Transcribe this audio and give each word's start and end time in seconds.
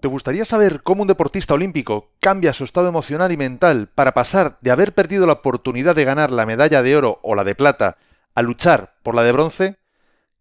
¿Te 0.00 0.06
gustaría 0.06 0.44
saber 0.44 0.84
cómo 0.84 1.02
un 1.02 1.08
deportista 1.08 1.54
olímpico 1.54 2.12
cambia 2.20 2.52
su 2.52 2.62
estado 2.62 2.86
emocional 2.86 3.32
y 3.32 3.36
mental 3.36 3.88
para 3.92 4.14
pasar 4.14 4.56
de 4.60 4.70
haber 4.70 4.94
perdido 4.94 5.26
la 5.26 5.32
oportunidad 5.32 5.96
de 5.96 6.04
ganar 6.04 6.30
la 6.30 6.46
medalla 6.46 6.84
de 6.84 6.96
oro 6.96 7.18
o 7.24 7.34
la 7.34 7.42
de 7.42 7.56
plata 7.56 7.96
a 8.36 8.42
luchar 8.42 8.94
por 9.02 9.16
la 9.16 9.24
de 9.24 9.32
bronce? 9.32 9.76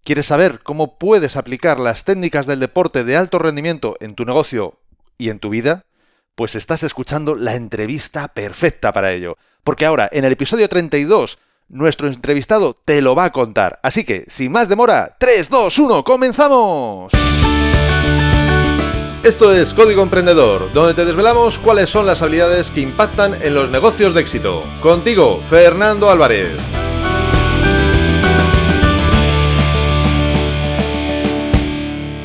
¿Quieres 0.04 0.28
saber 0.28 0.62
cómo 0.62 0.99
puedes 0.99 1.35
aplicar 1.38 1.79
las 1.79 2.04
técnicas 2.04 2.46
del 2.46 2.59
deporte 2.59 3.04
de 3.04 3.17
alto 3.17 3.39
rendimiento 3.39 3.97
en 3.99 4.13
tu 4.13 4.25
negocio 4.25 4.78
y 5.17 5.31
en 5.31 5.39
tu 5.39 5.49
vida? 5.49 5.85
Pues 6.35 6.53
estás 6.53 6.83
escuchando 6.83 7.33
la 7.33 7.55
entrevista 7.55 8.28
perfecta 8.28 8.92
para 8.92 9.12
ello. 9.12 9.37
Porque 9.63 9.87
ahora, 9.87 10.08
en 10.12 10.24
el 10.24 10.33
episodio 10.33 10.69
32, 10.69 11.39
nuestro 11.67 12.08
entrevistado 12.08 12.79
te 12.85 13.01
lo 13.01 13.15
va 13.15 13.24
a 13.24 13.31
contar. 13.31 13.79
Así 13.81 14.03
que, 14.03 14.24
sin 14.28 14.51
más 14.51 14.69
demora, 14.69 15.17
3, 15.19 15.49
2, 15.49 15.79
1, 15.79 16.03
comenzamos. 16.03 17.12
Esto 19.23 19.54
es 19.54 19.73
Código 19.73 20.04
Emprendedor, 20.04 20.72
donde 20.72 20.94
te 20.94 21.04
desvelamos 21.04 21.58
cuáles 21.58 21.89
son 21.89 22.05
las 22.05 22.21
habilidades 22.21 22.70
que 22.70 22.81
impactan 22.81 23.41
en 23.41 23.55
los 23.55 23.70
negocios 23.70 24.13
de 24.13 24.21
éxito. 24.21 24.62
Contigo, 24.80 25.39
Fernando 25.49 26.09
Álvarez. 26.09 26.55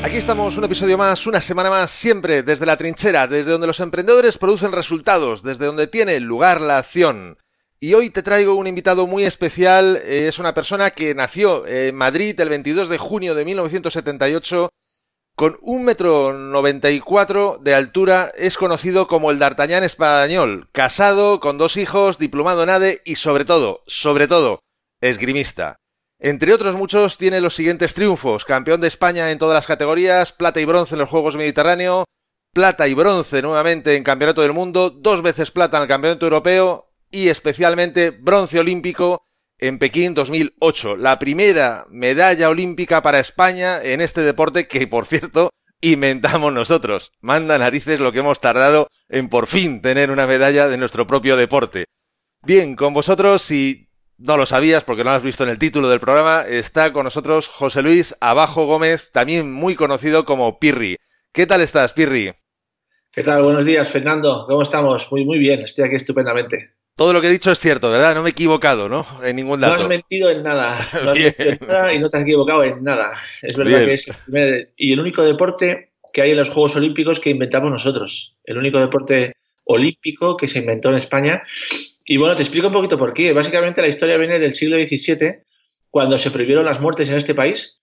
Aquí 0.02 0.16
estamos, 0.16 0.56
un 0.58 0.64
episodio 0.64 0.98
más, 0.98 1.26
una 1.26 1.40
semana 1.40 1.70
más, 1.70 1.90
siempre 1.90 2.42
desde 2.42 2.66
la 2.66 2.76
trinchera, 2.76 3.26
desde 3.26 3.50
donde 3.50 3.66
los 3.66 3.80
emprendedores 3.80 4.36
producen 4.36 4.70
resultados, 4.70 5.42
desde 5.42 5.66
donde 5.66 5.86
tiene 5.86 6.20
lugar 6.20 6.60
la 6.60 6.76
acción. 6.76 7.38
Y 7.80 7.94
hoy 7.94 8.10
te 8.10 8.22
traigo 8.22 8.54
un 8.54 8.68
invitado 8.68 9.06
muy 9.08 9.24
especial, 9.24 9.96
eh, 10.04 10.28
es 10.28 10.38
una 10.38 10.54
persona 10.54 10.90
que 10.90 11.14
nació 11.14 11.66
en 11.66 11.96
Madrid 11.96 12.38
el 12.38 12.50
22 12.50 12.88
de 12.88 12.98
junio 12.98 13.34
de 13.34 13.44
1978 13.44 14.70
con 15.34 15.56
un 15.62 15.84
metro 15.84 16.32
noventa 16.32 16.90
y 16.90 17.00
cuatro 17.00 17.58
de 17.60 17.74
altura, 17.74 18.30
es 18.36 18.56
conocido 18.56 19.06
como 19.08 19.30
el 19.30 19.38
D'Artagnan 19.38 19.82
español, 19.82 20.68
casado, 20.72 21.40
con 21.40 21.58
dos 21.58 21.76
hijos, 21.76 22.18
diplomado 22.18 22.62
en 22.62 22.70
ADE 22.70 23.02
y 23.04 23.16
sobre 23.16 23.44
todo, 23.44 23.82
sobre 23.86 24.28
todo, 24.28 24.60
esgrimista. 25.00 25.76
Entre 26.20 26.52
otros 26.52 26.76
muchos 26.76 27.18
tiene 27.18 27.40
los 27.40 27.54
siguientes 27.54 27.94
triunfos, 27.94 28.44
campeón 28.44 28.80
de 28.80 28.88
España 28.88 29.30
en 29.30 29.38
todas 29.38 29.54
las 29.54 29.66
categorías, 29.66 30.32
plata 30.32 30.60
y 30.60 30.64
bronce 30.64 30.94
en 30.94 31.00
los 31.00 31.08
Juegos 31.08 31.36
Mediterráneo, 31.36 32.04
plata 32.52 32.86
y 32.86 32.94
bronce 32.94 33.42
nuevamente 33.42 33.96
en 33.96 34.04
Campeonato 34.04 34.42
del 34.42 34.52
Mundo, 34.52 34.90
dos 34.90 35.22
veces 35.22 35.50
plata 35.50 35.78
en 35.78 35.82
el 35.84 35.88
Campeonato 35.88 36.26
Europeo 36.26 36.92
y 37.10 37.28
especialmente 37.28 38.10
bronce 38.10 38.60
olímpico 38.60 39.24
en 39.62 39.78
Pekín 39.78 40.12
2008, 40.14 40.96
la 40.96 41.20
primera 41.20 41.86
medalla 41.88 42.50
olímpica 42.50 43.00
para 43.00 43.20
España 43.20 43.80
en 43.80 44.00
este 44.00 44.22
deporte 44.22 44.66
que, 44.66 44.88
por 44.88 45.06
cierto, 45.06 45.50
inventamos 45.80 46.52
nosotros. 46.52 47.12
Manda 47.20 47.58
narices 47.58 48.00
lo 48.00 48.10
que 48.10 48.18
hemos 48.18 48.40
tardado 48.40 48.88
en 49.08 49.28
por 49.28 49.46
fin 49.46 49.80
tener 49.80 50.10
una 50.10 50.26
medalla 50.26 50.66
de 50.66 50.78
nuestro 50.78 51.06
propio 51.06 51.36
deporte. 51.36 51.84
Bien, 52.44 52.74
con 52.74 52.92
vosotros, 52.92 53.40
si 53.40 53.88
no 54.18 54.36
lo 54.36 54.46
sabías 54.46 54.82
porque 54.82 55.04
no 55.04 55.10
lo 55.10 55.16
has 55.16 55.22
visto 55.22 55.44
en 55.44 55.50
el 55.50 55.60
título 55.60 55.88
del 55.88 56.00
programa, 56.00 56.42
está 56.48 56.92
con 56.92 57.04
nosotros 57.04 57.46
José 57.46 57.82
Luis 57.82 58.16
Abajo 58.20 58.66
Gómez, 58.66 59.12
también 59.12 59.52
muy 59.52 59.76
conocido 59.76 60.24
como 60.24 60.58
Pirri. 60.58 60.96
¿Qué 61.32 61.46
tal 61.46 61.60
estás, 61.60 61.92
Pirri? 61.92 62.32
¿Qué 63.12 63.22
tal? 63.22 63.44
Buenos 63.44 63.64
días, 63.64 63.88
Fernando. 63.88 64.44
¿Cómo 64.48 64.62
estamos? 64.62 65.06
Muy, 65.12 65.24
muy 65.24 65.38
bien. 65.38 65.60
Estoy 65.60 65.84
aquí 65.84 65.94
estupendamente. 65.94 66.81
Todo 66.96 67.12
lo 67.12 67.20
que 67.20 67.28
he 67.28 67.30
dicho 67.30 67.50
es 67.50 67.58
cierto, 67.58 67.90
¿verdad? 67.90 68.14
No 68.14 68.22
me 68.22 68.28
he 68.28 68.32
equivocado, 68.32 68.88
¿no? 68.88 69.04
En 69.24 69.36
ningún 69.36 69.60
dato. 69.60 69.76
No 69.76 69.82
has 69.82 69.88
mentido 69.88 70.30
en 70.30 70.42
nada. 70.42 70.78
No 71.04 71.10
has 71.10 71.18
mentido 71.18 71.50
en 71.50 71.66
nada 71.66 71.94
y 71.94 71.98
no 71.98 72.10
te 72.10 72.16
has 72.18 72.22
equivocado 72.22 72.64
en 72.64 72.84
nada. 72.84 73.12
Es 73.40 73.56
verdad 73.56 73.84
que 73.84 73.94
es 73.94 74.08
el 74.08 74.14
primer, 74.14 74.72
y 74.76 74.92
el 74.92 75.00
único 75.00 75.22
deporte 75.22 75.92
que 76.12 76.22
hay 76.22 76.32
en 76.32 76.36
los 76.36 76.50
Juegos 76.50 76.76
Olímpicos 76.76 77.18
que 77.18 77.30
inventamos 77.30 77.70
nosotros. 77.70 78.36
El 78.44 78.58
único 78.58 78.78
deporte 78.78 79.34
olímpico 79.64 80.36
que 80.36 80.48
se 80.48 80.58
inventó 80.58 80.90
en 80.90 80.96
España. 80.96 81.42
Y 82.04 82.16
bueno, 82.16 82.36
te 82.36 82.42
explico 82.42 82.66
un 82.66 82.74
poquito 82.74 82.98
por 82.98 83.14
qué. 83.14 83.32
Básicamente 83.32 83.80
la 83.80 83.88
historia 83.88 84.18
viene 84.18 84.38
del 84.38 84.52
siglo 84.52 84.76
XVII, 84.78 85.38
cuando 85.90 86.18
se 86.18 86.30
prohibieron 86.30 86.64
las 86.64 86.80
muertes 86.80 87.08
en 87.08 87.16
este 87.16 87.34
país, 87.34 87.80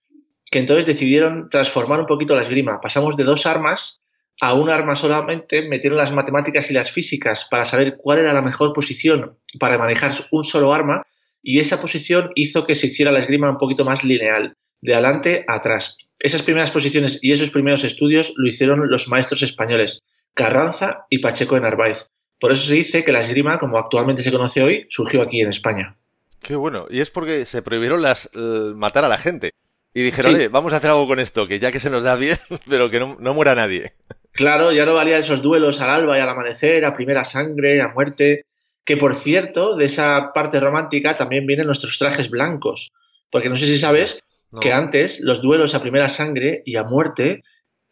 que 0.50 0.58
entonces 0.58 0.86
decidieron 0.86 1.48
transformar 1.48 2.00
un 2.00 2.06
poquito 2.06 2.36
la 2.36 2.42
esgrima. 2.42 2.80
Pasamos 2.80 3.16
de 3.16 3.24
dos 3.24 3.46
armas 3.46 4.00
a 4.40 4.54
un 4.54 4.70
arma 4.70 4.96
solamente 4.96 5.68
metieron 5.68 5.98
las 5.98 6.12
matemáticas 6.12 6.70
y 6.70 6.74
las 6.74 6.90
físicas 6.90 7.46
para 7.50 7.64
saber 7.64 7.96
cuál 7.96 8.20
era 8.20 8.32
la 8.32 8.42
mejor 8.42 8.72
posición 8.72 9.38
para 9.58 9.78
manejar 9.78 10.26
un 10.30 10.44
solo 10.44 10.72
arma 10.72 11.06
y 11.42 11.60
esa 11.60 11.80
posición 11.80 12.30
hizo 12.34 12.66
que 12.66 12.74
se 12.74 12.88
hiciera 12.88 13.12
la 13.12 13.18
esgrima 13.18 13.50
un 13.50 13.58
poquito 13.58 13.84
más 13.84 14.02
lineal, 14.02 14.56
de 14.80 14.94
adelante 14.94 15.44
a 15.46 15.56
atrás. 15.56 15.96
Esas 16.18 16.42
primeras 16.42 16.70
posiciones 16.70 17.18
y 17.22 17.32
esos 17.32 17.50
primeros 17.50 17.84
estudios 17.84 18.32
lo 18.36 18.48
hicieron 18.48 18.90
los 18.90 19.08
maestros 19.08 19.42
españoles, 19.42 20.02
Carranza 20.34 21.06
y 21.10 21.18
Pacheco 21.18 21.54
de 21.54 21.62
Narváez. 21.62 22.06
Por 22.38 22.52
eso 22.52 22.66
se 22.66 22.74
dice 22.74 23.04
que 23.04 23.12
la 23.12 23.20
esgrima, 23.20 23.58
como 23.58 23.78
actualmente 23.78 24.22
se 24.22 24.32
conoce 24.32 24.62
hoy, 24.62 24.86
surgió 24.88 25.20
aquí 25.22 25.42
en 25.42 25.50
España. 25.50 25.96
Qué 26.40 26.56
bueno, 26.56 26.86
y 26.90 27.00
es 27.00 27.10
porque 27.10 27.44
se 27.44 27.60
prohibieron 27.60 28.00
las 28.00 28.30
eh, 28.34 28.72
matar 28.74 29.04
a 29.04 29.08
la 29.08 29.18
gente. 29.18 29.50
Y 29.92 30.02
dijeron, 30.02 30.34
oye, 30.34 30.48
vamos 30.48 30.72
a 30.72 30.76
hacer 30.76 30.90
algo 30.90 31.06
con 31.06 31.18
esto, 31.18 31.46
que 31.46 31.58
ya 31.58 31.72
que 31.72 31.80
se 31.80 31.90
nos 31.90 32.02
da 32.02 32.16
bien, 32.16 32.38
pero 32.68 32.90
que 32.90 33.00
no 33.00 33.34
muera 33.34 33.54
nadie. 33.54 33.92
Claro, 34.32 34.72
ya 34.72 34.86
no 34.86 34.94
valían 34.94 35.20
esos 35.20 35.42
duelos 35.42 35.80
al 35.80 35.90
alba 35.90 36.16
y 36.16 36.20
al 36.20 36.28
amanecer, 36.28 36.84
a 36.84 36.92
primera 36.92 37.24
sangre, 37.24 37.80
a 37.80 37.88
muerte. 37.88 38.44
Que 38.84 38.96
por 38.96 39.14
cierto, 39.14 39.76
de 39.76 39.84
esa 39.84 40.32
parte 40.32 40.60
romántica 40.60 41.14
también 41.14 41.46
vienen 41.46 41.66
nuestros 41.66 41.98
trajes 41.98 42.30
blancos. 42.30 42.92
Porque 43.30 43.48
no 43.48 43.56
sé 43.56 43.66
si 43.66 43.78
sabes 43.78 44.22
que 44.60 44.72
antes 44.72 45.20
los 45.20 45.42
duelos 45.42 45.74
a 45.74 45.82
primera 45.82 46.08
sangre 46.08 46.62
y 46.64 46.76
a 46.76 46.84
muerte 46.84 47.42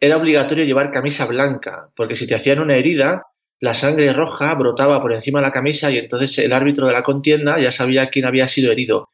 era 0.01 0.17
obligatorio 0.17 0.65
llevar 0.65 0.91
camisa 0.91 1.27
blanca. 1.27 1.91
Porque 1.95 2.17
si 2.17 2.27
te 2.27 2.35
hacían 2.35 2.61
una 2.61 2.77
herida, 2.77 3.27
la 3.61 3.75
sangre 3.75 4.13
roja 4.13 4.55
brotaba 4.55 5.01
por 5.03 5.13
encima 5.13 5.41
de 5.41 5.47
la 5.47 5.53
camisa 5.53 5.91
y 5.91 5.99
entonces 5.99 6.39
el 6.39 6.53
árbitro 6.53 6.87
de 6.87 6.93
la 6.93 7.03
contienda 7.03 7.59
ya 7.59 7.73
sabía 7.73 8.09
quién 8.09 8.25
había 8.25 8.49
sido 8.49 8.73
herido. 8.73 9.11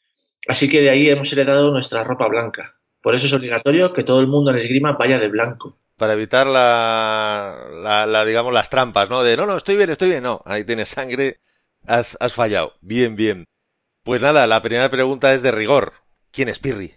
Así 0.46 0.68
que 0.68 0.82
de 0.82 0.90
ahí 0.90 1.08
hemos 1.08 1.32
heredado 1.32 1.70
nuestra 1.70 2.04
ropa 2.04 2.28
blanca. 2.28 2.76
Por 3.02 3.14
eso 3.14 3.26
es 3.26 3.32
obligatorio 3.32 3.92
que 3.92 4.04
todo 4.04 4.20
el 4.20 4.26
mundo 4.26 4.50
en 4.50 4.58
esgrima 4.58 4.92
vaya 4.92 5.18
de 5.18 5.28
blanco 5.28 5.78
para 6.04 6.12
evitar 6.12 6.46
la, 6.46 8.06
la, 8.06 8.24
digamos, 8.26 8.52
las 8.52 8.68
trampas, 8.68 9.08
¿no? 9.08 9.22
De, 9.22 9.38
no, 9.38 9.46
no, 9.46 9.56
estoy 9.56 9.78
bien, 9.78 9.88
estoy 9.88 10.10
bien, 10.10 10.22
no, 10.22 10.42
ahí 10.44 10.62
tienes 10.62 10.90
sangre, 10.90 11.36
has, 11.86 12.18
fallado. 12.34 12.74
Bien, 12.82 13.16
bien. 13.16 13.46
Pues 14.02 14.20
nada, 14.20 14.46
la 14.46 14.60
primera 14.60 14.90
pregunta 14.90 15.32
es 15.32 15.40
de 15.40 15.50
rigor. 15.50 15.94
¿Quién 16.30 16.50
es 16.50 16.58
Pirri? 16.58 16.90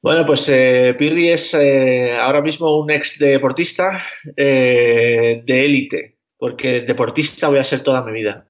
Bueno, 0.00 0.24
pues 0.24 0.48
eh, 0.50 0.94
Pirri 0.96 1.30
es 1.30 1.52
eh, 1.54 2.16
ahora 2.16 2.42
mismo 2.42 2.78
un 2.78 2.92
ex 2.92 3.18
deportista 3.18 4.00
eh, 4.36 5.42
de 5.44 5.64
élite, 5.64 6.18
porque 6.36 6.82
deportista 6.82 7.48
voy 7.48 7.58
a 7.58 7.64
ser 7.64 7.80
toda 7.80 8.04
mi 8.04 8.12
vida. 8.12 8.46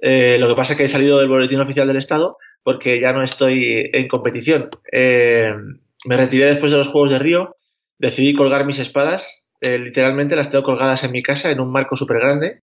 lo 0.00 0.48
que 0.48 0.54
pasa 0.54 0.72
es 0.72 0.78
que 0.78 0.84
he 0.84 0.88
salido 0.88 1.18
del 1.18 1.28
boletín 1.28 1.60
oficial 1.60 1.86
del 1.86 1.98
Estado 1.98 2.38
porque 2.62 2.98
ya 3.02 3.12
no 3.12 3.22
estoy 3.22 3.90
en 3.92 4.08
competición. 4.08 4.70
me 4.90 6.16
retiré 6.16 6.46
después 6.46 6.72
de 6.72 6.78
los 6.78 6.88
Juegos 6.88 7.10
de 7.10 7.18
Río 7.18 7.56
decidí 8.00 8.34
colgar 8.34 8.64
mis 8.64 8.78
espadas. 8.78 9.46
Eh, 9.60 9.78
literalmente 9.78 10.34
las 10.34 10.50
tengo 10.50 10.64
colgadas 10.64 11.04
en 11.04 11.12
mi 11.12 11.22
casa 11.22 11.50
en 11.50 11.60
un 11.60 11.70
marco 11.70 11.94
súper 11.94 12.18
grande. 12.18 12.62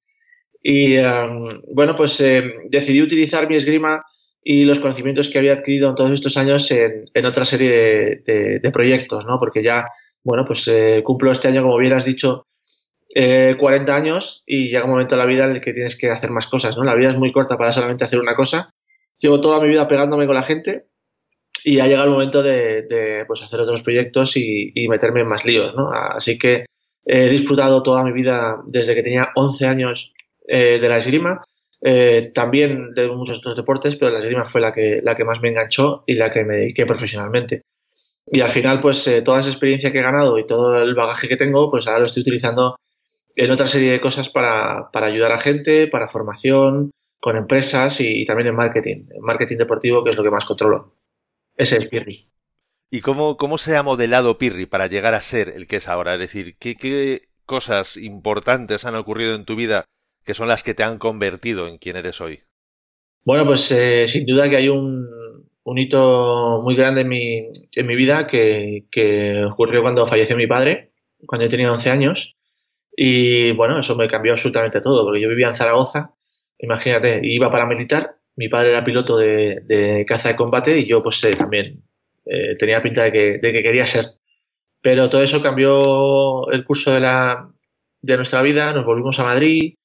Y 0.61 0.95
em, 0.95 1.61
bueno, 1.73 1.95
pues 1.95 2.19
em, 2.19 2.51
decidí 2.69 3.01
utilizar 3.01 3.47
mi 3.47 3.55
esgrima 3.55 4.03
y 4.43 4.65
los 4.65 4.79
conocimientos 4.79 5.29
que 5.29 5.37
había 5.37 5.53
adquirido 5.53 5.89
en 5.89 5.95
todos 5.95 6.11
estos 6.11 6.37
años 6.37 6.71
en, 6.71 7.25
otra 7.25 7.45
serie 7.45 8.23
de, 8.25 8.71
proyectos, 8.73 9.25
¿no? 9.25 9.39
Porque 9.39 9.61
ya, 9.61 9.87
bueno, 10.23 10.45
pues 10.45 10.67
eh, 10.67 11.01
cumplo 11.03 11.31
este 11.31 11.49
año, 11.49 11.61
como 11.61 11.77
bien 11.77 11.93
has 11.93 12.05
dicho, 12.05 12.47
40 13.13 13.91
eh, 13.91 13.95
años 13.95 14.43
y 14.45 14.69
llega 14.69 14.85
un 14.85 14.91
momento 14.91 15.15
en 15.15 15.19
la 15.19 15.25
vida 15.25 15.45
en 15.45 15.51
el 15.51 15.61
que 15.61 15.73
tienes 15.73 15.97
que 15.97 16.09
hacer 16.09 16.31
más 16.31 16.47
cosas, 16.47 16.77
¿no? 16.77 16.83
La 16.83 16.95
vida 16.95 17.09
es 17.09 17.17
muy 17.17 17.31
corta 17.31 17.57
para 17.57 17.71
solamente 17.71 18.05
hacer 18.05 18.19
una 18.19 18.35
cosa. 18.35 18.73
Llevo 19.19 19.41
toda 19.41 19.61
mi 19.61 19.69
vida 19.69 19.87
pegándome 19.87 20.25
con 20.25 20.35
la 20.35 20.43
gente 20.43 20.85
y 21.67 21.81
ha 21.81 21.87
llegado 21.87 22.05
el 22.05 22.11
momento 22.11 22.41
de, 22.41 23.25
pues, 23.27 23.41
hacer 23.41 23.59
otros 23.59 23.81
proyectos 23.81 24.37
y, 24.37 24.87
meterme 24.87 25.19
en 25.21 25.27
más 25.27 25.43
líos, 25.43 25.75
¿no? 25.75 25.91
Así 25.91 26.39
que 26.39 26.65
he 27.05 27.27
disfrutado 27.27 27.83
toda 27.83 28.05
mi 28.05 28.13
vida 28.13 28.61
desde 28.65 28.95
que 28.95 29.03
tenía 29.03 29.31
11 29.35 29.67
años 29.67 30.13
eh, 30.47 30.79
de 30.79 30.87
la 30.87 30.97
esgrima, 30.97 31.41
eh, 31.81 32.31
también 32.33 32.93
de 32.93 33.09
muchos 33.09 33.39
otros 33.39 33.57
deportes, 33.57 33.97
pero 33.97 34.11
la 34.11 34.19
esgrima 34.19 34.45
fue 34.45 34.61
la 34.61 34.71
que, 34.71 35.01
la 35.03 35.17
que 35.17 35.25
más 35.25 35.41
me 35.41 35.49
enganchó 35.49 36.05
y 36.07 36.13
la 36.13 36.31
que 36.31 36.45
me 36.45 36.55
dediqué 36.55 36.85
profesionalmente. 36.85 37.63
Y 38.31 38.39
al 38.39 38.49
final, 38.49 38.79
pues 38.79 39.05
eh, 39.09 39.21
toda 39.21 39.41
esa 39.41 39.49
experiencia 39.49 39.91
que 39.91 39.99
he 39.99 40.03
ganado 40.03 40.39
y 40.39 40.45
todo 40.45 40.81
el 40.81 40.95
bagaje 40.95 41.27
que 41.27 41.35
tengo, 41.35 41.69
pues 41.69 41.85
ahora 41.85 41.99
lo 41.99 42.05
estoy 42.05 42.21
utilizando 42.21 42.77
en 43.35 43.51
otra 43.51 43.67
serie 43.67 43.91
de 43.91 43.99
cosas 43.99 44.29
para, 44.29 44.89
para 44.93 45.07
ayudar 45.07 45.33
a 45.33 45.39
gente, 45.39 45.87
para 45.87 46.07
formación, 46.07 46.91
con 47.19 47.35
empresas 47.35 47.99
y, 47.99 48.21
y 48.21 48.25
también 48.25 48.47
en 48.47 48.55
marketing, 48.55 49.03
en 49.13 49.21
marketing 49.21 49.57
deportivo, 49.57 50.01
que 50.01 50.11
es 50.11 50.15
lo 50.17 50.23
que 50.23 50.31
más 50.31 50.45
controlo. 50.45 50.93
Ese 51.57 51.77
es 51.77 51.85
Pirri. 51.87 52.27
¿Y 52.89 53.01
cómo, 53.01 53.35
cómo 53.35 53.57
se 53.57 53.75
ha 53.75 53.83
modelado 53.83 54.37
Pirri 54.37 54.65
para 54.65 54.87
llegar 54.87 55.13
a 55.13 55.21
ser 55.21 55.49
el 55.49 55.67
que 55.67 55.77
es 55.77 55.89
ahora? 55.89 56.13
Es 56.13 56.19
decir, 56.19 56.55
¿qué, 56.57 57.21
cosas 57.45 57.97
importantes 57.97 58.85
han 58.85 58.95
ocurrido 58.95 59.35
en 59.35 59.45
tu 59.45 59.55
vida 59.55 59.85
que 60.23 60.33
son 60.33 60.47
las 60.47 60.63
que 60.63 60.73
te 60.73 60.83
han 60.83 60.97
convertido 60.97 61.67
en 61.67 61.77
quien 61.77 61.97
eres 61.97 62.21
hoy? 62.21 62.41
Bueno, 63.25 63.45
pues 63.45 63.71
eh, 63.71 64.07
sin 64.07 64.25
duda 64.25 64.49
que 64.49 64.57
hay 64.57 64.69
un, 64.69 65.05
un, 65.63 65.77
hito 65.77 66.61
muy 66.63 66.75
grande 66.75 67.01
en 67.01 67.09
mi, 67.09 67.49
en 67.75 67.87
mi 67.87 67.95
vida 67.95 68.27
que, 68.27 68.85
que, 68.91 69.43
ocurrió 69.45 69.81
cuando 69.81 70.05
falleció 70.05 70.37
mi 70.37 70.47
padre, 70.47 70.91
cuando 71.25 71.45
yo 71.45 71.49
tenía 71.49 71.73
11 71.73 71.89
años. 71.89 72.37
Y 72.95 73.51
bueno, 73.51 73.79
eso 73.79 73.95
me 73.95 74.07
cambió 74.07 74.33
absolutamente 74.33 74.81
todo, 74.81 75.03
porque 75.03 75.21
yo 75.21 75.29
vivía 75.29 75.47
en 75.47 75.55
Zaragoza, 75.55 76.13
imagínate, 76.57 77.21
iba 77.23 77.51
para 77.51 77.65
militar, 77.65 78.16
mi 78.37 78.49
padre 78.49 78.69
era 78.69 78.83
piloto 78.83 79.17
de, 79.17 80.05
caza 80.07 80.29
de 80.29 80.35
combate 80.35 80.79
y 80.79 80.87
yo 80.87 81.03
pues 81.03 81.23
eh, 81.25 81.35
también 81.35 81.83
eh, 82.25 82.55
tenía 82.57 82.81
pinta 82.81 83.03
de 83.03 83.11
que, 83.11 83.37
de 83.39 83.51
que 83.51 83.63
quería 83.63 83.85
ser. 83.85 84.05
Pero 84.81 85.09
todo 85.09 85.21
eso 85.21 85.41
cambió 85.41 86.49
el 86.51 86.63
curso 86.63 86.93
de, 86.93 87.01
la, 87.01 87.49
de 88.01 88.15
nuestra 88.15 88.41
vida, 88.41 88.73
nos 88.73 88.85
volvimos 88.85 89.19
a 89.19 89.25
Madrid 89.25 89.75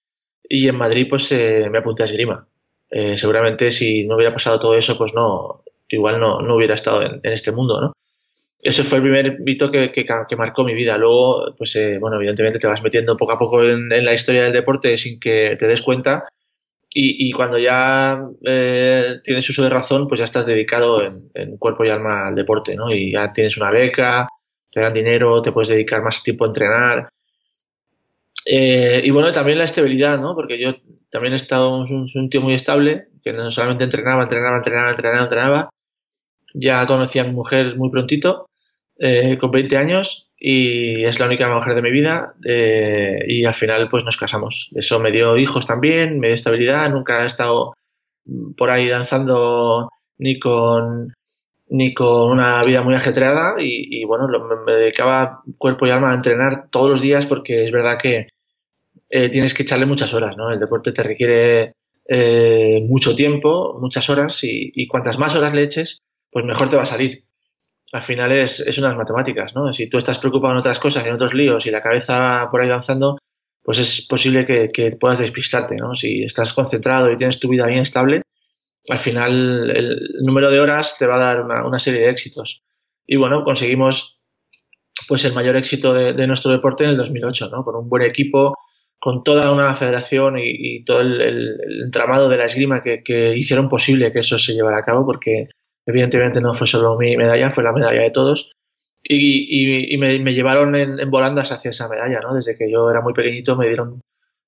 y 0.48 0.68
en 0.68 0.76
Madrid 0.76 1.06
pues 1.08 1.32
eh, 1.32 1.68
me 1.70 1.78
apunté 1.78 2.02
a 2.02 2.06
esgrima. 2.06 2.46
Eh, 2.90 3.16
seguramente 3.16 3.70
si 3.70 4.04
no 4.04 4.16
hubiera 4.16 4.34
pasado 4.34 4.60
todo 4.60 4.74
eso, 4.76 4.98
pues 4.98 5.14
no, 5.14 5.62
igual 5.88 6.20
no, 6.20 6.40
no 6.42 6.56
hubiera 6.56 6.74
estado 6.74 7.02
en, 7.02 7.20
este 7.22 7.52
mundo, 7.52 7.80
¿no? 7.80 7.92
Ese 8.60 8.84
fue 8.84 8.98
el 8.98 9.02
primer 9.02 9.38
hito 9.44 9.72
que, 9.72 9.90
que, 9.90 10.36
marcó 10.36 10.62
mi 10.62 10.74
vida. 10.74 10.96
Luego, 10.96 11.52
pues 11.58 11.74
eh, 11.74 11.98
bueno, 11.98 12.16
evidentemente 12.16 12.60
te 12.60 12.68
vas 12.68 12.82
metiendo 12.82 13.16
poco 13.16 13.32
a 13.32 13.38
poco 13.38 13.64
en, 13.64 13.88
la 13.88 14.12
historia 14.12 14.44
del 14.44 14.52
deporte 14.52 14.96
sin 14.98 15.18
que 15.18 15.56
te 15.58 15.66
des 15.66 15.82
cuenta 15.82 16.24
y, 16.94 17.28
y 17.28 17.32
cuando 17.32 17.58
ya 17.58 18.20
tienes 19.24 19.48
uso 19.48 19.62
de 19.62 19.70
razón, 19.70 20.06
pues 20.06 20.18
ya 20.18 20.24
estás 20.24 20.46
dedicado 20.46 21.02
en, 21.02 21.30
en, 21.34 21.56
cuerpo 21.56 21.84
y 21.84 21.88
alma 21.88 22.28
al 22.28 22.34
deporte, 22.34 22.76
¿no? 22.76 22.90
Y 22.90 23.12
ya 23.12 23.32
tienes 23.32 23.56
una 23.56 23.70
beca, 23.70 24.28
te 24.70 24.80
dan 24.80 24.94
dinero, 24.94 25.42
te 25.42 25.52
puedes 25.52 25.68
dedicar 25.68 26.02
más 26.02 26.22
tiempo 26.22 26.44
a 26.44 26.48
entrenar. 26.48 27.08
Eh, 28.44 29.02
y 29.04 29.10
bueno, 29.10 29.30
también 29.32 29.58
la 29.58 29.64
estabilidad, 29.64 30.18
¿no? 30.18 30.34
Porque 30.34 30.58
yo 30.60 30.74
también 31.10 31.34
he 31.34 31.36
estado 31.36 31.78
un, 31.78 32.08
un, 32.14 32.30
tío 32.30 32.40
muy 32.40 32.54
estable, 32.54 33.08
que 33.22 33.32
no 33.32 33.50
solamente 33.50 33.84
entrenaba, 33.84 34.24
entrenaba, 34.24 34.56
entrenaba, 34.56 34.90
entrenaba, 34.90 35.22
entrenaba. 35.24 35.70
Ya 36.54 36.86
conocí 36.86 37.18
a 37.18 37.24
mi 37.24 37.32
mujer 37.32 37.76
muy 37.76 37.90
prontito, 37.90 38.48
eh, 38.98 39.38
con 39.38 39.50
20 39.50 39.76
años, 39.76 40.30
y 40.44 41.04
es 41.04 41.20
la 41.20 41.26
única 41.26 41.48
mujer 41.54 41.76
de 41.76 41.82
mi 41.82 41.92
vida. 41.92 42.34
Eh, 42.44 43.20
y 43.28 43.44
al 43.44 43.54
final, 43.54 43.88
pues 43.88 44.02
nos 44.04 44.16
casamos. 44.16 44.70
Eso 44.74 44.98
me 44.98 45.12
dio 45.12 45.36
hijos 45.36 45.66
también, 45.66 46.18
me 46.18 46.26
dio 46.26 46.34
estabilidad. 46.34 46.90
Nunca 46.90 47.22
he 47.22 47.26
estado 47.26 47.74
por 48.56 48.70
ahí 48.70 48.88
danzando 48.88 49.90
ni 50.18 50.40
con 50.40 51.14
ni 51.68 51.94
con 51.94 52.32
una 52.32 52.60
vida 52.62 52.82
muy 52.82 52.94
ajetreada 52.94 53.54
y, 53.58 54.04
bueno, 54.04 54.26
me, 54.66 54.72
dedicaba 54.72 55.42
cuerpo 55.58 55.86
y 55.86 55.90
alma 55.90 56.10
a 56.10 56.16
entrenar 56.16 56.68
todos 56.70 56.90
los 56.90 57.00
días 57.00 57.24
porque 57.26 57.64
es 57.64 57.70
verdad 57.70 57.96
que 58.02 58.26
eh, 59.08 59.30
tienes 59.30 59.54
que 59.54 59.62
echarle 59.62 59.86
muchas 59.86 60.12
horas, 60.12 60.36
¿no? 60.36 60.50
El 60.50 60.60
deporte 60.60 60.92
te 60.92 61.02
requiere 61.02 61.74
eh, 62.06 62.84
mucho 62.86 63.14
tiempo, 63.14 63.78
muchas 63.80 64.10
horas 64.10 64.42
y, 64.44 64.72
y, 64.74 64.86
cuantas 64.86 65.18
más 65.18 65.34
horas 65.34 65.54
le 65.54 65.62
eches, 65.62 66.02
pues 66.30 66.44
mejor 66.44 66.68
te 66.68 66.76
va 66.76 66.82
a 66.82 66.86
salir. 66.86 67.24
Al 67.92 68.02
final 68.02 68.32
es, 68.32 68.60
es 68.60 68.78
unas 68.78 68.96
matemáticas, 68.96 69.54
¿no? 69.54 69.72
Si 69.72 69.88
tú 69.88 69.98
estás 69.98 70.18
preocupado 70.18 70.54
en 70.54 70.60
otras 70.60 70.78
cosas, 70.78 71.04
en 71.04 71.12
otros 71.12 71.34
líos 71.34 71.66
y 71.66 71.70
la 71.70 71.82
cabeza 71.82 72.48
por 72.50 72.62
ahí 72.62 72.68
danzando, 72.68 73.18
pues 73.62 73.78
es 73.78 74.06
posible 74.06 74.44
que, 74.44 74.70
que 74.72 74.96
puedas 74.96 75.18
despistarte, 75.18 75.76
¿no? 75.76 75.94
Si 75.94 76.22
estás 76.24 76.52
concentrado 76.52 77.12
y 77.12 77.16
tienes 77.16 77.38
tu 77.38 77.48
vida 77.48 77.66
bien 77.66 77.80
estable, 77.80 78.22
al 78.88 78.98
final 78.98 79.70
el 79.70 79.98
número 80.22 80.50
de 80.50 80.60
horas 80.60 80.96
te 80.98 81.06
va 81.06 81.16
a 81.16 81.34
dar 81.34 81.40
una, 81.42 81.78
serie 81.78 82.00
de 82.00 82.10
éxitos. 82.10 82.62
Y 83.06 83.16
bueno, 83.16 83.44
conseguimos 83.44 84.18
pues 85.08 85.24
el 85.24 85.32
mayor 85.32 85.56
éxito 85.56 85.92
de, 85.92 86.26
nuestro 86.26 86.52
deporte 86.52 86.84
en 86.84 86.90
el 86.90 86.96
2008, 86.96 87.50
¿no? 87.50 87.64
Con 87.64 87.76
un 87.76 87.88
buen 87.88 88.02
equipo, 88.02 88.56
con 88.98 89.22
toda 89.24 89.50
una 89.52 89.74
federación 89.74 90.36
y, 90.38 90.84
todo 90.84 91.00
el, 91.00 91.56
entramado 91.84 92.28
de 92.28 92.36
la 92.36 92.44
esgrima 92.44 92.82
que, 92.82 93.34
hicieron 93.36 93.68
posible 93.68 94.12
que 94.12 94.20
eso 94.20 94.38
se 94.38 94.54
llevara 94.54 94.78
a 94.78 94.84
cabo, 94.84 95.04
porque 95.04 95.48
evidentemente 95.86 96.40
no 96.40 96.54
fue 96.54 96.66
solo 96.66 96.96
mi 96.96 97.16
medalla, 97.16 97.50
fue 97.50 97.64
la 97.64 97.72
medalla 97.72 98.02
de 98.02 98.10
todos. 98.10 98.50
Y, 99.04 99.96
me, 99.98 100.34
llevaron 100.34 100.74
en, 100.76 101.10
volandas 101.10 101.50
hacia 101.50 101.70
esa 101.70 101.88
medalla, 101.88 102.20
¿no? 102.20 102.34
Desde 102.34 102.56
que 102.56 102.70
yo 102.70 102.88
era 102.88 103.00
muy 103.00 103.12
pequeñito 103.12 103.56
me 103.56 103.66
dieron 103.66 104.00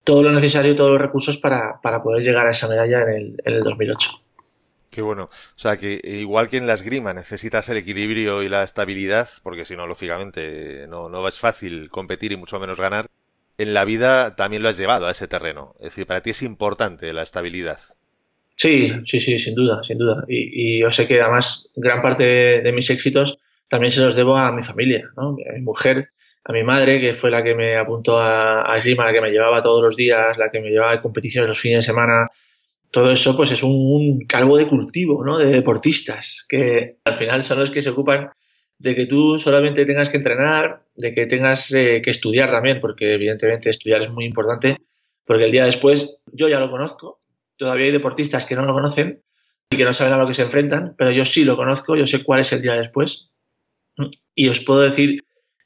todo 0.04 0.22
lo 0.22 0.30
necesario, 0.32 0.76
todos 0.76 0.92
los 0.92 1.00
recursos 1.00 1.38
para, 1.38 1.80
poder 2.02 2.22
llegar 2.22 2.46
a 2.46 2.52
esa 2.52 2.68
medalla 2.68 3.02
en 3.02 3.08
el, 3.08 3.36
en 3.44 3.54
el 3.54 3.62
2008. 3.64 4.10
Qué 4.94 5.02
bueno. 5.02 5.24
O 5.24 5.58
sea, 5.58 5.76
que 5.76 6.00
igual 6.04 6.48
que 6.48 6.58
en 6.58 6.68
la 6.68 6.74
esgrima 6.74 7.12
necesitas 7.12 7.68
el 7.68 7.78
equilibrio 7.78 8.44
y 8.44 8.48
la 8.48 8.62
estabilidad, 8.62 9.28
porque 9.42 9.64
si 9.64 9.74
no, 9.74 9.88
lógicamente, 9.88 10.86
no, 10.88 11.08
no 11.08 11.26
es 11.26 11.40
fácil 11.40 11.90
competir 11.90 12.30
y 12.30 12.36
mucho 12.36 12.60
menos 12.60 12.78
ganar. 12.78 13.08
En 13.58 13.74
la 13.74 13.84
vida 13.84 14.36
también 14.36 14.62
lo 14.62 14.68
has 14.68 14.76
llevado 14.76 15.08
a 15.08 15.10
ese 15.10 15.26
terreno. 15.26 15.74
Es 15.78 15.86
decir, 15.86 16.06
para 16.06 16.20
ti 16.20 16.30
es 16.30 16.42
importante 16.42 17.12
la 17.12 17.22
estabilidad. 17.22 17.80
Sí, 18.56 18.92
sí, 19.06 19.20
sí, 19.20 19.38
sin 19.38 19.54
duda, 19.54 19.82
sin 19.82 19.98
duda. 19.98 20.24
Y, 20.28 20.80
yo 20.80 20.90
sé 20.90 21.06
que 21.06 21.20
además 21.20 21.68
gran 21.74 22.00
parte 22.00 22.62
de, 22.62 22.72
mis 22.72 22.88
éxitos 22.90 23.38
también 23.68 23.90
se 23.90 24.00
los 24.00 24.14
debo 24.14 24.36
a 24.36 24.52
mi 24.52 24.62
familia, 24.62 25.04
¿no? 25.16 25.36
A 25.48 25.52
mi 25.54 25.60
mujer, 25.62 26.10
a 26.44 26.52
mi 26.52 26.62
madre, 26.62 27.00
que 27.00 27.14
fue 27.14 27.30
la 27.30 27.42
que 27.42 27.54
me 27.54 27.76
apuntó 27.76 28.18
a, 28.18 28.62
a 28.62 28.76
la 28.76 29.12
que 29.12 29.20
me 29.20 29.30
llevaba 29.30 29.62
todos 29.62 29.82
los 29.82 29.96
días, 29.96 30.38
la 30.38 30.50
que 30.50 30.60
me 30.60 30.70
llevaba 30.70 30.92
a 30.92 31.02
competiciones 31.02 31.48
los 31.48 31.58
fines 31.58 31.78
de 31.78 31.90
semana, 31.90 32.28
todo 32.94 33.10
eso 33.10 33.36
pues 33.36 33.50
es 33.50 33.64
un, 33.64 34.20
calvo 34.28 34.56
de 34.56 34.68
cultivo, 34.68 35.24
¿no? 35.24 35.38
De 35.38 35.46
deportistas, 35.46 36.46
que 36.48 36.98
al 37.04 37.16
final 37.16 37.42
son 37.42 37.58
los 37.58 37.72
que 37.72 37.82
se 37.82 37.90
ocupan 37.90 38.30
de 38.78 38.94
que 38.94 39.06
tú 39.06 39.36
solamente 39.36 39.84
tengas 39.84 40.10
que 40.10 40.18
entrenar, 40.18 40.82
de 40.94 41.12
que 41.12 41.26
tengas 41.26 41.72
eh, 41.72 42.00
que 42.02 42.10
estudiar 42.10 42.52
también, 42.52 42.78
porque 42.78 43.14
evidentemente 43.14 43.70
estudiar 43.70 44.02
es 44.02 44.10
muy 44.10 44.24
importante, 44.24 44.78
porque 45.24 45.44
el 45.44 45.50
día 45.50 45.64
después 45.64 46.18
yo 46.32 46.48
ya 46.48 46.60
lo 46.60 46.70
conozco, 46.70 47.18
todavía 47.56 47.86
hay 47.86 47.92
deportistas 47.92 48.44
que 48.44 48.56
no 48.56 48.64
lo 48.64 48.72
conocen 48.72 49.22
y 49.70 49.76
que 49.76 49.84
no 49.84 49.92
saben 49.92 50.14
a 50.14 50.18
lo 50.18 50.26
que 50.26 50.34
se 50.34 50.42
enfrentan, 50.42 50.94
pero 50.96 51.10
yo 51.10 51.24
sí 51.24 51.44
lo 51.44 51.56
conozco, 51.56 51.96
yo 51.96 52.06
sé 52.06 52.22
cuál 52.22 52.40
es 52.40 52.52
el 52.52 52.62
día 52.62 52.74
después 52.74 53.30
y 54.34 54.48
os 54.48 54.60
puedo 54.60 54.80
decir 54.80 55.20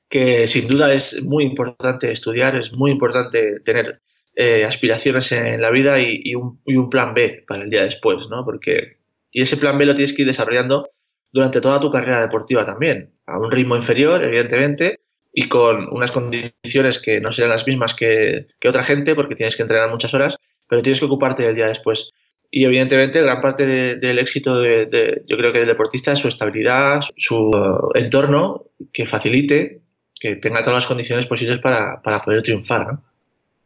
que 0.08 0.46
sin 0.46 0.69
duda 0.69 0.93
es 0.93 1.23
muy 1.23 1.44
importante 1.44 2.11
estudiar, 2.11 2.56
es 2.56 2.73
muy 2.73 2.90
importante 2.90 3.61
tener 3.61 4.00
eh, 4.35 4.64
aspiraciones 4.64 5.32
en 5.32 5.61
la 5.61 5.70
vida 5.70 6.00
y, 6.00 6.35
un, 6.35 6.90
plan 6.90 7.12
B 7.12 7.44
para 7.46 7.64
el 7.64 7.70
día 7.70 7.82
después, 7.82 8.29
¿no? 8.31 8.44
Porque, 8.44 8.99
y 9.31 9.43
ese 9.43 9.56
plan 9.56 9.76
B 9.76 9.85
lo 9.85 9.94
tienes 9.94 10.12
que 10.12 10.23
ir 10.23 10.29
desarrollando 10.29 10.90
durante 11.31 11.61
toda 11.61 11.81
tu 11.81 11.90
carrera 11.90 12.23
deportiva 12.23 12.64
también, 12.64 13.12
a 13.26 13.38
un 13.38 13.50
ritmo 13.50 13.76
inferior, 13.76 14.23
evidentemente, 14.25 15.00
y 15.32 15.49
con 15.49 15.88
unas 15.93 16.11
condiciones 16.11 17.00
que 17.00 17.20
no 17.20 17.32
serán 17.32 17.50
las 17.50 17.67
mismas 17.67 17.94
que, 17.94 18.46
otra 18.67 18.85
gente, 18.85 19.14
porque 19.14 19.35
tienes 19.35 19.56
que 19.56 19.62
entrenar 19.62 19.90
muchas 19.90 20.14
horas, 20.14 20.38
pero 20.69 20.82
tienes 20.82 21.00
que 21.00 21.06
ocuparte 21.06 21.43
del 21.43 21.55
día 21.55 21.67
después. 21.67 22.12
Y 22.50 22.65
evidentemente 22.65 23.20
gran 23.20 23.41
parte 23.41 23.67
del 23.97 24.19
éxito 24.19 24.56
de, 24.56 25.23
yo 25.26 25.37
creo 25.37 25.53
que 25.53 25.59
del 25.59 25.69
deportista 25.69 26.12
es 26.12 26.19
su 26.19 26.29
estabilidad, 26.29 27.00
su 27.17 27.50
entorno 27.94 28.65
que 28.93 29.06
facilite, 29.06 29.82
que 30.19 30.37
tenga 30.37 30.62
todas 30.62 30.76
las 30.76 30.87
condiciones 30.87 31.26
posibles 31.26 31.61
para, 31.61 32.00
para 32.03 32.23
poder 32.23 32.43
triunfar. 32.43 32.87
¿no? 32.87 33.03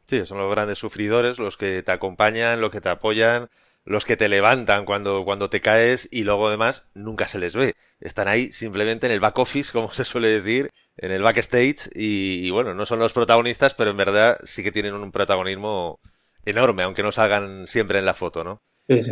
Sí, 0.07 0.27
son 0.27 0.39
los 0.39 0.51
grandes 0.51 0.79
sufridores, 0.79 1.39
los 1.39 1.57
que 1.57 1.83
te 1.83 1.93
acompañan, 1.93 2.61
los 2.61 2.71
que 2.71 2.81
te 2.81 2.89
apoyan, 2.89 3.49
los 3.85 4.05
que 4.05 4.17
te 4.17 4.29
levantan 4.29 4.85
cuando, 4.85 5.25
cuando 5.25 5.51
te 5.51 5.61
caes 5.61 6.09
y 6.11 6.25
luego 6.25 6.49
además 6.49 6.87
nunca 6.95 7.27
se 7.27 7.39
les 7.39 7.57
ve. 7.57 7.75
Están 8.01 8.29
ahí 8.29 8.53
simplemente 8.53 9.07
en 9.07 9.13
el 9.13 9.21
back 9.21 9.39
office, 9.39 9.73
como 9.73 9.93
se 9.93 10.05
suele 10.05 10.29
decir, 10.29 10.71
en 10.97 11.13
el 11.13 11.23
backstage 11.23 11.91
y, 11.95 12.51
bueno, 12.51 12.75
no 12.75 12.87
son 12.87 12.99
los 12.99 13.13
protagonistas, 13.13 13.75
pero 13.75 13.91
en 13.91 13.97
verdad 13.97 14.39
sí 14.45 14.63
que 14.63 14.73
tienen 14.73 14.95
un 14.95 15.13
protagonismo 15.13 16.01
enorme, 16.45 16.83
aunque 16.83 17.03
no 17.03 17.13
salgan 17.13 17.67
siempre 17.67 17.99
en 17.99 18.05
la 18.05 18.15
foto, 18.15 18.45
¿no? 18.45 18.63
Sí, 18.89 19.03
sí, 19.03 19.11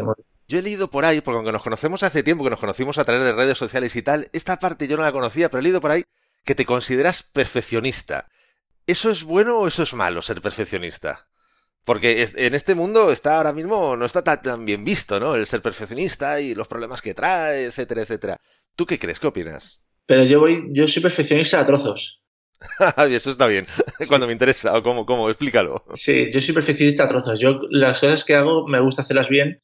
yo 0.50 0.58
he 0.58 0.62
leído 0.62 0.90
por 0.90 1.04
ahí, 1.04 1.20
porque 1.20 1.36
aunque 1.36 1.52
nos 1.52 1.62
conocemos 1.62 2.02
hace 2.02 2.24
tiempo, 2.24 2.42
que 2.42 2.50
nos 2.50 2.58
conocimos 2.58 2.98
a 2.98 3.04
través 3.04 3.24
de 3.24 3.32
redes 3.32 3.56
sociales 3.56 3.94
y 3.94 4.02
tal, 4.02 4.28
esta 4.32 4.58
parte 4.58 4.88
yo 4.88 4.96
no 4.96 5.04
la 5.04 5.12
conocía, 5.12 5.48
pero 5.48 5.60
he 5.60 5.62
leído 5.62 5.80
por 5.80 5.92
ahí 5.92 6.02
que 6.44 6.56
te 6.56 6.66
consideras 6.66 7.22
perfeccionista. 7.22 8.26
¿Eso 8.84 9.10
es 9.10 9.22
bueno 9.22 9.60
o 9.60 9.68
eso 9.68 9.84
es 9.84 9.94
malo, 9.94 10.22
ser 10.22 10.40
perfeccionista? 10.40 11.28
Porque 11.84 12.26
en 12.34 12.54
este 12.54 12.74
mundo 12.74 13.12
está 13.12 13.36
ahora 13.36 13.52
mismo, 13.52 13.96
no 13.96 14.04
está 14.04 14.22
tan 14.22 14.64
bien 14.64 14.84
visto, 14.84 15.20
¿no? 15.20 15.36
El 15.36 15.46
ser 15.46 15.62
perfeccionista 15.62 16.40
y 16.40 16.56
los 16.56 16.66
problemas 16.66 17.00
que 17.00 17.14
trae, 17.14 17.66
etcétera, 17.66 18.02
etcétera. 18.02 18.36
¿Tú 18.74 18.86
qué 18.86 18.98
crees? 18.98 19.20
¿Qué 19.20 19.28
opinas? 19.28 19.80
Pero 20.06 20.24
yo 20.24 20.40
voy, 20.40 20.66
yo 20.72 20.88
soy 20.88 21.00
perfeccionista 21.00 21.60
a 21.60 21.64
trozos. 21.64 22.19
y 23.10 23.14
eso 23.14 23.30
está 23.30 23.46
bien, 23.46 23.66
cuando 24.08 24.26
me 24.26 24.32
interesa, 24.32 24.76
o 24.76 24.82
cómo, 24.82 25.06
cómo, 25.06 25.28
explícalo. 25.28 25.84
Sí, 25.94 26.28
yo 26.30 26.40
soy 26.40 26.54
perfeccionista 26.54 27.04
a 27.04 27.08
trozos. 27.08 27.38
Yo 27.38 27.60
las 27.70 28.00
cosas 28.00 28.24
que 28.24 28.34
hago 28.34 28.66
me 28.68 28.80
gusta 28.80 29.02
hacerlas 29.02 29.28
bien 29.28 29.60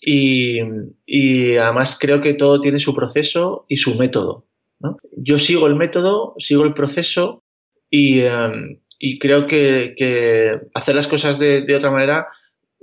y, 0.00 0.58
y 1.06 1.56
además 1.56 1.96
creo 1.98 2.20
que 2.20 2.34
todo 2.34 2.60
tiene 2.60 2.78
su 2.78 2.94
proceso 2.94 3.64
y 3.68 3.76
su 3.76 3.94
método. 3.96 4.46
¿no? 4.80 4.96
Yo 5.16 5.38
sigo 5.38 5.66
el 5.66 5.76
método, 5.76 6.34
sigo 6.38 6.64
el 6.64 6.74
proceso 6.74 7.44
Em, 7.90 8.78
y, 8.98 9.18
creo 9.18 9.46
que, 9.46 10.60
hacer 10.74 10.94
las 10.94 11.06
cosas 11.06 11.38
de, 11.38 11.74
otra 11.74 11.90
manera 11.90 12.26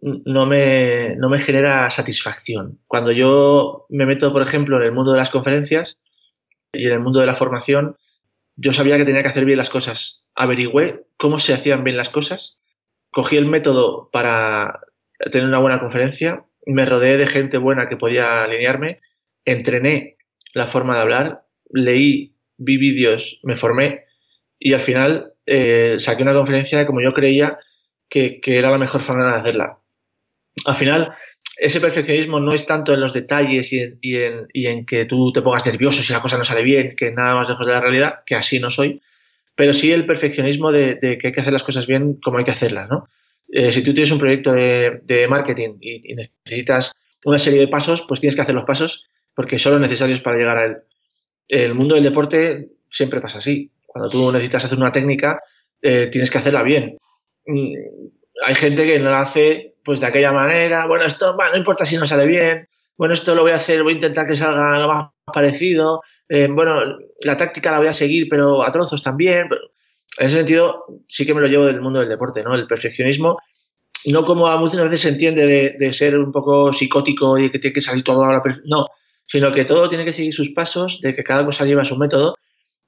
no 0.02 0.46
me, 0.46 1.16
no 1.16 1.30
me 1.30 1.40
genera 1.40 1.90
satisfacción. 1.90 2.80
Cuando 2.88 3.12
yo 3.12 3.86
me 3.90 4.06
meto, 4.06 4.32
por 4.34 4.42
ejemplo, 4.42 4.78
en 4.78 4.84
el 4.84 4.92
mundo 4.92 5.12
de 5.12 5.18
las 5.18 5.30
conferencias 5.30 5.98
y 6.72 6.88
en 6.88 6.94
el 6.94 7.00
mundo 7.00 7.20
de 7.20 7.26
la 7.26 7.36
formación, 7.36 7.98
yo 8.56 8.74
sabía 8.74 8.98
que 8.98 9.06
tenía 9.06 9.24
que 9.24 9.30
hacer 9.30 9.46
bien 9.46 9.58
las 9.58 9.70
cosas. 9.70 10.26
Averigüé 10.36 11.06
cómo 11.18 11.40
se 11.40 11.54
hacían 11.54 11.84
bien 11.84 11.98
las 11.98 12.10
cosas, 12.10 12.60
cogí 13.12 13.38
el 13.38 13.46
método 13.46 14.10
para 14.12 14.80
tener 15.32 15.48
una 15.48 15.60
buena 15.60 15.80
conferencia, 15.80 16.46
me 16.66 16.86
rodeé 16.86 17.18
de 17.18 17.28
gente 17.28 17.58
buena 17.58 17.90
que 17.90 17.98
podía 17.98 18.44
alinearme, 18.44 19.00
entrené 19.46 20.18
la 20.54 20.68
forma 20.68 20.96
de 20.96 21.02
hablar, 21.02 21.46
leí, 21.70 22.36
vi 22.58 22.78
vídeos, 22.78 23.40
me 23.44 23.56
formé. 23.56 24.06
Y 24.60 24.74
al 24.74 24.82
final 24.82 25.34
eh, 25.46 25.96
saqué 26.00 26.24
una 26.24 26.34
conferencia 26.34 26.86
como 26.86 27.02
yo 27.02 27.14
creía 27.14 27.60
que, 28.10 28.40
era 28.46 28.72
la 28.72 28.78
mejor 28.78 29.02
forma 29.02 29.26
de 29.26 29.40
hacerla. 29.40 29.80
Al 30.66 30.76
final, 30.76 31.14
ese 31.58 31.80
perfeccionismo 31.80 32.40
no 32.40 32.52
es 32.52 32.66
tanto 32.66 32.94
en 32.94 33.00
los 33.00 33.14
detalles 33.14 33.72
y 33.72 34.18
en, 34.18 34.86
que 34.86 35.06
tú 35.06 35.32
te 35.32 35.42
pongas 35.42 35.66
nervioso 35.66 36.02
si 36.02 36.12
la 36.12 36.22
cosa 36.22 36.38
no 36.38 36.46
sale 36.46 36.64
bien, 36.64 36.96
que 36.96 37.12
nada 37.12 37.36
más 37.36 37.48
lejos 37.48 37.66
de 37.66 37.74
la 37.74 37.80
realidad, 37.80 38.20
que 38.26 38.36
así 38.36 38.60
no 38.60 38.70
soy, 38.70 39.02
pero 39.56 39.72
sí 39.72 39.92
el 39.92 40.06
perfeccionismo 40.06 40.72
de, 40.72 40.98
que 41.00 41.28
hay 41.28 41.34
que 41.34 41.42
hacer 41.42 41.54
las 41.54 41.64
cosas 41.64 41.86
bien 41.86 42.20
como 42.24 42.40
hay 42.40 42.44
que 42.44 42.52
hacerlas, 42.52 42.90
¿no? 42.90 43.08
Eh, 43.52 43.72
si 43.72 43.84
tú 43.84 43.94
tienes 43.94 44.12
un 44.12 44.18
proyecto 44.18 44.52
de, 44.52 45.28
marketing 45.30 45.78
y, 45.80 46.16
necesitas 46.16 46.92
una 47.24 47.38
serie 47.38 47.60
de 47.60 47.68
pasos, 47.68 48.04
pues 48.08 48.20
tienes 48.20 48.36
que 48.36 48.42
hacer 48.42 48.56
los 48.56 48.66
pasos 48.66 49.08
porque 49.36 49.60
son 49.60 49.74
los 49.74 49.82
necesarios 49.82 50.22
para 50.22 50.38
llegar 50.38 50.58
a 50.58 50.66
él. 50.66 50.78
El 51.48 51.76
mundo 51.76 51.96
del 51.96 52.04
deporte 52.04 52.70
siempre 52.90 53.22
pasa 53.22 53.38
así. 53.38 53.70
Cuando 53.86 54.10
tú 54.10 54.32
necesitas 54.32 54.66
hacer 54.66 54.78
una 54.78 54.92
técnica, 54.92 55.40
eh, 55.82 56.08
tienes 56.12 56.32
que 56.32 56.40
hacerla 56.40 56.64
bien. 56.64 56.98
Mm, 57.46 57.74
hay 58.44 58.56
gente 58.56 58.88
que 58.88 59.00
no 59.00 59.10
la 59.10 59.22
hace 59.22 59.73
pues 59.84 60.00
de 60.00 60.08
aquella 60.08 60.32
manera. 60.32 60.86
Bueno, 60.88 61.06
esto 61.06 61.36
no 61.36 61.58
importa 61.58 61.86
si 61.86 61.98
no 61.98 62.06
sale 62.06 62.26
bien. 62.26 62.68
Bueno, 62.96 63.14
esto 63.14 63.36
lo 63.36 63.42
voy 63.42 63.52
a 63.52 63.56
hacer, 63.56 63.84
voy 63.84 63.94
a 63.94 63.96
intentar 63.96 64.28
que 64.28 64.36
salga 64.36 64.78
lo 64.80 64.88
más 64.88 65.12
parecido. 65.26 66.02
Eh, 66.30 66.48
bueno, 66.50 66.82
la 67.24 67.38
táctica 67.38 67.72
la 67.72 67.80
voy 67.80 67.88
a 67.88 67.94
seguir, 67.94 68.28
pero 68.30 68.64
a 68.66 68.72
trozos 68.72 69.02
también. 69.02 69.48
en 70.20 70.26
ese 70.26 70.38
sentido, 70.38 70.86
sí 71.08 71.26
que 71.26 71.34
me 71.34 71.42
lo 71.42 71.48
llevo 71.48 71.66
del 71.66 71.82
mundo 71.82 72.00
del 72.00 72.10
deporte, 72.10 72.44
¿no? 72.44 72.56
El 72.56 72.68
perfeccionismo, 72.68 73.40
no 74.06 74.26
como 74.26 74.48
a 74.48 74.58
muchas 74.58 74.82
veces 74.84 75.02
se 75.02 75.10
entiende 75.10 75.76
de, 75.78 75.94
ser 75.94 76.18
un 76.20 76.32
poco 76.32 76.74
psicótico 76.74 77.38
y 77.38 77.50
que 77.50 77.60
tiene 77.60 77.74
que 77.74 77.82
salir 77.82 78.04
todo 78.04 78.24
a 78.24 78.34
la 78.34 78.42
No, 78.66 78.88
sino 79.26 79.52
que 79.52 79.66
todo 79.66 79.90
tiene 79.90 80.06
que 80.06 80.14
seguir 80.14 80.34
sus 80.34 80.50
pasos, 80.50 81.00
de 81.02 81.16
que 81.16 81.24
cada 81.24 81.46
cosa 81.46 81.66
lleva 81.66 81.86
su 81.86 81.98
método 81.98 82.36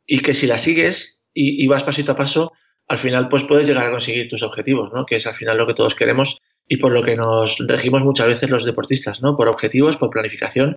y 0.05 0.21
que 0.21 0.33
si 0.33 0.47
la 0.47 0.57
sigues 0.57 1.23
y, 1.33 1.67
vas 1.67 1.83
pasito 1.83 2.13
a 2.13 2.15
paso, 2.15 2.53
al 2.87 2.97
final 2.97 3.29
pues 3.29 3.43
puedes 3.43 3.67
llegar 3.67 3.87
a 3.87 3.91
conseguir 3.91 4.27
tus 4.29 4.43
objetivos, 4.43 4.91
¿no? 4.93 5.05
Que 5.05 5.17
es 5.17 5.27
al 5.27 5.33
final 5.33 5.57
lo 5.57 5.67
que 5.67 5.73
todos 5.73 5.95
queremos 5.95 6.41
y 6.67 6.77
por 6.77 6.91
lo 6.91 7.03
que 7.03 7.15
nos 7.15 7.57
regimos 7.59 8.03
muchas 8.03 8.27
veces 8.27 8.49
los 8.49 8.65
deportistas, 8.65 9.21
¿no? 9.21 9.35
Por 9.37 9.47
objetivos, 9.47 9.97
por 9.97 10.09
planificación 10.09 10.75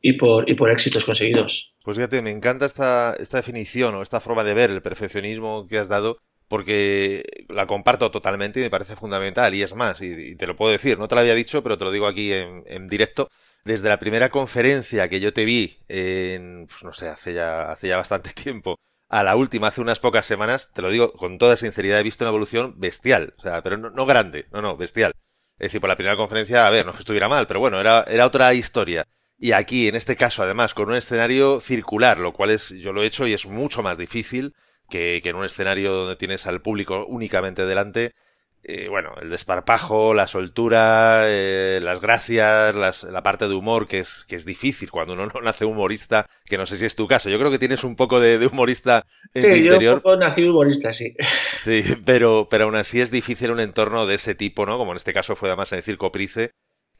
y 0.00 0.14
por, 0.14 0.48
y 0.48 0.54
por 0.54 0.70
éxitos 0.70 1.04
conseguidos. 1.04 1.74
Pues 1.82 1.96
fíjate, 1.96 2.22
me 2.22 2.30
encanta 2.30 2.66
esta, 2.66 3.14
esta 3.18 3.38
definición 3.38 3.94
o 3.94 4.02
esta 4.02 4.20
forma 4.20 4.44
de 4.44 4.54
ver 4.54 4.70
el 4.70 4.82
perfeccionismo 4.82 5.66
que 5.66 5.78
has 5.78 5.88
dado 5.88 6.18
porque 6.48 7.24
la 7.48 7.66
comparto 7.66 8.10
totalmente 8.10 8.60
y 8.60 8.62
me 8.62 8.70
parece 8.70 8.96
fundamental 8.96 9.54
y 9.54 9.62
es 9.62 9.74
más, 9.74 10.00
y, 10.02 10.36
te 10.36 10.46
lo 10.46 10.54
puedo 10.54 10.72
decir, 10.72 10.98
no 10.98 11.08
te 11.08 11.14
lo 11.14 11.22
había 11.22 11.34
dicho, 11.34 11.62
pero 11.62 11.78
te 11.78 11.84
lo 11.84 11.90
digo 11.90 12.06
aquí 12.06 12.32
en, 12.32 12.62
en 12.66 12.86
directo, 12.86 13.28
desde 13.64 13.88
la 13.88 13.98
primera 13.98 14.28
conferencia 14.28 15.08
que 15.08 15.20
yo 15.20 15.32
te 15.32 15.46
vi 15.46 15.78
en, 15.88 16.66
pues 16.66 16.84
no 16.84 16.92
sé, 16.92 17.08
hace 17.08 17.32
ya, 17.32 17.72
hace 17.72 17.88
ya 17.88 17.96
bastante 17.96 18.30
tiempo, 18.34 18.76
a 19.08 19.22
la 19.22 19.36
última, 19.36 19.68
hace 19.68 19.80
unas 19.80 20.00
pocas 20.00 20.26
semanas, 20.26 20.72
te 20.72 20.82
lo 20.82 20.90
digo 20.90 21.12
con 21.12 21.38
toda 21.38 21.56
sinceridad, 21.56 22.00
he 22.00 22.02
visto 22.02 22.24
una 22.24 22.30
evolución 22.30 22.74
bestial. 22.78 23.34
O 23.38 23.42
sea, 23.42 23.62
pero 23.62 23.76
no, 23.76 24.06
grande, 24.06 24.46
no, 24.52 24.60
no, 24.60 24.76
bestial. 24.76 25.12
Es 25.58 25.66
decir, 25.66 25.80
por 25.80 25.88
la 25.88 25.96
primera 25.96 26.16
conferencia, 26.16 26.66
a 26.66 26.70
ver, 26.70 26.84
no 26.86 26.92
estuviera 26.92 27.28
mal, 27.28 27.46
pero 27.46 27.60
bueno, 27.60 27.80
era, 27.80 28.04
era 28.08 28.26
otra 28.26 28.52
historia. 28.54 29.06
Y 29.38 29.52
aquí, 29.52 29.88
en 29.88 29.94
este 29.94 30.16
caso, 30.16 30.42
además, 30.42 30.74
con 30.74 30.88
un 30.88 30.94
escenario 30.94 31.60
circular, 31.60 32.18
lo 32.18 32.32
cual 32.32 32.50
es, 32.50 32.70
yo 32.70 32.92
lo 32.92 33.02
he 33.02 33.06
hecho 33.06 33.26
y 33.26 33.32
es 33.32 33.46
mucho 33.46 33.82
más 33.82 33.98
difícil 33.98 34.54
que, 34.88 35.20
que 35.22 35.30
en 35.30 35.36
un 35.36 35.44
escenario 35.44 35.92
donde 35.92 36.16
tienes 36.16 36.46
al 36.46 36.62
público 36.62 37.06
únicamente 37.06 37.66
delante 37.66 38.14
eh, 38.66 38.88
bueno, 38.88 39.14
el 39.20 39.28
desparpajo, 39.28 40.14
la 40.14 40.26
soltura, 40.26 41.24
eh, 41.26 41.80
las 41.82 42.00
gracias, 42.00 42.74
la 42.74 43.22
parte 43.22 43.46
de 43.46 43.54
humor 43.54 43.86
que 43.86 43.98
es, 43.98 44.24
que 44.26 44.36
es 44.36 44.46
difícil 44.46 44.90
cuando 44.90 45.12
uno 45.12 45.26
no 45.34 45.40
nace 45.42 45.66
humorista, 45.66 46.26
que 46.46 46.56
no 46.56 46.64
sé 46.64 46.78
si 46.78 46.86
es 46.86 46.96
tu 46.96 47.06
caso. 47.06 47.28
Yo 47.28 47.38
creo 47.38 47.50
que 47.50 47.58
tienes 47.58 47.84
un 47.84 47.94
poco 47.94 48.20
de, 48.20 48.44
humorista 48.46 49.06
en 49.34 49.42
sí, 49.42 49.48
tu 49.48 49.54
interior. 49.56 49.96
Yo 49.96 50.02
poco 50.02 50.16
nací 50.16 50.44
humorista, 50.44 50.94
sí. 50.94 51.14
Sí, 51.58 51.82
pero, 52.06 52.48
pero 52.50 52.64
aún 52.64 52.76
así 52.76 53.02
es 53.02 53.10
difícil 53.10 53.50
un 53.50 53.60
entorno 53.60 54.06
de 54.06 54.14
ese 54.14 54.34
tipo, 54.34 54.64
¿no? 54.64 54.78
Como 54.78 54.92
en 54.92 54.96
este 54.96 55.12
caso 55.12 55.36
fue 55.36 55.50
además 55.50 55.70
en 55.72 55.78
el 55.78 55.84
Circo 55.84 56.10
Price, 56.10 56.50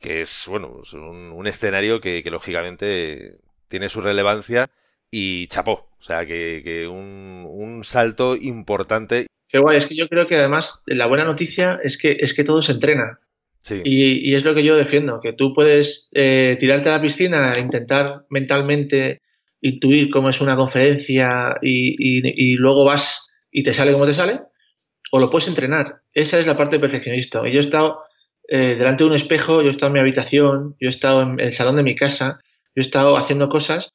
que 0.01 0.21
es, 0.21 0.45
bueno, 0.49 0.83
un, 0.93 1.47
escenario 1.47 1.99
que, 2.01 2.23
que, 2.23 2.31
lógicamente 2.31 3.39
tiene 3.69 3.89
su 3.89 4.03
relevancia 4.03 4.69
y 5.11 5.47
chapó. 5.47 5.89
O 5.99 6.03
sea, 6.03 6.27
que, 6.27 6.61
que 6.63 6.89
un, 6.89 7.47
un 7.49 7.85
salto 7.85 8.37
importante 8.37 9.27
Qué 9.55 9.61
guay, 9.61 9.77
es 9.77 9.87
que 9.87 9.95
yo 9.95 10.09
creo 10.09 10.27
que 10.27 10.35
además 10.35 10.83
la 10.85 11.07
buena 11.07 11.23
noticia 11.23 11.79
es 11.85 11.97
que, 11.97 12.17
es 12.19 12.35
que 12.35 12.43
todo 12.43 12.61
se 12.61 12.73
entrena. 12.73 13.21
Sí. 13.61 13.83
Y, 13.85 14.35
es 14.35 14.45
lo 14.45 14.53
que 14.53 14.65
yo 14.65 14.75
defiendo, 14.75 15.21
que 15.21 15.33
tú 15.33 15.55
puedes 15.55 16.11
eh, 16.13 16.57
tirarte 16.59 16.89
a 16.89 16.97
la 16.97 17.01
piscina, 17.01 17.55
e 17.55 17.61
intentar 17.61 18.25
mentalmente 18.31 19.23
intuir 19.61 20.11
cómo 20.11 20.29
es 20.29 20.41
una 20.41 20.57
conferencia 20.57 21.55
y, 21.63 22.57
luego 22.57 22.85
vas 22.85 23.31
y 23.53 23.63
te 23.63 23.73
sale 23.73 23.93
como 23.93 24.07
te 24.07 24.15
sale, 24.15 24.41
o 25.13 25.21
lo 25.21 25.31
puedes 25.31 25.47
entrenar. 25.47 26.01
Esa 26.13 26.41
es 26.41 26.49
la 26.49 26.57
parte 26.57 26.81
perfeccionista. 26.81 27.47
Y 27.47 27.53
yo 27.53 27.59
he 27.59 27.61
estado 27.61 28.01
eh, 28.49 28.75
delante 28.77 29.05
de 29.05 29.11
un 29.11 29.15
espejo, 29.15 29.63
yo 29.63 29.69
he 29.69 29.71
estado 29.71 29.91
en 29.91 29.93
mi 29.93 30.01
habitación, 30.01 30.75
yo 30.81 30.89
he 30.89 30.91
estado 30.91 31.23
en 31.23 31.39
el 31.39 31.53
salón 31.53 31.77
de 31.77 31.85
mi 31.85 31.95
casa, 31.95 32.41
yo 32.75 32.79
he 32.79 32.81
estado 32.81 33.17
haciendo 33.17 33.49
cosas 33.49 33.95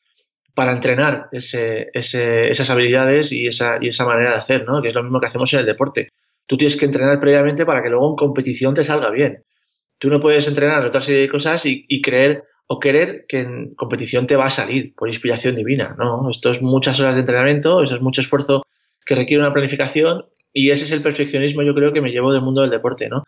para 0.53 0.73
entrenar 0.73 1.29
esas 1.31 2.69
habilidades 2.69 3.31
y 3.31 3.47
esa, 3.47 3.77
y 3.81 3.87
esa 3.87 4.05
manera 4.05 4.31
de 4.31 4.37
hacer, 4.37 4.65
¿no? 4.65 4.81
Que 4.81 4.89
es 4.89 4.93
lo 4.93 5.03
mismo 5.03 5.19
que 5.19 5.27
hacemos 5.27 5.53
en 5.53 5.59
el 5.61 5.65
deporte. 5.65 6.09
Tú 6.45 6.57
tienes 6.57 6.75
que 6.75 6.85
entrenar 6.85 7.19
previamente 7.19 7.65
para 7.65 7.83
que 7.83 7.89
luego 7.89 8.09
en 8.09 8.15
competición 8.15 8.73
te 8.73 8.83
salga 8.83 9.11
bien. 9.11 9.43
Tú 9.97 10.09
no 10.09 10.19
puedes 10.19 10.47
entrenar 10.47 10.83
otra 10.85 11.01
serie 11.01 11.21
de 11.21 11.29
cosas 11.29 11.65
y, 11.65 12.01
creer 12.01 12.43
o 12.67 12.79
querer 12.79 13.25
que 13.27 13.41
en 13.41 13.75
competición 13.75 14.27
te 14.27 14.35
va 14.35 14.45
a 14.45 14.49
salir 14.49 14.93
por 14.95 15.07
inspiración 15.07 15.55
divina, 15.55 15.95
¿no? 15.97 16.29
Esto 16.29 16.51
es 16.51 16.61
muchas 16.61 16.99
horas 16.99 17.15
de 17.15 17.21
entrenamiento, 17.21 17.83
eso 17.83 17.95
es 17.95 18.01
mucho 18.01 18.21
esfuerzo 18.21 18.63
que 19.05 19.15
requiere 19.15 19.41
una 19.41 19.51
planificación 19.51 20.25
y 20.53 20.69
ese 20.71 20.85
es 20.85 20.91
el 20.91 21.01
perfeccionismo 21.01 21.63
yo 21.63 21.73
creo 21.73 21.93
que 21.93 22.01
me 22.01 22.11
llevo 22.11 22.31
del 22.31 22.41
mundo 22.41 22.61
del 22.61 22.69
deporte, 22.69 23.09
¿no? 23.09 23.23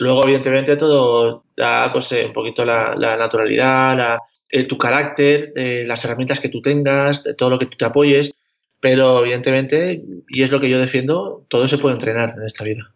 Luego, 0.00 0.24
evidentemente, 0.24 0.76
todo 0.76 1.44
da 1.56 1.92
pues, 1.92 2.12
un 2.12 2.32
poquito 2.32 2.64
la, 2.64 2.94
la 2.96 3.16
naturalidad, 3.16 3.96
la, 3.96 4.18
eh, 4.50 4.66
tu 4.66 4.78
carácter, 4.78 5.52
eh, 5.56 5.84
las 5.86 6.04
herramientas 6.04 6.40
que 6.40 6.48
tú 6.48 6.62
tengas, 6.62 7.24
todo 7.36 7.50
lo 7.50 7.58
que 7.58 7.66
tú 7.66 7.76
te 7.76 7.84
apoyes, 7.84 8.32
pero 8.80 9.24
evidentemente, 9.24 10.02
y 10.28 10.42
es 10.42 10.50
lo 10.50 10.60
que 10.60 10.68
yo 10.68 10.78
defiendo, 10.78 11.44
todo 11.48 11.66
se 11.68 11.78
puede 11.78 11.94
entrenar 11.94 12.34
en 12.36 12.46
esta 12.46 12.64
vida. 12.64 12.90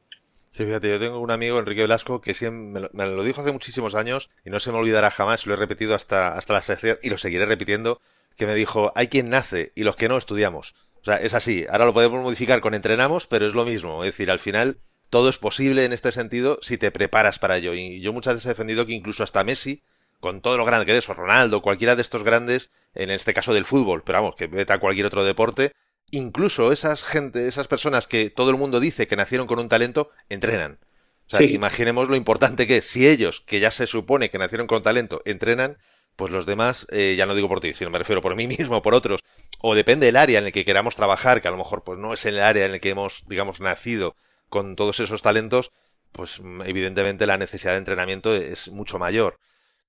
Sí, 0.51 0.65
fíjate, 0.65 0.91
yo 0.91 0.99
tengo 0.99 1.19
un 1.19 1.31
amigo, 1.31 1.59
Enrique 1.59 1.81
Velasco, 1.81 2.21
que 2.21 2.35
siempre 2.35 2.89
me 2.93 3.07
lo, 3.07 3.25
dijo 3.25 3.41
hace 3.41 3.53
muchísimos 3.53 3.95
años 3.95 4.29
y 4.45 4.51
no 4.51 4.61
se 4.61 4.71
me 4.71 4.79
olvidará 4.79 5.11
jamás, 5.11 5.47
lo 5.47 5.55
he 5.55 5.57
repetido 5.57 5.95
hasta, 5.95 6.35
hasta 6.35 6.53
la 6.53 6.61
sección 6.61 6.99
y 7.03 7.09
lo 7.09 7.17
seguiré 7.17 7.47
repitiendo, 7.47 8.01
que 8.37 8.47
me 8.47 8.55
dijo, 8.55 8.93
hay 8.95 9.09
quien 9.09 9.31
nace 9.31 9.73
y 9.75 9.85
los 9.85 9.97
que 9.97 10.09
no 10.09 10.19
estudiamos. 10.19 10.75
O 11.01 11.05
sea, 11.05 11.17
es 11.17 11.35
así, 11.35 11.65
ahora 11.71 11.87
lo 11.87 11.95
podemos 11.95 12.23
modificar 12.23 12.61
con 12.61 12.75
entrenamos, 12.75 13.27
pero 13.27 13.47
es 13.47 13.55
lo 13.55 13.65
mismo, 13.65 14.05
es 14.05 14.13
decir, 14.13 14.31
al 14.31 14.39
final 14.39 14.77
todo 15.09 15.29
es 15.29 15.37
posible 15.37 15.85
en 15.85 15.93
este 15.93 16.13
sentido 16.13 16.59
si 16.63 16.79
te 16.79 16.91
preparas 16.91 17.39
para 17.39 17.57
ello. 17.57 17.75
Y 17.75 18.01
yo 18.01 18.13
muchas 18.13 18.35
veces 18.35 18.47
he 18.47 18.49
defendido 18.51 18.87
que 18.87 18.93
incluso 18.93 19.25
hasta 19.25 19.45
Messi, 19.45 19.83
con 20.23 20.41
todo 20.41 20.57
lo 20.57 20.65
grande 20.65 20.87
que 20.87 20.93
eres, 20.93 21.09
o 21.09 21.15
Ronaldo, 21.15 21.63
cualquiera 21.63 21.97
de 21.97 22.03
estos 22.03 22.23
grandes, 22.23 22.71
en 22.95 23.11
este 23.11 23.35
caso 23.35 23.53
del 23.53 23.65
fútbol, 23.65 24.05
pero 24.05 24.23
vamos, 24.23 24.37
que 24.37 24.47
vete 24.47 24.73
a 24.73 24.79
cualquier 24.79 25.07
otro 25.07 25.25
deporte, 25.25 25.73
incluso 26.13 26.71
esas 26.71 27.03
gente, 27.03 27.49
esas 27.49 27.67
personas 27.67 28.07
que 28.07 28.31
todo 28.31 28.51
el 28.51 28.57
mundo 28.57 28.79
dice 28.79 29.09
que 29.09 29.17
nacieron 29.17 29.49
con 29.49 29.59
un 29.59 29.69
talento, 29.69 30.11
entrenan. 30.29 30.79
O 31.27 31.31
sea, 31.31 31.43
imaginemos 31.43 32.09
lo 32.09 32.15
importante 32.15 32.69
que 32.69 32.77
es. 32.77 32.85
Si 32.85 33.05
ellos, 33.05 33.41
que 33.41 33.59
ya 33.59 33.73
se 33.73 33.89
supone 33.89 34.31
que 34.31 34.39
nacieron 34.39 34.69
con 34.69 34.85
talento, 34.85 35.23
entrenan, 35.25 35.79
pues 36.15 36.31
los 36.31 36.47
demás, 36.47 36.87
eh, 36.93 37.17
ya 37.19 37.27
no 37.27 37.35
digo 37.35 37.49
por 37.49 37.59
ti, 37.59 37.75
sino 37.75 37.91
me 37.91 37.99
refiero 37.99 38.23
por 38.23 38.37
mí 38.37 38.47
mismo, 38.59 38.81
por 38.81 38.95
otros, 38.95 39.25
o 39.61 39.75
depende 39.75 40.07
del 40.07 40.17
área 40.17 40.39
en 40.39 40.47
el 40.47 40.53
que 40.53 40.65
queramos 40.65 40.95
trabajar, 40.95 41.43
que 41.43 41.49
a 41.49 41.51
lo 41.51 41.57
mejor 41.57 41.83
pues 41.83 41.99
no 41.99 42.13
es 42.13 42.25
el 42.27 42.39
área 42.39 42.65
en 42.65 42.75
el 42.75 42.81
que 42.81 42.91
hemos, 42.91 43.25
digamos, 43.27 43.61
nacido 43.61 44.15
con 44.49 44.77
todos 44.77 45.01
esos 45.01 45.21
talentos, 45.21 45.73
pues 46.13 46.41
evidentemente 46.65 47.27
la 47.27 47.39
necesidad 47.39 47.73
de 47.73 47.79
entrenamiento 47.79 48.33
es 48.37 48.69
mucho 48.69 49.01
mayor. 49.01 49.41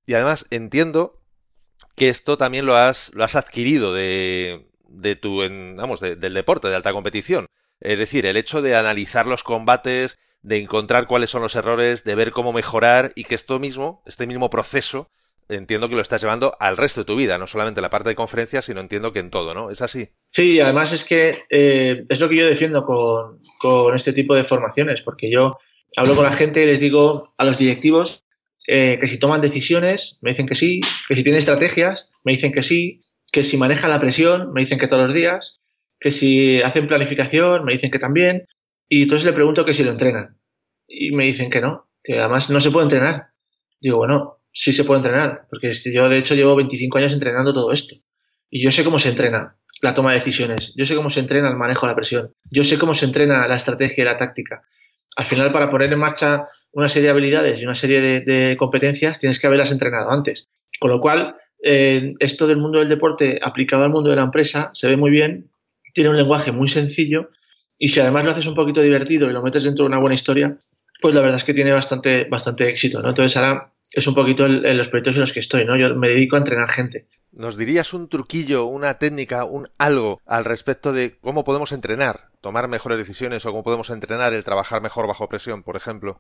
Y 0.06 0.14
además 0.14 0.46
entiendo 0.50 1.22
que 1.96 2.10
esto 2.10 2.38
también 2.38 2.66
lo 2.66 2.76
has, 2.76 3.12
lo 3.14 3.24
has 3.24 3.36
adquirido 3.36 3.94
de, 3.94 4.68
de 4.88 5.16
tu, 5.16 5.40
vamos, 5.76 6.00
del 6.00 6.34
deporte, 6.34 6.68
de 6.68 6.76
alta 6.76 6.94
competición. 6.94 7.46
Es 7.80 8.00
decir, 8.00 8.26
el 8.26 8.38
hecho 8.38 8.62
de 8.62 8.76
analizar 8.76 9.28
los 9.28 9.44
combates, 9.44 10.18
de 10.42 10.58
encontrar 10.58 11.08
cuáles 11.08 11.30
son 11.30 11.42
los 11.42 11.56
errores, 11.56 12.04
de 12.04 12.16
ver 12.16 12.32
cómo 12.32 12.54
mejorar 12.54 13.12
y 13.16 13.24
que 13.24 13.36
esto 13.36 13.60
mismo, 13.60 14.04
este 14.06 14.28
mismo 14.28 14.50
proceso, 14.50 15.10
entiendo 15.50 15.90
que 15.90 15.96
lo 15.96 16.02
estás 16.02 16.22
llevando 16.22 16.56
al 16.60 16.78
resto 16.78 17.02
de 17.02 17.06
tu 17.06 17.16
vida, 17.16 17.38
no 17.38 17.48
solamente 17.48 17.80
en 17.80 17.84
la 17.84 17.90
parte 17.90 18.10
de 18.10 18.16
conferencias, 18.16 18.66
sino 18.66 18.80
entiendo 18.80 19.12
que 19.14 19.20
en 19.20 19.30
todo, 19.30 19.54
¿no? 19.54 19.70
¿Es 19.70 19.82
así? 19.82 20.10
Sí, 20.32 20.60
además 20.60 20.92
es 20.92 21.04
que 21.04 21.44
eh, 21.50 22.06
es 22.08 22.20
lo 22.20 22.30
que 22.30 22.38
yo 22.38 22.48
defiendo 22.48 22.86
con, 22.86 23.40
con 23.60 23.96
este 23.96 24.14
tipo 24.14 24.36
de 24.36 24.44
formaciones, 24.44 25.02
porque 25.02 25.32
yo 25.32 25.58
hablo 25.96 26.16
con 26.16 26.26
la 26.26 26.32
gente 26.32 26.64
y 26.64 26.66
les 26.66 26.80
digo 26.80 27.34
a 27.38 27.46
los 27.46 27.58
directivos 27.58 28.23
eh, 28.68 28.98
que 29.00 29.08
si 29.08 29.18
toman 29.18 29.42
decisiones, 29.42 30.18
me 30.22 30.32
dicen 30.32 30.48
que 30.48 30.56
sí, 30.56 30.82
que 31.08 31.16
si 31.16 31.24
tienen 31.24 31.40
estrategias, 31.40 32.10
me 32.24 32.32
dicen 32.32 32.52
que 32.52 32.64
sí, 32.64 33.02
que 33.32 33.44
si 33.44 33.58
manejan 33.58 33.90
la 33.90 34.00
presión, 34.00 34.54
me 34.54 34.62
dicen 34.62 34.80
que 34.80 34.88
todos 34.88 35.06
los 35.06 35.14
días, 35.14 35.60
que 36.00 36.12
si 36.12 36.62
hacen 36.62 36.88
planificación, 36.88 37.66
me 37.66 37.74
dicen 37.74 37.92
que 37.92 38.00
también, 38.00 38.46
y 38.88 39.04
entonces 39.04 39.26
le 39.26 39.34
pregunto 39.34 39.66
que 39.66 39.74
si 39.74 39.84
lo 39.84 39.92
entrenan. 39.92 40.38
Y 40.88 41.12
me 41.12 41.26
dicen 41.26 41.50
que 41.50 41.62
no, 41.62 41.90
que 42.04 42.20
además 42.20 42.50
no 42.50 42.60
se 42.60 42.72
puede 42.72 42.86
entrenar. 42.86 43.28
Digo, 43.82 43.98
bueno, 43.98 44.38
sí 44.54 44.72
se 44.72 44.84
puede 44.84 45.00
entrenar, 45.00 45.48
porque 45.50 45.72
yo 45.74 46.08
de 46.10 46.18
hecho 46.18 46.36
llevo 46.36 46.56
25 46.56 46.98
años 46.98 47.14
entrenando 47.14 47.54
todo 47.54 47.72
esto. 47.72 47.96
Y 48.50 48.64
yo 48.64 48.72
sé 48.72 48.84
cómo 48.84 49.00
se 49.00 49.10
entrena. 49.10 49.58
la 49.82 49.94
toma 49.94 50.12
de 50.12 50.20
decisiones. 50.20 50.74
Yo 50.78 50.86
sé 50.86 50.96
cómo 50.96 51.10
se 51.10 51.20
entrena 51.20 51.50
el 51.50 51.58
manejo 51.58 51.86
de 51.86 51.92
la 51.92 51.96
presión. 51.96 52.34
Yo 52.50 52.64
sé 52.64 52.78
cómo 52.78 52.94
se 52.94 53.06
entrena 53.06 53.48
la 53.48 53.58
estrategia 53.58 54.04
y 54.04 54.06
la 54.06 54.16
táctica. 54.16 54.62
Al 55.16 55.26
final, 55.26 55.52
para 55.52 55.70
poner 55.70 55.92
en 55.94 56.00
marcha 56.00 56.48
una 56.72 56.90
serie 56.90 57.08
de 57.08 57.12
habilidades 57.12 57.62
y 57.62 57.66
una 57.66 57.76
serie 57.76 58.22
de, 58.22 58.56
competencias, 58.58 59.20
tienes 59.20 59.40
que 59.40 59.48
haberlas 59.48 59.72
entrenado 59.72 60.10
antes. 60.10 60.48
Con 60.80 60.90
lo 60.92 61.00
cual, 61.00 61.36
eh, 61.64 62.14
esto 62.20 62.48
del 62.48 62.58
mundo 62.58 62.80
del 62.80 62.90
deporte 62.90 63.40
aplicado 63.42 63.84
al 63.84 63.92
mundo 63.92 64.10
de 64.10 64.16
la 64.16 64.24
empresa 64.24 64.72
se 64.74 64.88
ve 64.88 64.98
muy 64.98 65.12
bien, 65.12 65.50
tiene 65.94 66.10
un 66.10 66.18
lenguaje 66.18 66.52
muy 66.52 66.68
sencillo 66.68 67.30
y 67.78 67.90
si 67.90 68.00
además 68.00 68.26
lo 68.26 68.32
haces 68.32 68.48
un 68.48 68.56
poquito 68.56 68.82
divertido 68.82 69.30
y 69.30 69.34
lo 69.34 69.44
metes 69.44 69.64
dentro 69.64 69.84
de 69.84 69.88
una 69.88 70.00
buena 70.00 70.16
historia, 70.16 70.58
pues 71.00 71.14
la 71.14 71.22
verdad 71.22 71.38
es 71.38 71.44
que 71.44 71.54
tiene 71.54 71.72
bastante, 71.72 72.26
bastante 72.26 72.68
éxito, 72.68 73.02
¿no? 73.02 73.10
Entonces 73.10 73.38
ahora 73.38 73.72
es 73.92 74.08
un 74.08 74.16
poquito 74.16 74.46
en 74.46 74.78
los 74.78 74.90
proyectos 74.90 75.16
en 75.16 75.22
los 75.22 75.34
que 75.34 75.42
estoy, 75.42 75.66
¿no? 75.66 75.76
Yo 75.76 75.96
me 75.96 76.10
dedico 76.10 76.36
a 76.36 76.40
entrenar 76.40 76.70
gente. 76.70 77.08
¿Nos 77.36 77.58
dirías 77.58 77.96
un 77.96 78.10
truquillo, 78.10 78.66
una 78.66 79.00
técnica, 79.00 79.44
un 79.44 79.68
algo 79.80 80.22
al 80.28 80.46
respecto 80.46 80.94
de 80.94 81.18
cómo 81.18 81.44
podemos 81.44 81.72
entrenar, 81.72 82.30
tomar 82.42 82.68
mejores 82.68 83.00
decisiones 83.00 83.44
o 83.48 83.50
cómo 83.50 83.64
podemos 83.64 83.90
entrenar 83.90 84.34
el 84.34 84.44
trabajar 84.44 84.84
mejor 84.84 85.08
bajo 85.08 85.28
presión, 85.28 85.64
por 85.64 85.76
ejemplo? 85.76 86.20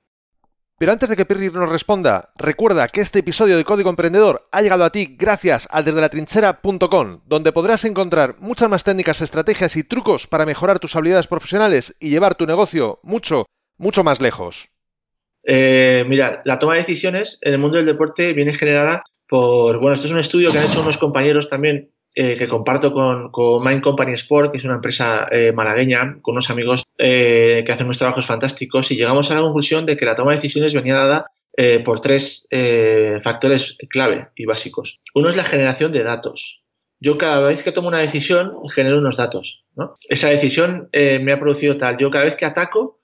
Pero 0.79 0.91
antes 0.91 1.09
de 1.09 1.15
que 1.15 1.25
Pirri 1.25 1.51
nos 1.51 1.69
responda, 1.69 2.31
recuerda 2.35 2.87
que 2.87 3.01
este 3.01 3.19
episodio 3.19 3.57
de 3.57 3.63
Código 3.63 3.91
Emprendedor 3.91 4.47
ha 4.51 4.63
llegado 4.63 4.83
a 4.83 4.89
ti 4.89 5.15
gracias 5.15 5.67
a 5.69 5.83
desdelatrinchera.com, 5.83 7.21
donde 7.27 7.51
podrás 7.51 7.85
encontrar 7.85 8.33
muchas 8.39 8.67
más 8.69 8.83
técnicas, 8.83 9.21
estrategias 9.21 9.75
y 9.75 9.83
trucos 9.83 10.25
para 10.25 10.47
mejorar 10.47 10.79
tus 10.79 10.95
habilidades 10.95 11.27
profesionales 11.27 11.95
y 11.99 12.09
llevar 12.09 12.33
tu 12.33 12.47
negocio 12.47 12.99
mucho, 13.03 13.45
mucho 13.77 14.03
más 14.03 14.19
lejos. 14.19 14.69
Eh, 15.43 16.05
mira, 16.07 16.41
la 16.43 16.57
toma 16.57 16.73
de 16.73 16.79
decisiones 16.79 17.37
en 17.43 17.53
el 17.53 17.59
mundo 17.59 17.77
del 17.77 17.85
deporte 17.85 18.33
viene 18.33 18.55
generada 18.55 19.03
por, 19.33 19.79
bueno, 19.79 19.95
esto 19.95 20.05
es 20.05 20.13
un 20.13 20.19
estudio 20.19 20.51
que 20.51 20.59
han 20.59 20.65
hecho 20.65 20.83
unos 20.83 20.99
compañeros 20.99 21.49
también 21.49 21.89
eh, 22.13 22.37
que 22.37 22.47
comparto 22.47 22.93
con, 22.93 23.31
con, 23.31 23.63
Mind 23.63 23.81
Company 23.81 24.13
Sport, 24.13 24.51
que 24.51 24.59
es 24.59 24.63
una 24.63 24.75
empresa 24.75 25.27
eh, 25.31 25.51
malagueña, 25.51 26.19
con 26.21 26.33
unos 26.33 26.51
amigos 26.51 26.83
que 26.95 27.65
hacen 27.67 27.87
unos 27.87 27.97
trabajos 27.97 28.27
fantásticos 28.27 28.91
y 28.91 28.95
llegamos 28.95 29.31
a 29.31 29.33
la 29.33 29.41
conclusión 29.41 29.87
de 29.87 29.97
que 29.97 30.05
la 30.05 30.15
toma 30.15 30.29
de 30.29 30.37
decisiones 30.37 30.75
venía 30.75 30.97
dada 30.97 31.25
por 31.83 31.99
tres 31.99 32.47
factores 33.23 33.75
clave 33.89 34.27
y 34.35 34.45
básicos. 34.45 35.01
Uno 35.15 35.29
es 35.29 35.35
la 35.35 35.43
generación 35.43 35.91
de 35.91 36.03
datos. 36.03 36.63
Yo 36.99 37.17
cada 37.17 37.41
vez 37.41 37.63
que 37.63 37.71
tomo 37.71 37.87
una 37.87 38.01
decisión 38.01 38.53
genero 38.69 38.99
unos 38.99 39.17
datos. 39.17 39.65
Esa 40.07 40.29
decisión 40.29 40.89
me 40.93 41.33
ha 41.33 41.39
producido 41.39 41.75
tal. 41.77 41.97
Yo 41.97 42.11
cada 42.11 42.25
vez 42.25 42.35
que 42.35 42.45
ataco 42.45 42.99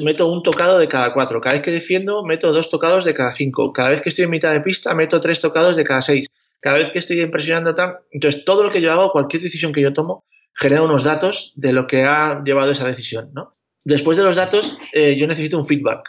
meto 0.00 0.26
un 0.26 0.42
tocado 0.42 0.78
de 0.78 0.88
cada 0.88 1.12
cuatro. 1.12 1.40
Cada 1.40 1.54
vez 1.54 1.62
que 1.62 1.70
defiendo, 1.70 2.24
meto 2.24 2.52
dos 2.52 2.70
tocados 2.70 3.04
de 3.04 3.14
cada 3.14 3.32
cinco. 3.34 3.72
Cada 3.72 3.90
vez 3.90 4.00
que 4.00 4.08
estoy 4.08 4.24
en 4.24 4.30
mitad 4.30 4.52
de 4.52 4.60
pista, 4.60 4.94
meto 4.94 5.20
tres 5.20 5.40
tocados 5.40 5.76
de 5.76 5.84
cada 5.84 6.02
seis. 6.02 6.26
Cada 6.60 6.78
vez 6.78 6.90
que 6.90 6.98
estoy 6.98 7.20
impresionando 7.20 7.74
tal. 7.74 7.98
Entonces, 8.10 8.44
todo 8.44 8.62
lo 8.62 8.70
que 8.70 8.80
yo 8.80 8.92
hago, 8.92 9.10
cualquier 9.10 9.42
decisión 9.42 9.72
que 9.72 9.80
yo 9.80 9.92
tomo, 9.92 10.24
genera 10.54 10.82
unos 10.82 11.04
datos 11.04 11.52
de 11.56 11.72
lo 11.72 11.86
que 11.86 12.04
ha 12.04 12.42
llevado 12.44 12.72
esa 12.72 12.86
decisión. 12.86 13.30
¿no? 13.34 13.54
Después 13.84 14.16
de 14.16 14.22
los 14.22 14.36
datos, 14.36 14.78
eh, 14.92 15.16
yo 15.18 15.26
necesito 15.26 15.58
un 15.58 15.66
feedback. 15.66 16.08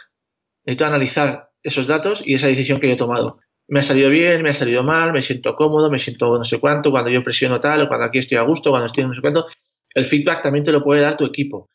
Necesito 0.64 0.86
analizar 0.86 1.50
esos 1.62 1.86
datos 1.86 2.22
y 2.24 2.34
esa 2.34 2.46
decisión 2.46 2.78
que 2.78 2.88
yo 2.88 2.94
he 2.94 2.98
tomado. 2.98 3.40
Me 3.66 3.80
ha 3.80 3.82
salido 3.82 4.10
bien, 4.10 4.42
me 4.42 4.50
ha 4.50 4.54
salido 4.54 4.82
mal, 4.82 5.12
me 5.12 5.22
siento 5.22 5.54
cómodo, 5.56 5.90
me 5.90 5.98
siento 5.98 6.36
no 6.36 6.44
sé 6.44 6.60
cuánto, 6.60 6.90
cuando 6.90 7.10
yo 7.10 7.22
presiono 7.22 7.60
tal, 7.60 7.82
o 7.82 7.88
cuando 7.88 8.06
aquí 8.06 8.18
estoy 8.18 8.36
a 8.36 8.42
gusto, 8.42 8.70
cuando 8.70 8.86
estoy 8.86 9.04
no 9.04 9.14
sé 9.14 9.20
cuánto. 9.20 9.46
El 9.94 10.04
feedback 10.04 10.42
también 10.42 10.64
te 10.64 10.72
lo 10.72 10.82
puede 10.82 11.00
dar 11.00 11.16
tu 11.16 11.24
equipo 11.24 11.68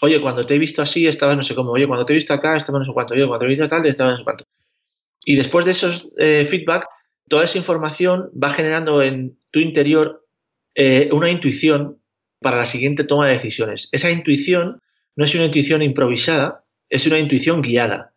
oye, 0.00 0.20
cuando 0.20 0.46
te 0.46 0.54
he 0.54 0.58
visto 0.58 0.82
así 0.82 1.06
estabas 1.06 1.36
no 1.36 1.42
sé 1.42 1.54
cómo, 1.54 1.72
oye, 1.72 1.86
cuando 1.86 2.04
te 2.04 2.12
he 2.12 2.16
visto 2.16 2.32
acá 2.32 2.56
estabas 2.56 2.80
no 2.80 2.86
sé 2.86 2.92
cuánto, 2.92 3.14
oye, 3.14 3.26
cuando 3.26 3.40
te 3.40 3.46
he 3.46 3.56
visto 3.56 3.68
tal 3.68 3.86
estabas 3.86 4.12
no 4.12 4.18
sé 4.18 4.24
cuánto. 4.24 4.44
Y 5.24 5.36
después 5.36 5.64
de 5.64 5.72
esos 5.72 6.08
eh, 6.16 6.46
feedback, 6.46 6.86
toda 7.28 7.44
esa 7.44 7.58
información 7.58 8.30
va 8.32 8.50
generando 8.50 9.02
en 9.02 9.38
tu 9.50 9.60
interior 9.60 10.24
eh, 10.74 11.08
una 11.12 11.30
intuición 11.30 12.00
para 12.40 12.56
la 12.56 12.66
siguiente 12.66 13.04
toma 13.04 13.26
de 13.26 13.34
decisiones. 13.34 13.88
Esa 13.92 14.10
intuición 14.10 14.80
no 15.16 15.24
es 15.24 15.34
una 15.34 15.46
intuición 15.46 15.82
improvisada, 15.82 16.64
es 16.88 17.06
una 17.06 17.18
intuición 17.18 17.60
guiada. 17.62 18.14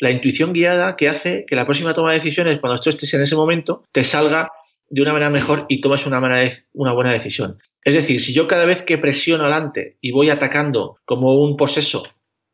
La 0.00 0.10
intuición 0.10 0.52
guiada 0.52 0.96
que 0.96 1.08
hace 1.08 1.44
que 1.46 1.56
la 1.56 1.64
próxima 1.64 1.92
toma 1.92 2.12
de 2.12 2.18
decisiones, 2.18 2.58
cuando 2.58 2.80
tú 2.80 2.90
estés 2.90 3.12
en 3.14 3.22
ese 3.22 3.36
momento, 3.36 3.84
te 3.92 4.04
salga 4.04 4.50
de 4.90 5.02
una 5.02 5.12
manera 5.12 5.30
mejor 5.30 5.66
y 5.68 5.80
tomas 5.80 6.06
una, 6.06 6.20
manera 6.20 6.50
una 6.72 6.92
buena 6.92 7.12
decisión. 7.12 7.58
Es 7.84 7.94
decir, 7.94 8.20
si 8.20 8.32
yo 8.32 8.46
cada 8.46 8.64
vez 8.64 8.82
que 8.82 8.98
presiono 8.98 9.44
adelante 9.44 9.96
y 10.00 10.12
voy 10.12 10.30
atacando 10.30 10.96
como 11.04 11.34
un 11.42 11.56
poseso, 11.56 12.04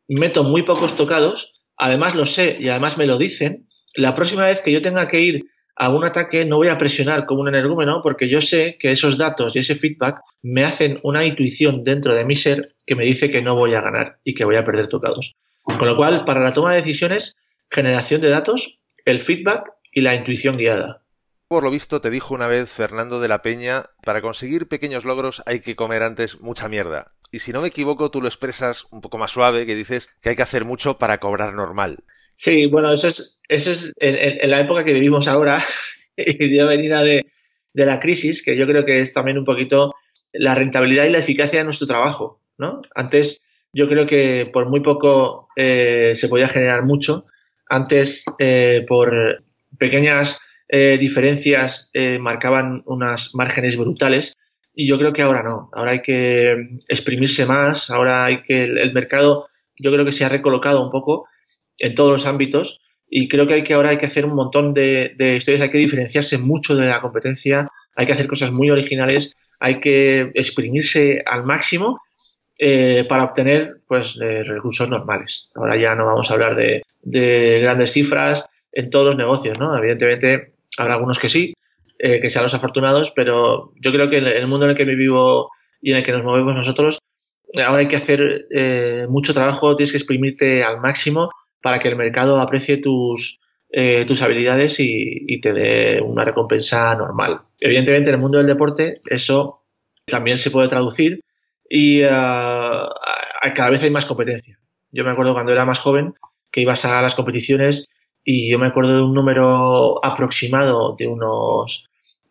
meto 0.07 0.43
muy 0.43 0.63
pocos 0.63 0.95
tocados, 0.95 1.53
además 1.77 2.15
lo 2.15 2.25
sé 2.25 2.57
y 2.59 2.69
además 2.69 2.97
me 2.97 3.05
lo 3.05 3.17
dicen, 3.17 3.67
la 3.95 4.15
próxima 4.15 4.45
vez 4.45 4.61
que 4.61 4.71
yo 4.71 4.81
tenga 4.81 5.07
que 5.07 5.21
ir 5.21 5.45
a 5.77 5.89
un 5.89 6.05
ataque 6.05 6.45
no 6.45 6.57
voy 6.57 6.69
a 6.69 6.77
presionar 6.77 7.25
como 7.25 7.41
un 7.41 7.49
energúmeno 7.49 8.01
porque 8.01 8.29
yo 8.29 8.41
sé 8.41 8.77
que 8.79 8.91
esos 8.91 9.17
datos 9.17 9.55
y 9.55 9.59
ese 9.59 9.75
feedback 9.75 10.21
me 10.41 10.63
hacen 10.63 10.99
una 11.03 11.25
intuición 11.25 11.83
dentro 11.83 12.13
de 12.13 12.23
mi 12.23 12.35
ser 12.35 12.75
que 12.85 12.95
me 12.95 13.03
dice 13.03 13.29
que 13.29 13.41
no 13.41 13.55
voy 13.55 13.75
a 13.75 13.81
ganar 13.81 14.19
y 14.23 14.33
que 14.33 14.45
voy 14.45 14.55
a 14.55 14.63
perder 14.63 14.87
tocados. 14.87 15.35
Con 15.63 15.87
lo 15.87 15.97
cual, 15.97 16.23
para 16.25 16.41
la 16.41 16.53
toma 16.53 16.71
de 16.71 16.77
decisiones, 16.77 17.35
generación 17.69 18.21
de 18.21 18.29
datos, 18.29 18.79
el 19.03 19.19
feedback 19.19 19.71
y 19.91 20.01
la 20.01 20.15
intuición 20.15 20.57
guiada. 20.57 21.01
Por 21.47 21.63
lo 21.63 21.69
visto 21.69 22.01
te 22.01 22.09
dijo 22.09 22.33
una 22.33 22.47
vez 22.47 22.71
Fernando 22.71 23.19
de 23.19 23.27
la 23.27 23.41
Peña, 23.41 23.83
para 24.03 24.21
conseguir 24.21 24.67
pequeños 24.67 25.05
logros 25.05 25.43
hay 25.45 25.59
que 25.59 25.75
comer 25.75 26.01
antes 26.01 26.41
mucha 26.41 26.67
mierda. 26.69 27.13
Y 27.31 27.39
si 27.39 27.53
no 27.53 27.61
me 27.61 27.67
equivoco, 27.67 28.09
tú 28.09 28.21
lo 28.21 28.27
expresas 28.27 28.87
un 28.91 29.01
poco 29.01 29.17
más 29.17 29.31
suave, 29.31 29.65
que 29.65 29.75
dices 29.75 30.09
que 30.21 30.29
hay 30.29 30.35
que 30.35 30.41
hacer 30.41 30.65
mucho 30.65 30.97
para 30.97 31.19
cobrar 31.19 31.53
normal. 31.53 31.97
Sí, 32.37 32.65
bueno, 32.65 32.91
eso 32.91 33.09
es, 33.09 33.37
eso 33.47 33.71
es 33.71 33.93
en, 33.97 34.49
la 34.49 34.59
época 34.59 34.83
que 34.83 34.93
vivimos 34.93 35.27
ahora, 35.27 35.63
y 36.17 36.49
de 36.49 36.65
venida 36.65 37.03
de, 37.03 37.25
de 37.73 37.85
la 37.85 37.99
crisis, 37.99 38.43
que 38.43 38.57
yo 38.57 38.65
creo 38.65 38.83
que 38.83 38.99
es 38.99 39.13
también 39.13 39.37
un 39.37 39.45
poquito 39.45 39.93
la 40.33 40.55
rentabilidad 40.55 41.05
y 41.05 41.11
la 41.11 41.19
eficacia 41.19 41.59
de 41.59 41.65
nuestro 41.65 41.87
trabajo. 41.87 42.41
¿no? 42.57 42.81
Antes 42.95 43.43
yo 43.73 43.87
creo 43.87 44.07
que 44.07 44.49
por 44.51 44.67
muy 44.67 44.79
poco 44.79 45.49
eh, 45.55 46.13
se 46.15 46.29
podía 46.29 46.47
generar 46.47 46.83
mucho. 46.83 47.25
Antes, 47.69 48.23
eh, 48.39 48.85
por 48.87 49.43
pequeñas 49.77 50.39
eh, 50.67 50.97
diferencias 50.99 51.91
eh, 51.93 52.17
marcaban 52.17 52.81
unas 52.85 53.35
márgenes 53.35 53.77
brutales 53.77 54.35
y 54.73 54.87
yo 54.87 54.97
creo 54.97 55.13
que 55.13 55.21
ahora 55.21 55.43
no. 55.43 55.69
Ahora 55.73 55.91
hay 55.91 56.01
que 56.01 56.69
exprimirse 56.87 57.45
más, 57.45 57.91
ahora 57.91 58.25
hay 58.25 58.41
que 58.41 58.63
el, 58.63 58.93
mercado 58.93 59.47
yo 59.77 59.91
creo 59.91 60.05
que 60.05 60.11
se 60.11 60.25
ha 60.25 60.29
recolocado 60.29 60.83
un 60.83 60.89
poco 60.89 61.27
en 61.77 61.93
todos 61.93 62.11
los 62.11 62.25
ámbitos 62.25 62.81
y 63.07 63.27
creo 63.27 63.45
que 63.45 63.53
hay 63.53 63.63
que 63.63 63.75
ahora 63.75 63.91
hay 63.91 63.97
que 63.97 64.07
hacer 64.07 64.25
un 64.25 64.33
montón 64.33 64.73
de, 64.73 65.13
historias, 65.37 65.61
hay 65.61 65.69
que 65.69 65.77
diferenciarse 65.77 66.39
mucho 66.39 66.75
de 66.75 66.87
la 66.87 67.01
competencia, 67.01 67.69
hay 67.95 68.07
que 68.07 68.13
hacer 68.13 68.27
cosas 68.27 68.51
muy 68.51 68.71
originales, 68.71 69.35
hay 69.59 69.79
que 69.79 70.31
exprimirse 70.33 71.21
al 71.25 71.43
máximo 71.43 72.01
eh, 72.57 73.05
para 73.07 73.25
obtener 73.25 73.81
pues 73.87 74.15
recursos 74.15 74.89
normales. 74.89 75.49
Ahora 75.53 75.79
ya 75.79 75.93
no 75.93 76.07
vamos 76.07 76.31
a 76.31 76.33
hablar 76.33 76.55
de, 76.55 76.81
de, 77.03 77.59
grandes 77.59 77.91
cifras 77.91 78.45
en 78.71 78.89
todos 78.89 79.05
los 79.05 79.15
negocios, 79.15 79.59
¿no? 79.59 79.77
Evidentemente 79.77 80.54
Habrá 80.77 80.95
algunos 80.95 81.19
que 81.19 81.29
sí, 81.29 81.53
eh, 81.97 82.19
que 82.19 82.29
sean 82.29 82.43
los 82.43 82.53
afortunados, 82.53 83.11
pero 83.15 83.71
yo 83.81 83.91
creo 83.91 84.09
que 84.09 84.17
en 84.17 84.27
el 84.27 84.47
mundo 84.47 84.65
en 84.65 84.71
el 84.71 84.77
que 84.77 84.83
vivo 84.83 85.49
y 85.81 85.91
en 85.91 85.97
el 85.97 86.03
que 86.03 86.11
nos 86.11 86.23
movemos 86.23 86.55
nosotros, 86.55 86.99
ahora 87.65 87.81
hay 87.81 87.87
que 87.87 87.95
hacer 87.95 88.47
eh, 88.51 89.05
mucho 89.09 89.33
trabajo, 89.33 89.75
tienes 89.75 89.91
que 89.91 89.97
exprimirte 89.97 90.63
al 90.63 90.81
máximo 90.81 91.31
para 91.61 91.79
que 91.79 91.87
el 91.87 91.95
mercado 91.95 92.39
aprecie 92.41 92.77
tus, 92.77 93.39
eh, 93.71 94.03
tus 94.05 94.21
habilidades 94.21 94.75
y, 94.79 95.39
te 95.39 95.53
dé 95.53 96.01
una 96.01 96.25
recompensa 96.25 96.93
normal. 96.95 97.41
Evidentemente, 97.61 98.09
en 98.09 98.15
el 98.15 98.21
mundo 98.21 98.39
del 98.39 98.47
deporte, 98.47 99.01
eso 99.09 99.63
también 100.05 100.37
se 100.37 100.51
puede 100.51 100.67
traducir 100.67 101.21
y 101.69 102.01
cada 102.01 103.69
vez 103.69 103.81
hay 103.83 103.89
más 103.89 104.05
competencia. 104.05 104.59
Yo 104.91 105.03
me 105.05 105.11
acuerdo 105.11 105.33
cuando 105.33 105.53
era 105.53 105.65
más 105.65 105.79
joven 105.79 106.13
que 106.51 106.61
ibas 106.61 106.83
a 106.85 107.01
las 107.01 107.15
competiciones 107.15 107.87
y 108.25 108.49
yo 108.49 108.57
me 108.57 108.67
acuerdo 108.67 108.95
de 108.95 109.03
un 109.03 109.13
número 109.13 110.03
aproximado 110.03 110.95
de 110.97 111.07
unos 111.07 111.87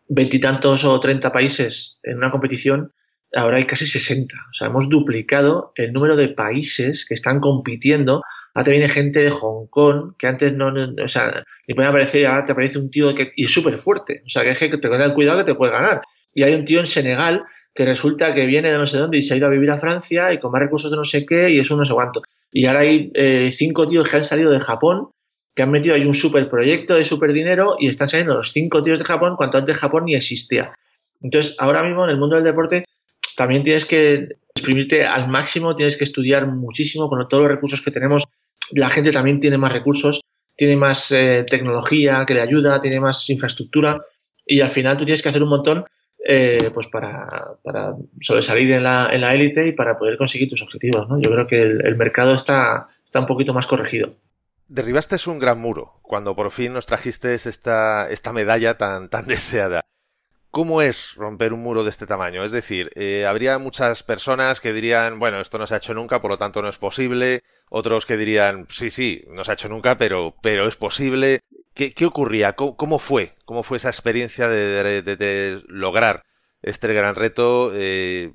veintitantos 0.07 0.83
o 0.83 0.99
treinta 0.99 1.31
países 1.31 1.99
en 2.03 2.17
una 2.17 2.31
competición, 2.31 2.91
ahora 3.33 3.57
hay 3.57 3.65
casi 3.65 3.87
60. 3.87 4.35
O 4.35 4.53
sea, 4.53 4.67
hemos 4.67 4.89
duplicado 4.89 5.71
el 5.75 5.93
número 5.93 6.17
de 6.17 6.27
países 6.27 7.05
que 7.07 7.15
están 7.15 7.39
compitiendo. 7.39 8.21
Ahora 8.53 8.65
te 8.65 8.71
viene 8.71 8.89
gente 8.89 9.21
de 9.21 9.31
Hong 9.31 9.67
Kong 9.67 10.13
que 10.19 10.27
antes 10.27 10.53
no, 10.53 10.67
o 10.67 11.07
sea, 11.07 11.43
ni 11.65 11.73
puede 11.73 11.87
aparecer, 11.87 12.25
ahora 12.25 12.43
te 12.45 12.51
aparece 12.51 12.77
un 12.77 12.91
tío 12.91 13.15
que 13.15 13.31
y 13.35 13.45
es 13.45 13.51
súper 13.51 13.77
fuerte. 13.77 14.21
O 14.25 14.29
sea, 14.29 14.43
que 14.43 14.51
es 14.51 14.59
que 14.59 14.77
te 14.77 14.87
el 14.87 15.13
cuidado 15.13 15.39
que 15.39 15.51
te 15.51 15.55
puede 15.55 15.71
ganar. 15.71 16.01
Y 16.33 16.43
hay 16.43 16.53
un 16.53 16.65
tío 16.65 16.79
en 16.79 16.85
Senegal 16.85 17.45
que 17.73 17.85
resulta 17.85 18.33
que 18.33 18.45
viene 18.45 18.69
de 18.69 18.77
no 18.77 18.85
sé 18.85 18.97
dónde 18.97 19.17
y 19.17 19.21
se 19.21 19.33
ha 19.33 19.37
ido 19.37 19.47
a 19.47 19.49
vivir 19.49 19.71
a 19.71 19.77
Francia 19.77 20.33
y 20.33 20.39
con 20.39 20.51
más 20.51 20.61
recursos 20.61 20.91
de 20.91 20.97
no 20.97 21.05
sé 21.05 21.25
qué 21.25 21.49
y 21.49 21.59
eso 21.59 21.77
no 21.77 21.85
sé 21.85 21.93
cuánto. 21.93 22.21
Y 22.51 22.65
ahora 22.65 22.81
hay 22.81 23.11
eh, 23.13 23.49
cinco 23.51 23.87
tíos 23.87 24.09
que 24.09 24.17
han 24.17 24.23
salido 24.25 24.51
de 24.51 24.59
Japón 24.59 25.09
que 25.55 25.63
han 25.63 25.71
metido 25.71 25.95
ahí 25.95 26.05
un 26.05 26.13
super 26.13 26.49
proyecto 26.49 26.95
de 26.95 27.05
super 27.05 27.31
dinero 27.31 27.77
y 27.79 27.87
están 27.87 28.09
saliendo 28.09 28.35
los 28.35 28.51
cinco 28.51 28.83
tíos 28.83 28.99
de 28.99 29.05
Japón 29.05 29.35
cuanto 29.37 29.57
antes 29.57 29.77
Japón 29.77 30.05
ni 30.05 30.15
existía. 30.15 30.73
Entonces, 31.21 31.55
ahora 31.57 31.81
mismo 31.81 32.03
en 32.03 32.11
el 32.11 32.17
mundo 32.17 32.35
del 32.35 32.43
deporte 32.43 32.85
también 33.35 33.63
tienes 33.63 33.85
que 33.85 34.27
exprimirte 34.53 35.05
al 35.05 35.27
máximo, 35.27 35.75
tienes 35.75 35.97
que 35.97 36.03
estudiar 36.03 36.47
muchísimo 36.47 37.09
con 37.09 37.25
todos 37.27 37.43
los 37.43 37.51
recursos 37.51 37.81
que 37.81 37.91
tenemos. 37.91 38.23
La 38.71 38.89
gente 38.89 39.11
también 39.11 39.39
tiene 39.39 39.57
más 39.57 39.71
recursos, 39.71 40.21
tiene 40.55 40.75
más 40.75 41.11
eh, 41.11 41.45
tecnología 41.49 42.25
que 42.27 42.33
le 42.33 42.41
ayuda, 42.41 42.79
tiene 42.81 42.99
más 42.99 43.29
infraestructura 43.29 44.01
y 44.45 44.61
al 44.61 44.69
final 44.69 44.97
tú 44.97 45.05
tienes 45.05 45.21
que 45.21 45.29
hacer 45.29 45.43
un 45.43 45.49
montón 45.49 45.85
eh, 46.27 46.71
pues 46.73 46.87
para, 46.87 47.57
sobresalir 48.19 48.71
en 48.71 48.83
la, 48.83 49.09
en 49.11 49.21
la 49.21 49.33
élite 49.33 49.67
y 49.67 49.73
para 49.73 49.97
poder 49.97 50.17
conseguir 50.17 50.49
tus 50.49 50.61
objetivos. 50.61 51.07
Yo 51.19 51.29
creo 51.29 51.47
que 51.47 51.61
el, 51.61 51.95
mercado 51.95 52.33
está, 52.33 52.87
está 53.05 53.19
un 53.19 53.25
poquito 53.25 53.53
más 53.53 53.67
corregido. 53.67 54.15
Derribaste 54.67 55.17
un 55.27 55.39
gran 55.39 55.59
muro 55.59 55.99
cuando 56.01 56.35
por 56.35 56.51
fin 56.51 56.73
nos 56.73 56.85
trajiste 56.85 57.35
esta, 57.35 58.09
esta 58.09 58.33
medalla 58.33 58.77
tan, 58.77 59.09
tan 59.09 59.25
deseada. 59.27 59.81
¿Cómo 60.49 60.81
es 60.81 61.15
romper 61.15 61.51
un 61.51 61.61
muro 61.61 61.83
de 61.83 61.89
este 61.89 62.07
tamaño? 62.07 62.43
Es 62.43 62.53
decir, 62.53 62.89
eh, 62.95 63.25
habría 63.27 63.57
muchas 63.57 64.03
personas 64.03 64.61
que 64.61 64.71
dirían, 64.71 65.19
bueno, 65.19 65.41
esto 65.41 65.57
no 65.57 65.67
se 65.67 65.73
ha 65.73 65.79
hecho 65.79 65.93
nunca, 65.93 66.21
por 66.21 66.31
lo 66.31 66.37
tanto 66.37 66.61
no 66.61 66.69
es 66.69 66.77
posible. 66.77 67.43
Otros 67.69 68.05
que 68.05 68.15
dirían, 68.15 68.65
sí, 68.69 68.89
sí, 68.89 69.25
no 69.27 69.43
se 69.43 69.51
ha 69.51 69.55
hecho 69.55 69.67
nunca, 69.67 69.97
pero, 69.97 70.35
pero 70.41 70.65
es 70.65 70.77
posible. 70.77 71.41
¿Qué, 71.73 71.93
ocurría? 72.05 72.53
¿Cómo, 72.53 72.99
fue? 72.99 73.35
¿Cómo 73.43 73.61
fue 73.61 73.77
esa 73.77 73.89
experiencia 73.89 74.47
de, 74.47 75.61
lograr 75.67 76.23
este 76.61 76.93
gran 76.93 77.15
reto? 77.15 77.71
Eh, 77.73 78.31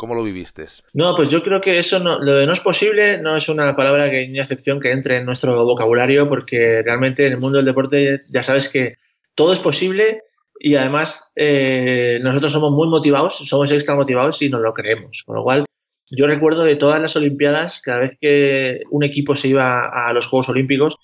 ¿Cómo 0.00 0.14
lo 0.14 0.24
viviste? 0.24 0.64
No, 0.94 1.14
pues 1.14 1.28
yo 1.28 1.42
creo 1.42 1.60
que 1.60 1.78
eso 1.78 2.00
no, 2.00 2.18
lo 2.20 2.36
de 2.36 2.46
no 2.46 2.52
es 2.52 2.60
posible 2.60 3.18
no 3.18 3.36
es 3.36 3.50
una 3.50 3.76
palabra 3.76 4.10
que 4.10 4.26
ni 4.28 4.40
excepción 4.40 4.80
que 4.80 4.92
entre 4.92 5.18
en 5.18 5.26
nuestro 5.26 5.62
vocabulario 5.66 6.26
porque 6.26 6.80
realmente 6.82 7.26
en 7.26 7.34
el 7.34 7.38
mundo 7.38 7.58
del 7.58 7.66
deporte 7.66 8.22
ya 8.30 8.42
sabes 8.42 8.70
que 8.70 8.94
todo 9.34 9.52
es 9.52 9.58
posible 9.58 10.22
y 10.58 10.76
además 10.76 11.30
eh, 11.36 12.18
nosotros 12.22 12.50
somos 12.50 12.72
muy 12.72 12.88
motivados, 12.88 13.46
somos 13.46 13.70
extra 13.72 13.94
motivados 13.94 14.40
y 14.40 14.48
nos 14.48 14.62
lo 14.62 14.72
creemos. 14.72 15.22
Con 15.26 15.36
lo 15.36 15.42
cual, 15.42 15.66
yo 16.10 16.26
recuerdo 16.26 16.62
de 16.62 16.76
todas 16.76 16.98
las 16.98 17.14
Olimpiadas, 17.16 17.82
cada 17.82 18.00
vez 18.00 18.16
que 18.18 18.80
un 18.90 19.04
equipo 19.04 19.36
se 19.36 19.48
iba 19.48 19.80
a 19.86 20.14
los 20.14 20.26
Juegos 20.28 20.48
Olímpicos, 20.48 20.96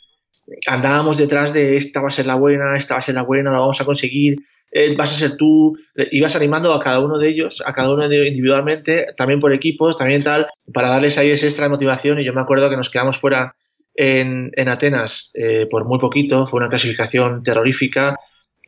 andábamos 0.67 1.19
detrás 1.19 1.53
de 1.53 1.77
esta 1.77 2.01
va 2.01 2.09
a 2.09 2.13
ser 2.13 2.25
la 2.25 2.37
buena, 2.37 2.79
esta 2.79 2.95
va 2.95 3.01
a 3.01 3.03
ser 3.03 3.15
la 3.15 3.25
buena, 3.25 3.53
lo 3.53 3.61
vamos 3.61 3.79
a 3.79 3.85
conseguir, 3.85 4.37
eh, 4.71 4.95
vas 4.97 5.13
a 5.13 5.17
ser 5.17 5.37
tú, 5.37 5.77
ibas 6.11 6.37
animando 6.37 6.73
a 6.73 6.81
cada 6.81 7.01
uno 7.01 7.19
de 7.19 7.29
ellos, 7.29 7.63
a 7.65 7.73
cada 7.73 7.93
uno 7.93 8.09
de 8.09 8.29
individualmente, 8.29 9.07
también 9.17 9.41
por 9.41 9.53
equipos, 9.53 9.97
también 9.97 10.23
tal, 10.23 10.47
para 10.73 10.91
darles 10.91 11.17
ahí 11.19 11.31
esa 11.31 11.47
extra 11.47 11.69
motivación. 11.69 12.21
Y 12.21 12.25
yo 12.25 12.35
me 12.35 12.41
acuerdo 12.41 12.69
que 12.69 12.77
nos 12.77 12.91
quedamos 12.91 13.17
fuera 13.17 13.55
en, 13.95 14.69
Atenas 14.69 15.31
eh, 15.35 15.67
por 15.71 15.85
muy 15.85 15.99
poquito, 15.99 16.47
fue 16.47 16.59
una 16.59 16.69
clasificación 16.69 17.43
terrorífica 17.43 18.17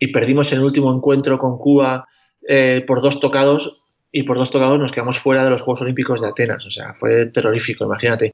y 0.00 0.08
perdimos 0.08 0.50
el 0.52 0.60
último 0.60 0.94
encuentro 0.94 1.38
con 1.38 1.58
Cuba 1.58 2.06
eh, 2.46 2.84
por 2.86 3.02
dos 3.02 3.20
tocados. 3.20 3.84
Y 4.10 4.22
por 4.22 4.38
dos 4.38 4.50
tocados 4.50 4.78
nos 4.78 4.90
quedamos 4.90 5.18
fuera 5.18 5.44
de 5.44 5.50
los 5.50 5.60
Juegos 5.60 5.82
Olímpicos 5.82 6.22
de 6.22 6.28
Atenas, 6.28 6.64
o 6.64 6.70
sea, 6.70 6.94
fue 6.94 7.26
terrorífico, 7.26 7.84
imagínate. 7.84 8.32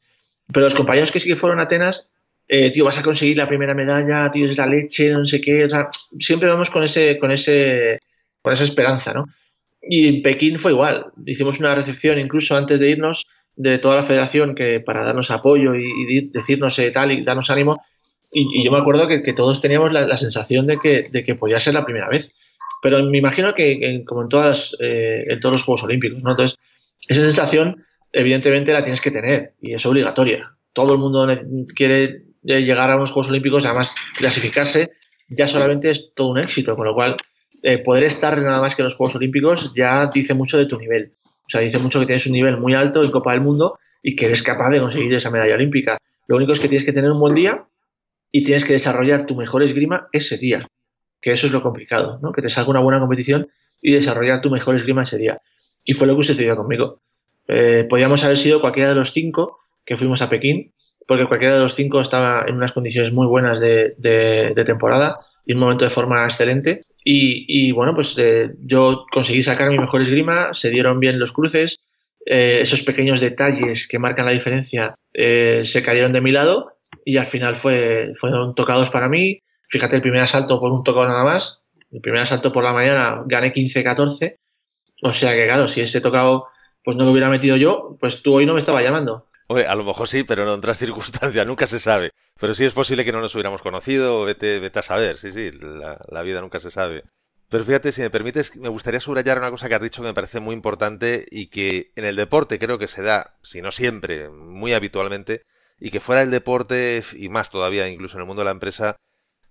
Pero 0.52 0.66
los 0.66 0.74
compañeros 0.74 1.10
que 1.10 1.18
sí 1.18 1.28
que 1.28 1.34
fueron 1.34 1.58
a 1.58 1.64
Atenas 1.64 2.08
eh, 2.46 2.70
tío, 2.70 2.84
vas 2.84 2.98
a 2.98 3.02
conseguir 3.02 3.36
la 3.36 3.48
primera 3.48 3.74
medalla, 3.74 4.30
tío, 4.30 4.46
es 4.46 4.56
la 4.56 4.66
leche, 4.66 5.10
no 5.10 5.24
sé 5.24 5.40
qué. 5.40 5.66
Siempre 6.18 6.48
vamos 6.48 6.70
con 6.70 6.82
ese, 6.82 7.18
con 7.18 7.30
ese, 7.30 7.98
con 8.42 8.52
esa 8.52 8.64
esperanza, 8.64 9.12
¿no? 9.12 9.26
Y 9.80 10.08
en 10.08 10.22
Pekín 10.22 10.58
fue 10.58 10.72
igual. 10.72 11.06
Hicimos 11.26 11.60
una 11.60 11.74
recepción 11.74 12.18
incluso 12.18 12.56
antes 12.56 12.80
de 12.80 12.90
irnos 12.90 13.26
de 13.56 13.78
toda 13.78 13.96
la 13.96 14.02
federación 14.02 14.54
que 14.54 14.80
para 14.80 15.04
darnos 15.04 15.30
apoyo 15.30 15.74
y, 15.74 16.28
decirnos 16.32 16.78
eh, 16.78 16.90
tal 16.90 17.12
y 17.12 17.24
darnos 17.24 17.50
ánimo. 17.50 17.82
Y, 18.30 18.64
yo 18.64 18.72
me 18.72 18.78
acuerdo 18.78 19.06
que, 19.06 19.32
todos 19.32 19.60
teníamos 19.60 19.92
la, 19.92 20.16
sensación 20.16 20.66
de 20.66 20.78
que, 20.78 21.06
de 21.10 21.22
que 21.22 21.34
podía 21.34 21.60
ser 21.60 21.74
la 21.74 21.84
primera 21.84 22.08
vez. 22.08 22.32
Pero 22.82 23.02
me 23.04 23.18
imagino 23.18 23.54
que, 23.54 24.04
como 24.04 24.22
en, 24.22 24.28
todas, 24.28 24.76
eh, 24.80 25.24
en 25.28 25.40
todos 25.40 25.54
los 25.54 25.62
Juegos 25.62 25.84
Olímpicos, 25.84 26.22
¿no? 26.22 26.30
Entonces, 26.32 26.58
esa 27.08 27.22
sensación, 27.22 27.84
evidentemente, 28.12 28.72
la 28.72 28.82
tienes 28.82 29.00
que 29.00 29.10
tener 29.10 29.54
y 29.62 29.74
es 29.74 29.86
obligatoria. 29.86 30.50
Todo 30.72 30.92
el 30.92 30.98
mundo 30.98 31.26
quiere 31.74 32.24
llegar 32.44 32.90
a 32.90 32.96
unos 32.96 33.10
Juegos 33.10 33.30
Olímpicos, 33.30 33.64
además 33.64 33.94
clasificarse, 34.16 34.92
ya 35.28 35.48
solamente 35.48 35.90
es 35.90 36.12
todo 36.14 36.28
un 36.28 36.38
éxito, 36.38 36.76
con 36.76 36.86
lo 36.86 36.94
cual 36.94 37.16
eh, 37.62 37.78
poder 37.78 38.04
estar 38.04 38.40
nada 38.42 38.60
más 38.60 38.74
que 38.74 38.82
en 38.82 38.84
los 38.84 38.94
Juegos 38.94 39.16
Olímpicos 39.16 39.72
ya 39.74 40.08
dice 40.12 40.34
mucho 40.34 40.58
de 40.58 40.66
tu 40.66 40.78
nivel. 40.78 41.14
O 41.46 41.48
sea, 41.48 41.60
dice 41.60 41.78
mucho 41.78 42.00
que 42.00 42.06
tienes 42.06 42.26
un 42.26 42.32
nivel 42.32 42.58
muy 42.58 42.74
alto 42.74 43.02
en 43.02 43.10
Copa 43.10 43.32
del 43.32 43.40
Mundo 43.40 43.78
y 44.02 44.16
que 44.16 44.26
eres 44.26 44.42
capaz 44.42 44.70
de 44.70 44.80
conseguir 44.80 45.12
esa 45.14 45.30
medalla 45.30 45.54
olímpica. 45.54 45.98
Lo 46.26 46.36
único 46.36 46.52
es 46.52 46.60
que 46.60 46.68
tienes 46.68 46.84
que 46.84 46.92
tener 46.92 47.10
un 47.10 47.20
buen 47.20 47.34
día 47.34 47.66
y 48.30 48.42
tienes 48.42 48.64
que 48.64 48.72
desarrollar 48.74 49.26
tu 49.26 49.34
mejor 49.34 49.62
esgrima 49.62 50.08
ese 50.12 50.38
día, 50.38 50.66
que 51.20 51.32
eso 51.32 51.46
es 51.46 51.52
lo 51.52 51.62
complicado, 51.62 52.18
¿no? 52.22 52.32
Que 52.32 52.42
te 52.42 52.48
salga 52.48 52.70
una 52.70 52.80
buena 52.80 53.00
competición 53.00 53.48
y 53.80 53.92
desarrollar 53.92 54.40
tu 54.40 54.50
mejor 54.50 54.76
esgrima 54.76 55.02
ese 55.02 55.18
día. 55.18 55.40
Y 55.84 55.92
fue 55.92 56.06
lo 56.06 56.16
que 56.16 56.22
sucedió 56.22 56.56
conmigo. 56.56 57.00
Eh, 57.46 57.86
podíamos 57.88 58.24
haber 58.24 58.38
sido 58.38 58.60
cualquiera 58.60 58.88
de 58.88 58.94
los 58.94 59.12
cinco 59.12 59.58
que 59.84 59.96
fuimos 59.96 60.22
a 60.22 60.28
Pekín 60.28 60.72
porque 61.06 61.26
cualquiera 61.26 61.54
de 61.54 61.60
los 61.60 61.74
cinco 61.74 62.00
estaba 62.00 62.44
en 62.46 62.56
unas 62.56 62.72
condiciones 62.72 63.12
muy 63.12 63.26
buenas 63.26 63.60
de, 63.60 63.94
temporada 64.64 65.20
y 65.46 65.52
un 65.52 65.60
momento 65.60 65.84
de 65.84 65.90
forma 65.90 66.24
excelente. 66.24 66.82
Y, 67.04 67.70
bueno, 67.72 67.94
pues 67.94 68.16
eh, 68.18 68.52
yo 68.60 69.04
conseguí 69.10 69.42
sacar 69.42 69.68
mi 69.68 69.78
mejor 69.78 70.00
esgrima, 70.00 70.54
se 70.54 70.70
dieron 70.70 71.00
bien 71.00 71.18
los 71.18 71.32
cruces, 71.32 71.84
eh, 72.24 72.60
esos 72.62 72.82
pequeños 72.82 73.20
detalles 73.20 73.86
que 73.86 73.98
marcan 73.98 74.24
la 74.24 74.32
diferencia 74.32 74.94
eh, 75.12 75.60
se 75.64 75.82
cayeron 75.82 76.14
de 76.14 76.22
mi 76.22 76.30
lado 76.30 76.78
y 77.04 77.18
al 77.18 77.26
final 77.26 77.56
fue, 77.56 78.12
fueron 78.14 78.54
tocados 78.54 78.88
para 78.88 79.10
mí. 79.10 79.40
Fíjate, 79.68 79.96
el 79.96 80.02
primer 80.02 80.22
asalto 80.22 80.58
por 80.58 80.72
un 80.72 80.82
tocado 80.82 81.06
nada 81.06 81.24
más, 81.24 81.62
el 81.92 82.00
primer 82.00 82.22
asalto 82.22 82.50
por 82.50 82.64
la 82.64 82.72
mañana 82.72 83.22
gané 83.26 83.52
15-14. 83.52 84.36
O 85.02 85.12
sea 85.12 85.34
que 85.34 85.44
claro, 85.44 85.68
si 85.68 85.82
ese 85.82 86.00
tocado 86.00 86.46
pues 86.82 86.96
no 86.96 87.04
lo 87.04 87.12
hubiera 87.12 87.28
metido 87.28 87.56
yo, 87.56 87.96
pues 88.00 88.22
tú 88.22 88.36
hoy 88.36 88.46
no 88.46 88.54
me 88.54 88.58
estaba 88.58 88.82
llamando 88.82 89.26
a 89.48 89.74
lo 89.74 89.84
mejor 89.84 90.08
sí, 90.08 90.24
pero 90.24 90.42
en 90.42 90.48
otras 90.48 90.78
circunstancias, 90.78 91.46
nunca 91.46 91.66
se 91.66 91.78
sabe. 91.78 92.10
Pero 92.38 92.54
sí 92.54 92.64
es 92.64 92.72
posible 92.72 93.04
que 93.04 93.12
no 93.12 93.20
nos 93.20 93.34
hubiéramos 93.34 93.62
conocido, 93.62 94.24
vete, 94.24 94.58
vete 94.60 94.78
a 94.78 94.82
saber, 94.82 95.16
sí, 95.16 95.30
sí, 95.30 95.50
la, 95.52 96.22
vida 96.22 96.40
nunca 96.40 96.58
se 96.58 96.70
sabe. 96.70 97.04
Pero 97.48 97.64
fíjate, 97.64 97.92
si 97.92 98.02
me 98.02 98.10
permites, 98.10 98.56
me 98.56 98.68
gustaría 98.68 99.00
subrayar 99.00 99.38
una 99.38 99.50
cosa 99.50 99.68
que 99.68 99.74
has 99.76 99.82
dicho 99.82 100.02
que 100.02 100.08
me 100.08 100.14
parece 100.14 100.40
muy 100.40 100.54
importante 100.54 101.24
y 101.30 101.46
que 101.48 101.92
en 101.94 102.04
el 102.04 102.16
deporte 102.16 102.58
creo 102.58 102.78
que 102.78 102.88
se 102.88 103.02
da, 103.02 103.36
si 103.42 103.62
no 103.62 103.70
siempre, 103.70 104.30
muy 104.30 104.72
habitualmente, 104.72 105.42
y 105.78 105.90
que 105.90 106.00
fuera 106.00 106.22
el 106.22 106.30
deporte, 106.30 107.04
y 107.12 107.28
más 107.28 107.50
todavía, 107.50 107.88
incluso 107.88 108.16
en 108.16 108.22
el 108.22 108.26
mundo 108.26 108.40
de 108.40 108.46
la 108.46 108.50
empresa, 108.50 108.96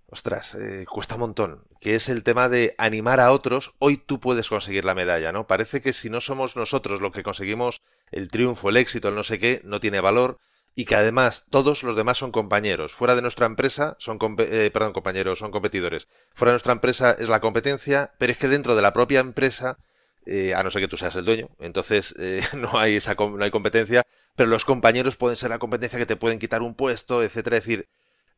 ostras, 0.08 0.56
eh, 0.56 0.86
cuesta 0.89 1.15
un 1.15 1.21
montón, 1.21 1.63
que 1.84 1.96
es 1.96 2.08
el 2.08 2.24
tema 2.24 2.48
de 2.48 2.76
animar 2.78 3.19
a 3.19 3.34
otros, 3.34 3.74
hoy 3.78 3.98
tú 3.98 4.22
puedes 4.22 4.48
conseguir 4.48 4.86
la 4.86 4.96
medalla, 4.96 5.34
¿no? 5.34 5.48
Parece 5.48 5.82
que 5.82 5.91
si 5.91 6.10
no 6.10 6.22
somos 6.22 6.56
nosotros 6.56 7.02
los 7.02 7.12
que 7.12 7.24
conseguimos 7.24 7.82
el 8.12 8.30
triunfo, 8.30 8.69
el 8.69 8.78
éxito, 8.78 9.10
el 9.10 9.15
no 9.15 9.24
sé 9.24 9.38
qué, 9.38 9.60
no 9.65 9.82
tiene 9.82 10.00
valor, 10.00 10.39
y 10.76 10.86
que 10.86 10.96
además 10.96 11.46
todos 11.50 11.84
los 11.84 11.98
demás 11.98 12.17
son 12.17 12.32
compañeros. 12.32 12.93
Fuera 12.93 13.15
de 13.15 13.22
nuestra 13.22 13.48
empresa 13.48 13.98
son, 14.00 14.17
eh, 14.39 14.72
perdón, 14.74 14.93
compañeros, 14.93 15.39
son 15.39 15.52
competidores. 15.52 16.08
Fuera 16.34 16.52
de 16.52 16.54
nuestra 16.54 16.72
empresa 16.72 17.12
es 17.19 17.28
la 17.28 17.41
competencia, 17.41 18.13
pero 18.17 18.32
es 18.32 18.38
que 18.38 18.48
dentro 18.48 18.78
de 18.78 18.82
la 18.82 18.93
propia 18.93 19.19
empresa, 19.19 19.78
eh, 20.26 20.54
a 20.56 20.63
no 20.63 20.72
ser 20.72 20.84
que 20.84 20.88
tú 20.88 20.96
seas 20.96 21.17
el 21.17 21.26
dueño, 21.26 21.50
entonces 21.60 22.15
no 22.56 22.80
hay 22.80 22.96
esa 22.96 23.15
no 23.15 23.43
hay 23.43 23.52
competencia, 23.52 24.04
pero 24.38 24.50
los 24.50 24.63
compañeros 24.63 25.17
pueden 25.17 25.36
ser 25.36 25.50
la 25.50 25.60
competencia 25.60 26.00
que 26.00 26.06
te 26.06 26.15
pueden 26.15 26.39
quitar 26.39 26.62
un 26.62 26.76
puesto, 26.76 27.22
etcétera. 27.22 27.58
Es 27.58 27.65
decir, 27.65 27.89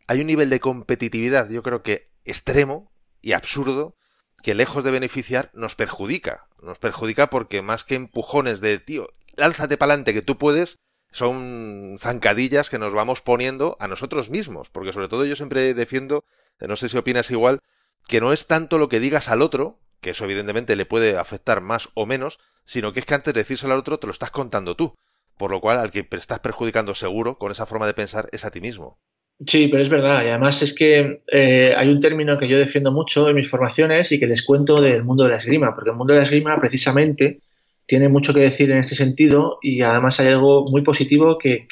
hay 0.07 0.21
un 0.21 0.27
nivel 0.27 0.49
de 0.49 0.59
competitividad, 0.59 1.47
yo 1.51 1.61
creo 1.61 1.83
que 1.83 2.05
extremo 2.25 2.94
y 3.25 3.33
absurdo, 3.33 3.97
que 4.43 4.53
lejos 4.53 4.83
de 4.83 4.91
beneficiar, 4.91 5.49
nos 5.55 5.73
perjudica. 5.73 6.47
Nos 6.61 6.77
perjudica 6.77 7.31
porque 7.31 7.63
más 7.63 7.83
que 7.83 7.95
empujones 7.95 8.61
de, 8.61 8.77
tío, 8.77 9.07
lánzate 9.35 9.77
para 9.77 9.93
adelante 9.93 10.13
que 10.13 10.21
tú 10.21 10.37
puedes, 10.37 10.77
son 11.11 11.95
zancadillas 11.97 12.69
que 12.69 12.77
nos 12.77 12.93
vamos 12.93 13.21
poniendo 13.21 13.77
a 13.79 13.87
nosotros 13.87 14.29
mismos. 14.29 14.69
Porque 14.69 14.93
sobre 14.93 15.07
todo 15.07 15.25
yo 15.25 15.35
siempre 15.35 15.73
defiendo, 15.73 16.23
no 16.59 16.75
sé 16.75 16.87
si 16.87 16.97
opinas 16.97 17.31
igual, 17.31 17.61
que 18.07 18.21
no 18.21 18.31
es 18.31 18.45
tanto 18.45 18.77
lo 18.77 18.89
que 18.89 18.99
digas 18.99 19.29
al 19.29 19.41
otro, 19.41 19.79
que 20.01 20.11
eso 20.11 20.25
evidentemente 20.25 20.75
le 20.75 20.85
puede 20.85 21.17
afectar 21.17 21.61
más 21.61 21.89
o 21.95 22.05
menos, 22.05 22.37
sino 22.63 22.93
que 22.93 22.99
es 22.99 23.07
que 23.07 23.15
antes 23.15 23.33
de 23.33 23.39
decírselo 23.39 23.73
al 23.73 23.79
otro 23.79 23.97
te 23.97 24.05
lo 24.05 24.11
estás 24.11 24.29
contando 24.29 24.75
tú. 24.75 24.93
Por 25.35 25.49
lo 25.49 25.61
cual 25.61 25.79
al 25.79 25.89
que 25.89 26.07
estás 26.11 26.39
perjudicando 26.41 26.93
seguro 26.93 27.39
con 27.39 27.51
esa 27.51 27.65
forma 27.65 27.87
de 27.87 27.95
pensar 27.95 28.29
es 28.31 28.45
a 28.45 28.51
ti 28.51 28.61
mismo. 28.61 28.99
Sí, 29.45 29.67
pero 29.67 29.83
es 29.83 29.89
verdad. 29.89 30.23
Y 30.25 30.29
además 30.29 30.61
es 30.61 30.73
que 30.73 31.21
eh, 31.27 31.73
hay 31.75 31.89
un 31.89 31.99
término 31.99 32.37
que 32.37 32.47
yo 32.47 32.57
defiendo 32.57 32.91
mucho 32.91 33.27
en 33.27 33.35
mis 33.35 33.49
formaciones 33.49 34.11
y 34.11 34.19
que 34.19 34.27
les 34.27 34.45
cuento 34.45 34.79
del 34.79 35.03
mundo 35.03 35.25
de 35.25 35.31
la 35.31 35.37
esgrima, 35.37 35.75
porque 35.75 35.89
el 35.89 35.97
mundo 35.97 36.13
de 36.13 36.19
la 36.19 36.23
esgrima 36.23 36.57
precisamente 36.59 37.39
tiene 37.85 38.07
mucho 38.07 38.33
que 38.33 38.39
decir 38.39 38.71
en 38.71 38.79
este 38.79 38.95
sentido 38.95 39.59
y 39.61 39.81
además 39.81 40.19
hay 40.19 40.27
algo 40.27 40.65
muy 40.69 40.81
positivo 40.81 41.37
que, 41.37 41.67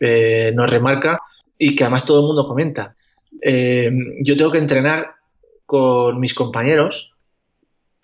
eh, 0.00 0.52
nos 0.54 0.70
remarca 0.70 1.20
y 1.58 1.74
que 1.74 1.84
además 1.84 2.06
todo 2.06 2.20
el 2.20 2.26
mundo 2.26 2.46
comenta. 2.46 2.94
Eh, 3.40 3.90
yo 4.22 4.36
tengo 4.36 4.52
que 4.52 4.58
entrenar 4.58 5.14
con 5.66 6.20
mis 6.20 6.34
compañeros 6.34 7.12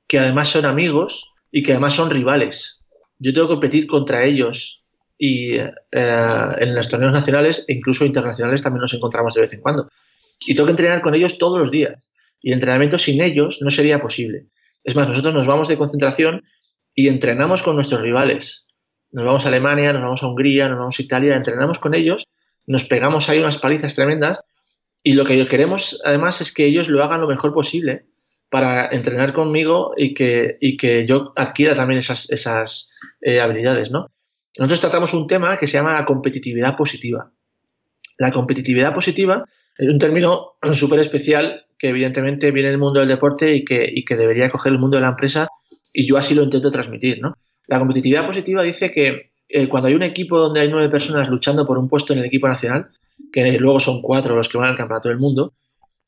que 0.09 0.19
además 0.19 0.49
son 0.49 0.65
amigos 0.65 1.33
y 1.53 1.63
que 1.63 1.73
además 1.73 1.95
son 1.95 2.11
rivales. 2.11 2.81
Yo 3.19 3.33
tengo 3.33 3.47
que 3.47 3.55
competir 3.55 3.87
contra 3.87 4.25
ellos 4.25 4.78
y 5.19 5.57
eh, 5.57 5.73
en 5.91 6.75
los 6.75 6.89
torneos 6.89 7.13
nacionales 7.13 7.65
e 7.67 7.75
incluso 7.75 8.05
internacionales 8.07 8.63
también 8.63 8.83
nos 8.83 8.95
encontramos 8.95 9.35
de 9.35 9.41
vez 9.41 9.53
en 9.53 9.61
cuando. 9.61 9.89
Y 10.47 10.55
tengo 10.55 10.67
que 10.67 10.73
entrenar 10.73 11.01
con 11.01 11.15
ellos 11.15 11.39
todos 11.39 11.59
los 11.59 11.71
días. 11.71 12.03
Y 12.41 12.51
el 12.51 12.55
entrenamiento 12.55 12.99
sin 12.99 13.21
ellos 13.21 13.59
no 13.61 13.71
sería 13.71 13.99
posible. 13.99 14.47
Es 14.85 14.95
más, 14.95 15.09
nosotros 15.09 15.35
nos 15.35 15.47
vamos 15.47 15.67
de 15.67 15.77
concentración 15.77 16.45
y 16.95 17.09
entrenamos 17.09 17.63
con 17.63 17.75
nuestros 17.75 18.01
rivales. 18.01 18.67
Nos 19.11 19.25
vamos 19.25 19.45
a 19.45 19.49
Alemania, 19.49 19.93
nos 19.93 20.03
vamos 20.03 20.23
a 20.23 20.29
Hungría, 20.29 20.69
nos 20.69 20.79
vamos 20.79 20.99
a 20.99 21.03
Italia, 21.03 21.37
entrenamos 21.37 21.79
con 21.79 21.95
ellos, 21.95 22.27
nos 22.67 22.85
pegamos 22.85 23.29
ahí 23.29 23.39
unas 23.41 23.59
palizas 23.59 23.95
tremendas 23.95 24.41
y 25.03 25.15
lo 25.15 25.25
que 25.25 25.47
queremos 25.49 26.01
además 26.05 26.41
es 26.41 26.53
que 26.53 26.67
ellos 26.67 26.89
lo 26.89 27.03
hagan 27.03 27.21
lo 27.21 27.29
mejor 27.29 27.55
posible 27.55 28.07
para 28.51 28.87
entrenar 28.87 29.33
conmigo 29.33 29.93
y 29.97 30.15
que, 30.15 30.59
y 30.61 30.77
que 30.77 31.07
yo 31.07 31.33
adquiera 31.37 31.75
también 31.75 31.99
esas, 31.99 32.31
esas 32.31 32.91
eh, 33.21 33.41
habilidades, 33.41 33.91
¿no? 33.91 34.11
Nosotros 34.57 34.81
tratamos 34.81 35.15
un 35.15 35.27
tema 35.27 35.57
que 35.57 35.67
se 35.67 35.79
llama 35.79 35.95
la 35.95 36.05
competitividad 36.05 36.77
positiva. 36.77 37.31
La 38.17 38.33
competitividad 38.33 38.95
positiva 38.95 39.45
es 39.77 39.89
un 39.89 39.99
término 39.99 40.55
súper 40.73 41.01
especial 41.01 41.67
que 41.79 41.91
evidentemente 41.91 42.51
viene 42.51 42.71
del 42.71 42.79
mundo 42.79 43.01
del 43.01 43.09
deporte 43.09 43.55
y 43.55 43.65
que, 43.65 44.17
debería 44.17 44.51
coger 44.51 44.73
el 44.73 44.79
mundo 44.79 44.97
de 44.97 45.03
la 45.03 45.11
empresa 45.11 45.49
y 45.93 46.07
yo 46.07 46.17
así 46.17 46.35
lo 46.35 46.43
intento 46.43 46.71
transmitir, 46.71 47.21
¿no? 47.21 47.37
La 47.67 47.79
competitividad 47.79 48.27
positiva 48.27 48.63
dice 48.63 48.91
que 48.91 49.31
eh, 49.49 49.69
cuando 49.69 49.89
hay 49.89 49.95
un 49.95 50.03
equipo 50.03 50.39
donde 50.39 50.61
hay 50.61 50.69
nueve 50.69 50.89
personas 50.89 51.29
luchando 51.29 51.67
por 51.67 51.79
un 51.79 51.89
puesto 51.89 52.13
en 52.13 52.19
el 52.19 52.25
equipo 52.25 52.49
nacional, 52.49 52.89
que 53.33 53.59
luego 53.59 53.79
son 53.79 54.03
cuatro 54.03 54.35
los 54.35 54.49
que 54.49 54.59
van 54.59 54.69
al 54.69 54.77
campeonato 54.77 55.09
del 55.09 55.19
mundo, 55.19 55.53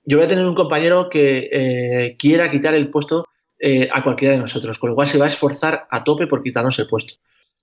yo 0.04 0.16
voy 0.16 0.24
a 0.24 0.28
tener 0.28 0.46
un 0.46 0.54
compañero 0.54 1.08
que 1.08 1.48
eh, 1.52 2.16
quiera 2.18 2.50
quitar 2.50 2.74
el 2.74 2.90
puesto 2.90 3.26
eh, 3.58 3.88
a 3.92 4.02
cualquiera 4.02 4.34
de 4.34 4.40
nosotros, 4.40 4.78
con 4.78 4.90
lo 4.90 4.96
cual 4.96 5.06
se 5.06 5.18
va 5.18 5.26
a 5.26 5.28
esforzar 5.28 5.86
a 5.90 6.02
tope 6.02 6.26
por 6.26 6.42
quitarnos 6.42 6.78
el 6.78 6.86
puesto. 6.86 7.14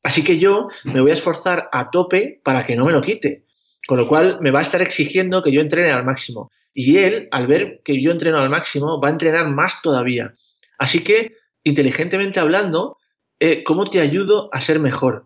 Así 0.08 0.24
que 0.24 0.40
yo 0.40 0.70
me 0.86 1.02
voy 1.02 1.10
a 1.10 1.16
esforzar 1.16 1.68
a 1.70 1.92
tope 1.92 2.40
para 2.42 2.66
que 2.66 2.78
no 2.78 2.86
me 2.86 2.94
lo 2.94 3.02
quite, 3.02 3.44
con 3.86 3.98
lo 3.98 4.08
cual 4.08 4.38
me 4.40 4.52
va 4.52 4.60
a 4.60 4.62
estar 4.62 4.82
exigiendo 4.82 5.44
que 5.44 5.52
yo 5.52 5.60
entrene 5.60 5.92
al 5.92 6.06
máximo. 6.06 6.50
Y 6.74 6.96
él, 6.96 7.28
al 7.30 7.46
ver 7.46 7.82
que 7.84 8.02
yo 8.02 8.12
entreno 8.12 8.38
al 8.38 8.50
máximo, 8.50 9.02
va 9.02 9.10
a 9.10 9.12
entrenar 9.12 9.50
más 9.50 9.82
todavía. 9.82 10.34
Así 10.80 11.04
que, 11.04 11.34
inteligentemente 11.66 12.40
hablando, 12.40 12.96
eh, 13.38 13.66
¿cómo 13.66 13.84
te 13.84 14.00
ayudo 14.00 14.48
a 14.54 14.62
ser 14.62 14.80
mejor? 14.80 15.26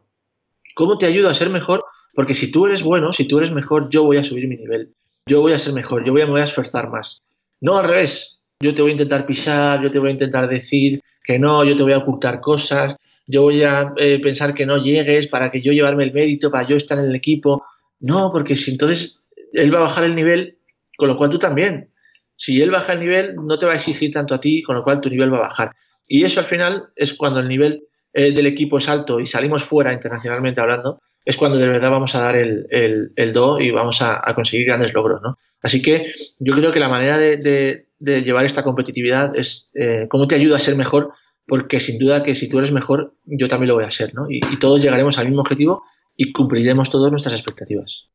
¿Cómo 0.73 0.97
te 0.97 1.05
ayudo 1.05 1.29
a 1.29 1.35
ser 1.35 1.51
mejor? 1.51 1.85
Porque 2.15 2.33
si 2.33 2.51
tú 2.51 2.65
eres 2.65 2.81
bueno, 2.81 3.13
si 3.13 3.25
tú 3.25 3.37
eres 3.37 3.51
mejor, 3.51 3.87
yo 3.91 4.03
voy 4.03 4.17
a 4.17 4.23
subir 4.23 4.47
mi 4.47 4.57
nivel. 4.57 4.95
Yo 5.27 5.41
voy 5.41 5.53
a 5.53 5.59
ser 5.59 5.73
mejor, 5.73 6.03
yo 6.03 6.11
voy 6.11 6.23
a, 6.23 6.25
me 6.25 6.31
voy 6.31 6.41
a 6.41 6.45
esforzar 6.45 6.89
más. 6.89 7.21
No 7.59 7.77
al 7.77 7.87
revés. 7.87 8.39
Yo 8.59 8.73
te 8.73 8.81
voy 8.81 8.89
a 8.89 8.93
intentar 8.93 9.27
pisar, 9.27 9.83
yo 9.83 9.91
te 9.91 9.99
voy 9.99 10.09
a 10.09 10.13
intentar 10.13 10.49
decir 10.49 11.01
que 11.23 11.37
no, 11.37 11.63
yo 11.63 11.75
te 11.75 11.83
voy 11.83 11.93
a 11.93 11.99
ocultar 11.99 12.41
cosas, 12.41 12.95
yo 13.31 13.43
voy 13.43 13.63
a 13.63 13.93
eh, 13.97 14.19
pensar 14.19 14.53
que 14.53 14.65
no 14.65 14.77
llegues 14.77 15.27
para 15.27 15.49
que 15.49 15.61
yo 15.61 15.71
llevarme 15.71 16.03
el 16.03 16.13
mérito, 16.13 16.51
para 16.51 16.67
yo 16.67 16.75
estar 16.75 16.99
en 16.99 17.05
el 17.05 17.15
equipo. 17.15 17.65
No, 17.99 18.31
porque 18.31 18.55
si 18.55 18.71
entonces 18.71 19.21
él 19.53 19.73
va 19.73 19.79
a 19.79 19.83
bajar 19.83 20.03
el 20.03 20.15
nivel 20.15 20.57
con 20.97 21.07
lo 21.07 21.17
cual 21.17 21.29
tú 21.29 21.39
también. 21.39 21.89
Si 22.35 22.61
él 22.61 22.71
baja 22.71 22.93
el 22.93 22.99
nivel, 22.99 23.35
no 23.35 23.57
te 23.57 23.65
va 23.65 23.73
a 23.73 23.75
exigir 23.75 24.11
tanto 24.11 24.35
a 24.35 24.39
ti, 24.39 24.63
con 24.63 24.75
lo 24.75 24.83
cual 24.83 25.01
tu 25.01 25.09
nivel 25.09 25.33
va 25.33 25.37
a 25.37 25.47
bajar. 25.49 25.71
Y 26.07 26.23
eso 26.23 26.39
al 26.39 26.45
final 26.45 26.89
es 26.95 27.13
cuando 27.13 27.39
el 27.39 27.47
nivel 27.47 27.83
eh, 28.13 28.31
del 28.33 28.47
equipo 28.47 28.77
es 28.77 28.89
alto 28.89 29.19
y 29.19 29.25
salimos 29.25 29.63
fuera 29.63 29.93
internacionalmente 29.93 30.59
hablando, 30.59 31.01
es 31.23 31.37
cuando 31.37 31.57
de 31.57 31.67
verdad 31.67 31.91
vamos 31.91 32.13
a 32.15 32.19
dar 32.19 32.35
el, 32.35 33.33
do 33.33 33.59
y 33.59 33.71
vamos 33.71 34.01
a, 34.01 34.21
conseguir 34.35 34.67
grandes 34.67 34.93
logros. 34.93 35.21
¿no? 35.21 35.37
Así 35.61 35.81
que 35.81 36.11
yo 36.39 36.53
creo 36.53 36.71
que 36.71 36.79
la 36.79 36.89
manera 36.89 37.17
de, 37.17 37.85
llevar 37.99 38.45
esta 38.45 38.63
competitividad 38.63 39.35
es 39.35 39.69
eh, 39.73 40.07
cómo 40.09 40.27
te 40.27 40.35
ayuda 40.35 40.57
a 40.57 40.59
ser 40.59 40.75
mejor, 40.75 41.13
porque 41.51 41.81
sin 41.81 41.99
duda 41.99 42.23
que 42.23 42.33
si 42.33 42.47
tú 42.47 42.59
eres 42.59 42.71
mejor, 42.71 43.17
yo 43.25 43.49
también 43.49 43.67
lo 43.67 43.75
voy 43.75 43.83
a 43.83 43.91
ser. 43.91 44.15
¿no? 44.15 44.27
y 44.29 44.39
todos 44.57 44.81
llegaremos 44.81 45.17
al 45.17 45.25
mismo 45.25 45.41
objetivo 45.41 45.83
y 46.15 46.31
cumpliremos 46.31 46.89
todas 46.89 47.11
nuestras 47.11 47.33
expectativas. 47.33 48.07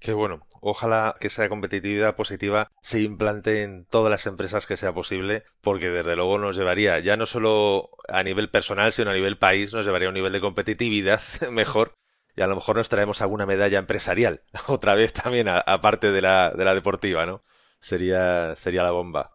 Qué 0.00 0.12
bueno. 0.12 0.40
Ojalá 0.60 1.14
que 1.20 1.28
esa 1.28 1.48
competitividad 1.48 2.16
positiva 2.16 2.66
se 2.82 3.00
implante 3.00 3.62
en 3.62 3.84
todas 3.84 4.10
las 4.10 4.26
empresas 4.26 4.66
que 4.66 4.76
sea 4.76 4.92
posible, 4.92 5.44
porque 5.60 5.90
desde 5.90 6.16
luego 6.16 6.38
nos 6.38 6.56
llevaría, 6.56 6.98
ya 6.98 7.16
no 7.16 7.24
solo 7.24 7.90
a 8.08 8.24
nivel 8.24 8.50
personal, 8.50 8.90
sino 8.90 9.12
a 9.12 9.14
nivel 9.14 9.38
país, 9.38 9.72
nos 9.72 9.86
llevaría 9.86 10.08
a 10.08 10.10
un 10.10 10.14
nivel 10.14 10.32
de 10.32 10.40
competitividad 10.40 11.20
mejor. 11.52 11.94
Y 12.34 12.40
a 12.40 12.48
lo 12.48 12.56
mejor 12.56 12.74
nos 12.78 12.88
traemos 12.88 13.22
alguna 13.22 13.46
medalla 13.46 13.78
empresarial, 13.78 14.42
otra 14.66 14.96
vez 14.96 15.12
también, 15.12 15.46
aparte 15.48 16.10
de 16.10 16.20
la, 16.20 16.50
de 16.50 16.64
la 16.64 16.74
deportiva, 16.74 17.26
¿no? 17.26 17.44
Sería, 17.78 18.56
sería 18.56 18.82
la 18.82 18.90
bomba. 18.90 19.30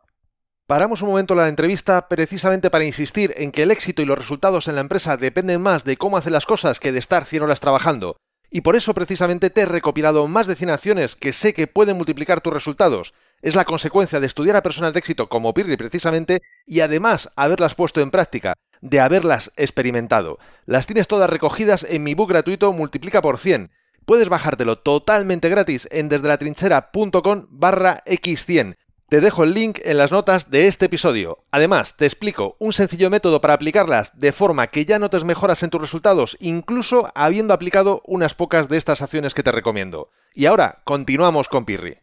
Paramos 0.67 1.01
un 1.01 1.07
momento 1.07 1.33
la 1.33 1.47
entrevista 1.47 2.09
precisamente 2.09 2.69
para 2.69 2.83
insistir 2.83 3.33
en 3.37 3.53
que 3.53 3.63
el 3.63 3.71
éxito 3.71 4.01
y 4.01 4.05
los 4.05 4.17
resultados 4.17 4.67
en 4.67 4.75
la 4.75 4.81
empresa 4.81 5.15
dependen 5.15 5.61
más 5.61 5.85
de 5.85 5.95
cómo 5.95 6.17
hace 6.17 6.29
las 6.29 6.45
cosas 6.45 6.81
que 6.81 6.91
de 6.91 6.99
estar 6.99 7.23
100 7.23 7.43
horas 7.43 7.61
trabajando. 7.61 8.17
Y 8.51 8.59
por 8.59 8.75
eso 8.75 8.93
precisamente 8.93 9.49
te 9.49 9.61
he 9.61 9.65
recopilado 9.65 10.27
más 10.27 10.45
de 10.45 10.57
100 10.57 10.69
acciones 10.69 11.15
que 11.15 11.31
sé 11.31 11.53
que 11.53 11.67
pueden 11.67 11.95
multiplicar 11.95 12.41
tus 12.41 12.51
resultados. 12.51 13.13
Es 13.41 13.55
la 13.55 13.63
consecuencia 13.63 14.19
de 14.19 14.27
estudiar 14.27 14.57
a 14.57 14.61
personas 14.61 14.91
de 14.91 14.99
éxito 14.99 15.29
como 15.29 15.53
Pirri 15.53 15.77
precisamente 15.77 16.41
y 16.65 16.81
además 16.81 17.31
haberlas 17.37 17.73
puesto 17.73 18.01
en 18.01 18.11
práctica, 18.11 18.55
de 18.81 18.99
haberlas 18.99 19.53
experimentado. 19.55 20.37
Las 20.65 20.85
tienes 20.85 21.07
todas 21.07 21.29
recogidas 21.29 21.87
en 21.89 22.03
mi 22.03 22.13
book 22.13 22.27
gratuito 22.27 22.73
Multiplica 22.73 23.21
por 23.21 23.37
100. 23.37 23.71
Puedes 24.05 24.27
bajártelo 24.27 24.79
totalmente 24.79 25.47
gratis 25.47 25.87
en 25.91 26.09
desdelatrinchera.com 26.09 27.47
barra 27.51 28.03
x100 28.05 28.75
te 29.09 29.21
dejo 29.21 29.45
el 29.45 29.53
link 29.53 29.79
en 29.83 29.97
las 29.97 30.11
notas 30.11 30.51
de 30.51 30.67
este 30.67 30.87
episodio. 30.87 31.45
Además, 31.49 31.95
te 31.95 32.05
explico 32.05 32.57
un 32.59 32.73
sencillo 32.73 33.09
método 33.09 33.39
para 33.39 33.53
aplicarlas 33.53 34.19
de 34.19 34.33
forma 34.33 34.67
que 34.67 34.85
ya 34.85 34.99
notes 34.99 35.23
mejoras 35.23 35.63
en 35.63 35.69
tus 35.69 35.79
resultados, 35.79 36.35
incluso 36.41 37.09
habiendo 37.15 37.53
aplicado 37.53 38.01
unas 38.05 38.33
pocas 38.33 38.67
de 38.67 38.77
estas 38.77 39.01
acciones 39.01 39.33
que 39.33 39.43
te 39.43 39.53
recomiendo. 39.53 40.09
Y 40.33 40.45
ahora, 40.45 40.81
continuamos 40.83 41.47
con 41.47 41.63
Pirri. 41.63 41.99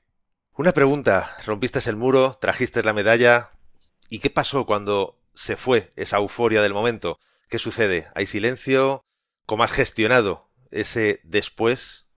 Una 0.57 0.73
pregunta, 0.73 1.31
rompiste 1.45 1.79
el 1.91 1.97
muro, 1.97 2.39
trajiste 2.41 2.83
la 2.83 2.95
medalla, 2.95 3.51
¿y 4.09 4.21
qué 4.21 4.31
pasó 4.31 4.65
cuando 4.65 5.19
se 5.35 5.57
fue 5.57 5.91
esa 5.97 6.17
euforia 6.17 6.63
del 6.63 6.73
momento? 6.73 7.19
¿Qué 7.51 7.59
sucede? 7.59 8.07
¿Hay 8.15 8.27
silencio? 8.27 9.03
¿Cómo 9.45 9.63
has 9.63 9.73
gestionado 9.73 10.49
ese 10.71 11.21
después? 11.25 12.09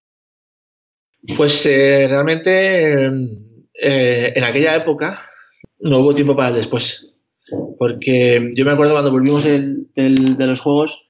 Pues 1.35 1.65
eh, 1.65 2.05
realmente 2.07 3.05
eh, 3.05 3.11
en 3.79 4.43
aquella 4.43 4.75
época 4.75 5.21
no 5.79 5.99
hubo 5.99 6.15
tiempo 6.15 6.35
para 6.35 6.49
el 6.49 6.55
después. 6.55 7.13
Porque 7.77 8.51
yo 8.53 8.65
me 8.65 8.71
acuerdo 8.71 8.93
cuando 8.93 9.11
volvimos 9.11 9.43
de 9.43 10.35
los 10.47 10.59
Juegos 10.61 11.09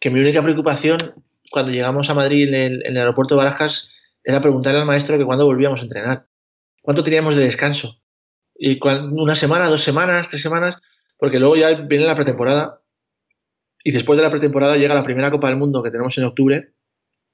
que 0.00 0.10
mi 0.10 0.20
única 0.20 0.42
preocupación 0.42 1.14
cuando 1.50 1.72
llegamos 1.72 2.10
a 2.10 2.14
Madrid 2.14 2.48
en 2.52 2.82
el, 2.84 2.96
aeropuerto 2.96 3.34
de 3.34 3.44
Barajas 3.44 3.92
era 4.24 4.40
preguntarle 4.40 4.80
al 4.80 4.86
maestro 4.86 5.18
que 5.18 5.24
cuándo 5.24 5.46
volvíamos 5.46 5.80
a 5.80 5.84
entrenar. 5.84 6.26
¿Cuánto 6.82 7.04
teníamos 7.04 7.36
de 7.36 7.44
descanso? 7.44 8.00
Y 8.58 8.78
una 8.82 9.36
semana, 9.36 9.68
dos 9.68 9.82
semanas, 9.82 10.28
tres 10.28 10.42
semanas, 10.42 10.76
porque 11.18 11.38
luego 11.38 11.56
ya 11.56 11.72
viene 11.74 12.06
la 12.06 12.14
pretemporada 12.14 12.80
y 13.84 13.92
después 13.92 14.16
de 14.16 14.24
la 14.24 14.30
pretemporada 14.30 14.76
llega 14.76 14.94
la 14.94 15.02
primera 15.02 15.30
Copa 15.30 15.48
del 15.48 15.56
Mundo 15.56 15.82
que 15.82 15.90
tenemos 15.90 16.16
en 16.18 16.24
octubre, 16.24 16.72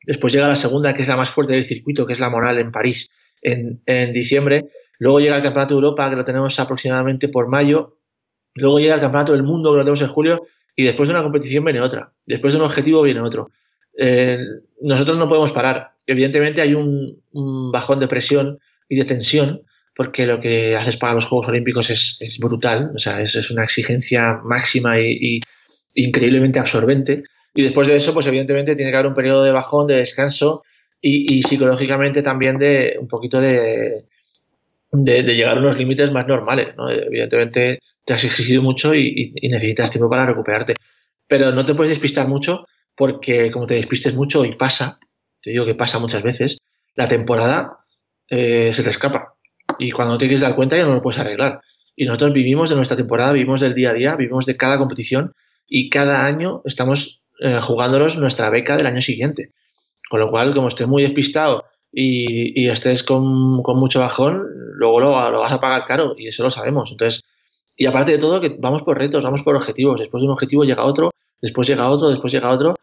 después 0.05 0.33
llega 0.33 0.49
la 0.49 0.57
segunda 0.57 0.95
que 0.95 1.03
es 1.03 1.09
la 1.09 1.17
más 1.17 1.31
fuerte 1.31 1.55
del 1.55 1.65
circuito, 1.65 2.07
que 2.07 2.13
es 2.13 2.21
la 2.21 2.29
Moral 2.29 2.59
en 2.59 2.73
París, 2.73 3.11
en, 3.43 4.13
diciembre. 4.13 4.65
Luego 4.99 5.21
llega 5.21 5.37
el 5.37 5.43
Campeonato 5.43 5.75
de 5.75 5.81
Europa, 5.81 6.09
que 6.09 6.17
lo 6.17 6.25
tenemos 6.25 6.59
aproximadamente 6.59 7.29
por 7.29 7.49
mayo. 7.49 7.99
Luego 8.55 8.79
llega 8.79 8.95
el 8.95 9.01
Campeonato 9.01 9.33
del 9.33 9.43
Mundo, 9.43 9.73
que 9.73 9.79
lo 9.79 9.83
tenemos 9.83 10.01
en 10.01 10.09
julio. 10.09 10.47
Y 10.77 10.85
después 10.85 11.09
de 11.09 11.15
una 11.15 11.23
competición 11.23 11.65
viene 11.65 11.81
otra. 11.81 12.13
Después 12.25 12.53
de 12.55 12.61
un 12.61 12.65
objetivo 12.65 13.03
viene 13.03 13.21
otro. 13.21 13.51
Eh, 13.99 14.39
nosotros 14.81 15.19
no 15.19 15.29
podemos 15.29 15.53
parar. 15.53 15.93
Evidentemente 16.07 16.63
hay 16.63 16.75
un, 16.75 17.21
bajón 17.73 18.01
de 18.01 18.09
presión 18.09 18.59
y 18.89 18.97
de 18.97 19.05
tensión, 19.05 19.63
porque 19.95 20.27
lo 20.27 20.41
que 20.41 20.77
haces 20.77 20.97
para 20.97 21.15
los 21.15 21.27
Juegos 21.27 21.49
Olímpicos 21.49 21.91
es, 21.91 22.39
brutal. 22.41 22.93
O 22.95 22.99
sea, 22.99 23.21
es, 23.21 23.51
una 23.51 23.65
exigencia 23.65 24.41
máxima 24.45 24.99
y, 25.01 25.19
y 25.21 25.41
increíblemente 25.95 26.59
absorbente. 26.59 27.25
Y 27.55 27.63
después 27.63 27.89
de 27.89 27.97
eso, 27.97 28.15
pues 28.15 28.27
evidentemente 28.27 28.75
tiene 28.77 28.91
que 28.91 28.97
haber 28.97 29.09
un 29.09 29.15
periodo 29.15 29.43
de 29.43 29.53
bajón, 29.53 29.87
de 29.87 29.97
descanso 29.97 30.63
y, 31.03 31.43
psicológicamente 31.43 32.23
también 32.23 32.59
de 32.59 32.97
un 33.01 33.09
poquito 33.09 33.41
de, 33.41 34.05
de, 34.93 35.23
llegar 35.35 35.57
a 35.57 35.61
unos 35.61 35.77
límites 35.77 36.13
más 36.13 36.29
normales. 36.29 36.77
¿no? 36.77 36.89
Evidentemente 36.89 37.81
te 38.05 38.15
has 38.15 38.23
exigido 38.23 38.63
mucho 38.63 38.95
y, 38.95 39.35
necesitas 39.43 39.91
tiempo 39.91 40.09
para 40.09 40.27
recuperarte. 40.27 40.77
Pero 41.27 41.51
no 41.51 41.67
te 41.67 41.75
puedes 41.75 41.91
despistar 41.91 42.29
mucho 42.29 42.67
porque 42.97 43.51
como 43.51 43.67
te 43.67 43.75
despistes 43.75 44.15
mucho 44.15 44.45
y 44.45 44.55
pasa, 44.55 45.01
te 45.41 45.51
digo 45.51 45.67
que 45.67 45.75
pasa 45.75 45.99
muchas 45.99 46.23
veces, 46.23 46.59
la 46.95 47.09
temporada 47.09 47.79
eh, 48.29 48.73
se 48.73 48.85
te 48.85 48.91
escapa. 48.91 49.35
Y 49.79 49.91
cuando 49.91 50.17
te 50.19 50.27
quieres 50.27 50.43
dar 50.43 50.55
cuenta 50.55 50.77
ya 50.77 50.85
no 50.85 50.95
lo 50.95 51.03
puedes 51.03 51.19
arreglar. 51.19 51.61
Y 51.97 52.07
nosotros 52.07 52.33
vivimos 52.33 52.71
de 52.71 52.77
nuestra 52.77 52.97
temporada, 52.97 53.33
vivimos 53.33 53.61
del 53.61 53.75
día 53.75 53.91
a 53.91 53.95
día, 53.95 54.15
vivimos 54.15 54.47
de 54.47 54.57
cada 54.57 54.79
competición 54.79 55.33
y 55.67 55.91
cada 55.91 56.25
año 56.25 56.63
estamos 56.65 57.23
eh, 57.41 57.59
jugándonos 57.61 58.19
nuestra 58.19 58.51
beca 58.51 58.77
del 58.77 58.87
año 58.87 59.01
siguiente. 59.01 59.51
Con 60.13 60.21
lo 60.21 60.29
cual, 60.29 60.53
como 60.53 60.69
estés 60.69 60.87
muy 60.87 61.03
despistado 61.03 61.65
y, 61.91 62.69
estés 62.69 63.03
con, 63.03 63.25
mucho 63.25 64.01
bajón, 64.01 64.43
luego 64.75 65.01
lo, 65.01 65.11
vas 65.11 65.53
a 65.53 65.59
pagar 65.59 65.87
caro 65.87 66.15
y 66.19 66.29
eso 66.29 66.43
lo 66.43 66.51
sabemos. 66.51 66.91
Entonces, 66.91 67.23
y 67.79 67.87
aparte 67.87 68.13
de 68.13 68.19
todo, 68.19 68.39
que 68.39 68.55
vamos 68.59 68.83
por 68.83 68.99
retos, 68.99 69.25
vamos 69.25 69.41
por 69.43 69.57
objetivos. 69.57 69.99
Después 69.99 70.21
de 70.21 70.27
un 70.27 70.33
objetivo 70.33 70.65
llega 70.65 70.85
otro, 70.85 71.13
después 71.41 71.67
llega 71.67 71.89
otro, 71.89 72.11
después 72.11 72.31
llega 72.31 72.51
otro. 72.51 72.75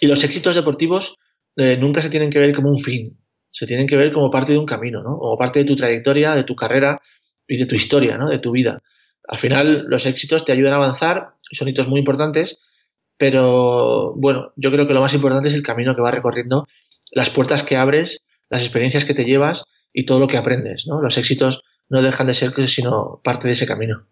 Y 0.00 0.06
los 0.06 0.22
éxitos 0.22 0.54
deportivos 0.54 1.18
eh, 1.56 1.76
nunca 1.76 2.02
se 2.02 2.08
tienen 2.08 2.30
que 2.30 2.38
ver 2.38 2.54
como 2.54 2.70
un 2.70 2.78
fin, 2.78 3.18
se 3.50 3.66
tienen 3.66 3.88
que 3.88 3.96
ver 3.96 4.12
como 4.12 4.30
parte 4.30 4.52
de 4.52 4.60
un 4.60 4.66
camino, 4.66 5.02
¿no? 5.02 5.18
Como 5.18 5.36
parte 5.36 5.58
de 5.58 5.64
tu 5.64 5.74
trayectoria, 5.74 6.36
de 6.36 6.44
tu 6.44 6.54
carrera 6.54 7.02
y 7.48 7.56
de 7.56 7.66
tu 7.66 7.74
historia, 7.74 8.16
¿no? 8.16 8.28
De 8.28 8.38
tu 8.38 8.52
vida. 8.52 8.80
Al 9.26 9.40
final, 9.40 9.86
los 9.88 10.06
éxitos 10.06 10.44
te 10.44 10.52
ayudan 10.52 10.74
a 10.74 10.76
avanzar, 10.76 11.30
son 11.50 11.66
hitos 11.66 11.88
muy 11.88 11.98
importantes, 11.98 12.60
pero 13.18 14.14
bueno, 14.16 14.52
yo 14.56 14.70
creo 14.70 14.86
que 14.86 14.94
lo 14.94 15.00
más 15.00 15.12
importante 15.12 15.48
es 15.48 15.54
el 15.54 15.62
camino 15.62 15.94
que 15.94 16.00
vas 16.00 16.14
recorriendo, 16.14 16.66
las 17.10 17.30
puertas 17.30 17.62
que 17.62 17.76
abres, 17.76 18.22
las 18.48 18.62
experiencias 18.62 19.04
que 19.04 19.14
te 19.14 19.24
llevas 19.24 19.64
y 19.92 20.06
todo 20.06 20.20
lo 20.20 20.28
que 20.28 20.38
aprendes, 20.38 20.86
¿no? 20.86 21.02
Los 21.02 21.18
éxitos 21.18 21.62
no 21.88 22.00
dejan 22.00 22.28
de 22.28 22.34
ser 22.34 22.52
sino 22.68 23.20
parte 23.24 23.48
de 23.48 23.54
ese 23.54 23.66
camino. 23.66 24.06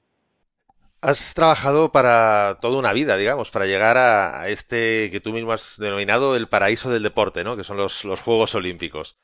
Has 1.02 1.34
trabajado 1.34 1.92
para 1.92 2.58
toda 2.60 2.78
una 2.78 2.92
vida, 2.92 3.16
digamos, 3.16 3.50
para 3.50 3.66
llegar 3.66 3.96
a, 3.96 4.48
este 4.48 5.08
que 5.10 5.20
tú 5.20 5.32
mismo 5.32 5.52
has 5.52 5.76
denominado 5.78 6.34
el 6.36 6.48
paraíso 6.48 6.90
del 6.90 7.02
deporte, 7.02 7.44
¿no? 7.44 7.56
Que 7.56 7.64
son 7.64 7.76
los, 7.76 8.04
los 8.04 8.20
Juegos 8.20 8.54
Olímpicos 8.54 9.16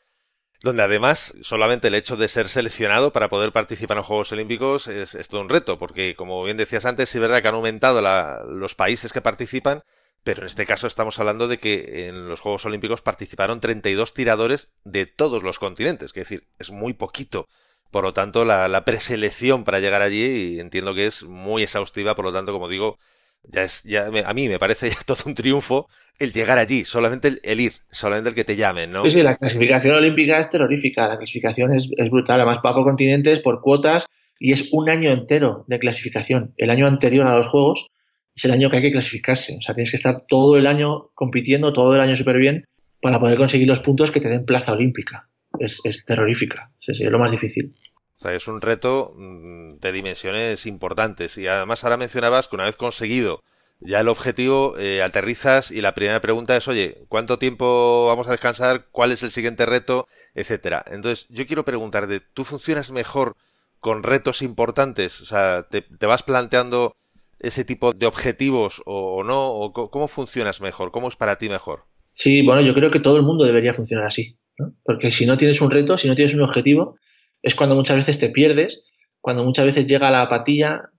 donde 0.62 0.83
además 0.83 1.35
solamente 1.40 1.88
el 1.88 1.94
hecho 1.94 2.16
de 2.16 2.29
ser 2.29 2.48
seleccionado 2.48 3.12
para 3.12 3.29
poder 3.29 3.53
participar 3.53 3.96
en 3.96 3.98
los 3.98 4.07
Juegos 4.07 4.33
Olímpicos 4.33 4.88
es, 4.88 5.29
todo 5.29 5.40
un 5.40 5.48
reto, 5.48 5.79
porque 5.79 6.14
como 6.14 6.42
bien 6.44 6.57
decías 6.57 6.85
antes, 6.85 7.14
es 7.14 7.20
verdad 7.20 7.42
que 7.42 7.48
han 7.48 7.55
aumentado 7.55 8.01
los 8.46 8.75
países 8.75 9.12
que 9.12 9.20
participan, 9.20 9.83
pero 10.22 10.42
en 10.42 10.46
este 10.46 10.66
caso 10.66 10.87
estamos 10.87 11.18
hablando 11.18 11.48
de 11.48 11.59
que 11.59 12.09
en 12.09 12.29
los 12.29 12.40
Juegos 12.40 12.64
Olímpicos 12.64 13.03
participaron 13.03 13.61
32 13.61 14.14
tiradores 14.14 14.72
de 14.85 15.07
todos 15.07 15.42
los 15.42 15.59
continentes, 15.59 16.07
es 16.09 16.14
decir, 16.14 16.48
es 16.59 16.70
muy 16.70 16.92
poquito. 16.92 17.48
Por 17.90 18.05
lo 18.05 18.14
tanto, 18.14 18.46
la, 18.46 18.85
preselección 18.87 19.64
para 19.64 19.81
llegar 19.81 20.01
allí 20.01 20.59
entiendo 20.61 20.94
que 20.94 21.07
es 21.07 21.25
muy 21.25 21.62
exhaustiva, 21.62 22.14
por 22.14 22.25
lo 22.25 22.33
tanto, 22.33 22.53
como 22.53 22.68
digo, 22.68 22.98
ya 23.44 23.62
es, 23.64 23.83
ya 23.85 24.07
a 24.07 24.35
mí 24.35 24.48
me 24.48 24.59
parece 24.59 24.90
ya 24.90 24.96
todo 25.05 25.18
un 25.26 25.35
triunfo 25.35 25.88
el 26.18 26.33
llegar 26.33 26.59
allí, 26.59 26.85
solamente 26.85 27.33
el, 27.42 27.61
ir, 27.61 27.72
solamente 27.90 28.31
el 28.31 28.35
que 28.35 28.44
te 28.44 28.57
llamen, 28.57 28.90
¿no? 28.90 29.02
Sí, 29.02 29.11
sí, 29.11 29.22
la 29.22 29.35
clasificación 29.35 29.94
olímpica 29.94 30.38
es 30.38 30.50
terrorífica, 30.50 31.09
la 31.09 31.16
clasificación 31.16 31.74
es, 31.74 31.88
brutal, 32.11 32.40
además 32.40 32.59
va 32.64 32.74
por 32.74 32.85
continentes, 32.85 33.40
por 33.40 33.61
cuotas, 33.61 34.07
y 34.38 34.52
es 34.52 34.68
un 34.72 34.88
año 34.88 35.11
entero 35.11 35.64
de 35.68 35.78
clasificación. 35.78 36.52
El 36.57 36.70
año 36.70 36.87
anterior 36.87 37.26
a 37.26 37.37
los 37.37 37.46
Juegos 37.46 37.87
es 38.35 38.44
el 38.44 38.52
año 38.52 38.70
que 38.70 38.76
hay 38.76 38.83
que 38.83 38.92
clasificarse, 38.92 39.57
o 39.57 39.62
sea, 39.62 39.74
tienes 39.74 39.90
que 39.90 39.96
estar 39.96 40.22
todo 40.26 40.57
el 40.57 40.66
año 40.66 41.11
compitiendo, 41.14 41.72
todo 41.72 41.94
el 41.94 42.00
año 42.00 42.14
súper 42.14 42.38
bien, 42.38 42.66
para 43.00 43.18
poder 43.18 43.37
conseguir 43.37 43.66
los 43.66 43.81
puntos 43.81 44.11
que 44.11 44.20
te 44.20 44.28
den 44.28 44.44
plaza 44.44 44.72
olímpica. 44.72 45.28
Es, 45.59 45.83
terrorífica, 46.07 46.70
sí, 46.81 46.94
sí, 46.94 47.05
es 47.05 47.11
lo 47.11 47.18
más 47.18 47.31
difícil. 47.31 47.74
O 48.14 48.18
sea, 48.18 48.35
es 48.35 48.46
un 48.48 48.61
reto 48.61 49.12
mm, 49.16 49.79
de 49.81 49.92
dimensiones 49.92 50.66
importantes. 50.66 51.38
Y 51.38 51.46
además 51.46 51.85
ahora 51.85 51.96
mencionabas 51.96 52.48
que 52.48 52.57
una 52.57 52.64
vez 52.64 52.77
conseguido 52.77 53.42
ya 53.85 54.01
el 54.01 54.09
objetivo, 54.09 54.77
eh, 54.79 55.03
aterrizas 55.03 55.70
y 55.70 55.81
la 55.81 55.94
primera 55.94 56.20
pregunta 56.20 56.57
es, 56.57 56.68
oye, 56.68 56.98
¿cuánto 57.09 57.38
tiempo 57.38 58.07
vamos 58.07 58.29
a 58.29 58.33
descansar? 58.33 58.87
¿Cuál 58.92 59.12
es 59.12 59.22
el 59.22 59.31
siguiente 59.31 59.66
reto? 59.66 60.07
Etcétera. 60.35 60.85
Entonces, 60.87 61.27
yo 61.31 61.46
quiero 61.46 61.64
preguntarte, 61.64 62.20
¿tú 62.20 62.44
funcionas 62.44 62.92
mejor 62.92 63.37
con 63.81 64.03
retos 64.03 64.42
importantes? 64.42 65.20
O 65.20 65.25
sea, 65.25 65.66
¿te, 65.68 65.85
vas 66.07 66.22
planteando 66.22 66.96
ese 67.40 67.64
tipo 67.64 67.92
de 67.92 68.07
objetivos 68.07 68.83
o, 68.87 69.25
no? 69.25 69.48
¿O 69.48 69.72
¿Cómo 69.72 70.07
funcionas 70.07 70.61
mejor? 70.61 70.92
¿Cómo 70.92 71.09
es 71.09 71.16
para 71.16 71.37
ti 71.37 71.48
mejor? 71.48 71.87
Sí, 72.12 72.42
bueno, 72.42 72.62
yo 72.62 72.75
creo 72.75 72.90
que 72.90 73.01
todo 73.01 73.16
el 73.16 73.25
mundo 73.25 73.44
debería 73.44 73.72
funcionar 73.72 74.07
así. 74.07 74.38
¿no? 74.59 74.75
Porque 74.85 75.11
si 75.11 75.27
no 75.27 75.37
tienes 75.37 75.61
un 75.61 75.70
reto, 75.70 75.96
si 75.96 76.09
no 76.09 76.14
tienes 76.14 76.35
un 76.35 76.42
objetivo, 76.42 76.96
es 77.42 77.55
cuando 77.55 77.74
muchas 77.74 77.96
veces 77.96 78.18
te 78.18 78.31
pierdes, 78.31 78.85
cuando 79.20 79.44
muchas 79.44 79.66
veces 79.66 79.87
llega 79.87 80.11
la 80.11 80.22
apatía 80.22 80.90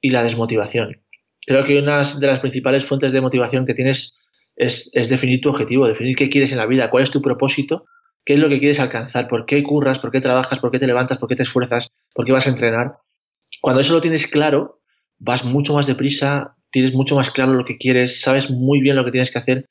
y 0.00 0.10
la 0.10 0.22
desmotivación 0.22 1.06
creo 1.46 1.64
que 1.64 1.78
una 1.78 2.02
de 2.02 2.26
las 2.26 2.40
principales 2.40 2.84
fuentes 2.84 3.12
de 3.12 3.20
motivación 3.20 3.64
que 3.64 3.74
tienes 3.74 4.18
es, 4.56 4.90
definir 4.92 5.40
tu 5.40 5.48
objetivo, 5.48 5.86
definir 5.86 6.16
qué 6.16 6.28
quieres 6.28 6.52
en 6.52 6.58
la 6.58 6.66
vida, 6.66 6.90
cuál 6.90 7.04
es 7.04 7.10
tu 7.10 7.22
propósito, 7.22 7.86
qué 8.24 8.34
es 8.34 8.40
lo 8.40 8.48
que 8.48 8.58
quieres 8.58 8.80
alcanzar, 8.80 9.28
por 9.28 9.46
qué 9.46 9.62
curras, 9.62 9.98
por 9.98 10.10
qué 10.10 10.20
trabajas, 10.20 10.58
por 10.58 10.70
qué 10.70 10.78
te 10.78 10.86
levantas, 10.86 11.18
por 11.18 11.28
qué 11.28 11.36
te 11.36 11.44
esfuerzas, 11.44 11.92
por 12.14 12.26
qué 12.26 12.32
vas 12.32 12.46
a 12.46 12.50
entrenar. 12.50 12.96
Cuando 13.60 13.80
eso 13.80 13.92
lo 13.92 14.00
tienes 14.00 14.26
claro, 14.26 14.80
vas 15.18 15.44
mucho 15.44 15.74
más 15.74 15.86
deprisa, 15.86 16.56
tienes 16.70 16.92
mucho 16.92 17.14
más 17.14 17.30
claro 17.30 17.52
lo 17.52 17.64
que 17.64 17.78
quieres, 17.78 18.20
sabes 18.20 18.50
muy 18.50 18.80
bien 18.80 18.96
lo 18.96 19.04
que 19.04 19.12
tienes 19.12 19.30
que 19.30 19.38
hacer. 19.38 19.68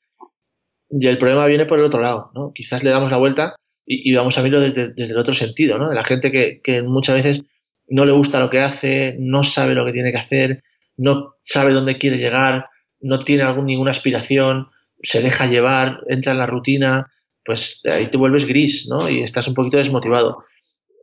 Y 0.88 1.06
el 1.06 1.18
problema 1.18 1.46
viene 1.46 1.66
por 1.66 1.78
el 1.78 1.84
otro 1.84 2.00
lado, 2.00 2.30
¿no? 2.34 2.52
Quizás 2.54 2.82
le 2.82 2.90
damos 2.90 3.10
la 3.10 3.18
vuelta 3.18 3.56
y, 3.86 4.12
vamos 4.14 4.36
a 4.36 4.42
verlo 4.42 4.60
desde, 4.60 4.92
el 4.96 5.18
otro 5.18 5.32
sentido, 5.32 5.78
¿no? 5.78 5.88
De 5.88 5.94
la 5.94 6.04
gente 6.04 6.32
que, 6.32 6.60
que 6.62 6.82
muchas 6.82 7.14
veces 7.14 7.44
no 7.88 8.04
le 8.04 8.12
gusta 8.12 8.40
lo 8.40 8.50
que 8.50 8.60
hace, 8.60 9.16
no 9.18 9.44
sabe 9.44 9.74
lo 9.74 9.86
que 9.86 9.92
tiene 9.92 10.10
que 10.10 10.18
hacer, 10.18 10.62
no 10.96 11.34
sabe 11.44 11.72
dónde 11.72 11.98
quiere 11.98 12.16
llegar, 12.16 12.66
no 13.00 13.18
tiene 13.18 13.44
algún, 13.44 13.66
ninguna 13.66 13.92
aspiración, 13.92 14.68
se 15.02 15.22
deja 15.22 15.46
llevar, 15.46 16.00
entra 16.08 16.32
en 16.32 16.38
la 16.38 16.46
rutina, 16.46 17.12
pues 17.44 17.80
ahí 17.84 18.08
te 18.10 18.18
vuelves 18.18 18.46
gris, 18.46 18.88
¿no? 18.88 19.08
Y 19.08 19.22
estás 19.22 19.46
un 19.48 19.54
poquito 19.54 19.76
desmotivado. 19.76 20.42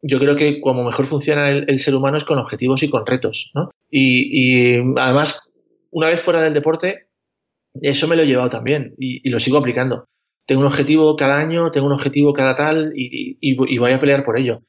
Yo 0.02 0.20
creo 0.20 0.36
que 0.36 0.60
como 0.60 0.84
mejor 0.84 1.06
funciona 1.06 1.50
el, 1.50 1.80
ser 1.80 1.96
humano 1.96 2.18
es 2.18 2.26
con 2.26 2.38
objetivos 2.38 2.84
y 2.84 2.90
con 2.90 3.06
retos, 3.06 3.52
¿no? 3.56 3.72
Y, 3.90 4.78
además, 4.98 5.50
una 5.92 6.08
vez 6.08 6.22
fuera 6.22 6.42
del 6.42 6.54
deporte, 6.54 7.08
eso 7.82 8.08
me 8.08 8.18
lo 8.18 8.24
he 8.24 8.28
llevado 8.28 8.50
también 8.50 8.94
y, 8.98 9.28
lo 9.30 9.40
sigo 9.40 9.58
aplicando. 9.58 10.06
Tengo 10.46 10.62
un 10.62 10.68
objetivo 10.68 11.16
cada 11.16 11.38
año, 11.38 11.72
tengo 11.72 11.88
un 11.88 11.94
objetivo 11.94 12.34
cada 12.34 12.56
tal 12.56 12.94
y, 12.96 13.38
y 13.40 13.78
voy 13.78 13.92
a 13.92 14.00
pelear 14.00 14.24
por 14.24 14.38
ello. 14.38 14.62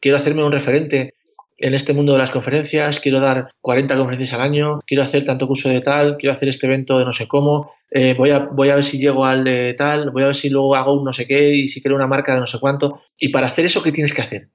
Quiero 0.00 0.16
hacerme 0.16 0.44
un 0.44 0.52
referente, 0.52 1.14
en 1.62 1.74
este 1.74 1.92
mundo 1.92 2.12
de 2.12 2.18
las 2.18 2.32
conferencias, 2.32 2.98
quiero 2.98 3.20
dar 3.20 3.54
40 3.60 3.96
conferencias 3.96 4.32
al 4.32 4.40
año, 4.40 4.80
quiero 4.84 5.04
hacer 5.04 5.24
tanto 5.24 5.46
curso 5.46 5.68
de 5.68 5.80
tal, 5.80 6.16
quiero 6.16 6.34
hacer 6.34 6.48
este 6.48 6.66
evento 6.66 6.98
de 6.98 7.04
no 7.04 7.12
sé 7.12 7.28
cómo, 7.28 7.70
eh, 7.88 8.14
voy, 8.18 8.30
a, 8.30 8.40
voy 8.40 8.70
a 8.70 8.74
ver 8.74 8.82
si 8.82 8.98
llego 8.98 9.24
al 9.24 9.44
de 9.44 9.72
tal, 9.74 10.10
voy 10.10 10.24
a 10.24 10.26
ver 10.26 10.34
si 10.34 10.48
luego 10.48 10.74
hago 10.74 10.92
un 10.92 11.04
no 11.04 11.12
sé 11.12 11.24
qué 11.24 11.54
y 11.54 11.68
si 11.68 11.80
quiero 11.80 11.94
una 11.94 12.08
marca 12.08 12.34
de 12.34 12.40
no 12.40 12.48
sé 12.48 12.58
cuánto. 12.58 13.00
Y 13.16 13.28
para 13.28 13.46
hacer 13.46 13.64
eso, 13.64 13.80
¿qué 13.80 13.92
tienes 13.92 14.12
que 14.12 14.22
hacer? 14.22 14.48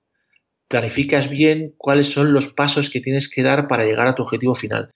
Planificas 0.68 1.30
bien 1.30 1.76
cuáles 1.78 2.10
son 2.10 2.34
los 2.34 2.48
pasos 2.48 2.90
que 2.90 3.00
tienes 3.00 3.30
que 3.30 3.42
dar 3.42 3.68
para 3.68 3.86
llegar 3.86 4.08
a 4.08 4.16
tu 4.16 4.24
objetivo 4.24 4.54
final. 4.54 4.92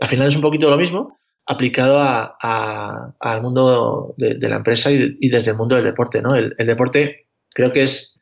Al 0.00 0.08
final 0.08 0.26
es 0.26 0.34
un 0.34 0.42
poquito 0.42 0.68
lo 0.68 0.76
mismo 0.76 1.16
aplicado 1.46 2.00
al 2.40 3.42
mundo 3.42 4.14
de, 4.16 4.48
la 4.48 4.56
empresa 4.56 4.90
y, 4.90 5.28
desde 5.28 5.52
el 5.52 5.56
mundo 5.56 5.74
del 5.74 5.84
deporte. 5.84 6.22
¿no? 6.22 6.34
el 6.34 6.66
deporte 6.66 7.26
creo 7.54 7.72
que 7.72 7.82
es 7.82 8.12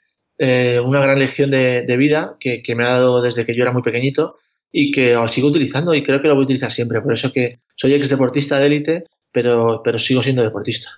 eh, 0.42 0.80
una 0.80 1.02
gran 1.02 1.18
lección 1.18 1.50
de, 1.50 1.96
vida 1.98 2.38
que, 2.40 2.62
me 2.74 2.84
ha 2.84 2.94
dado 2.94 3.20
desde 3.20 3.44
que 3.44 3.54
yo 3.54 3.62
era 3.62 3.72
muy 3.72 3.82
pequeñito 3.82 4.36
y 4.72 4.90
que 4.90 5.14
sigo 5.28 5.48
utilizando 5.48 5.92
y 5.92 6.02
creo 6.02 6.22
que 6.22 6.28
lo 6.28 6.34
voy 6.34 6.44
a 6.44 6.46
utilizar 6.46 6.72
siempre. 6.72 7.02
Por 7.02 7.12
eso 7.12 7.30
que 7.30 7.58
soy 7.76 7.92
ex 7.92 8.08
deportista 8.08 8.58
de 8.58 8.66
élite, 8.66 9.04
pero, 9.30 9.82
pero 9.84 9.98
sigo 9.98 10.22
siendo 10.22 10.42
deportista. 10.42 10.88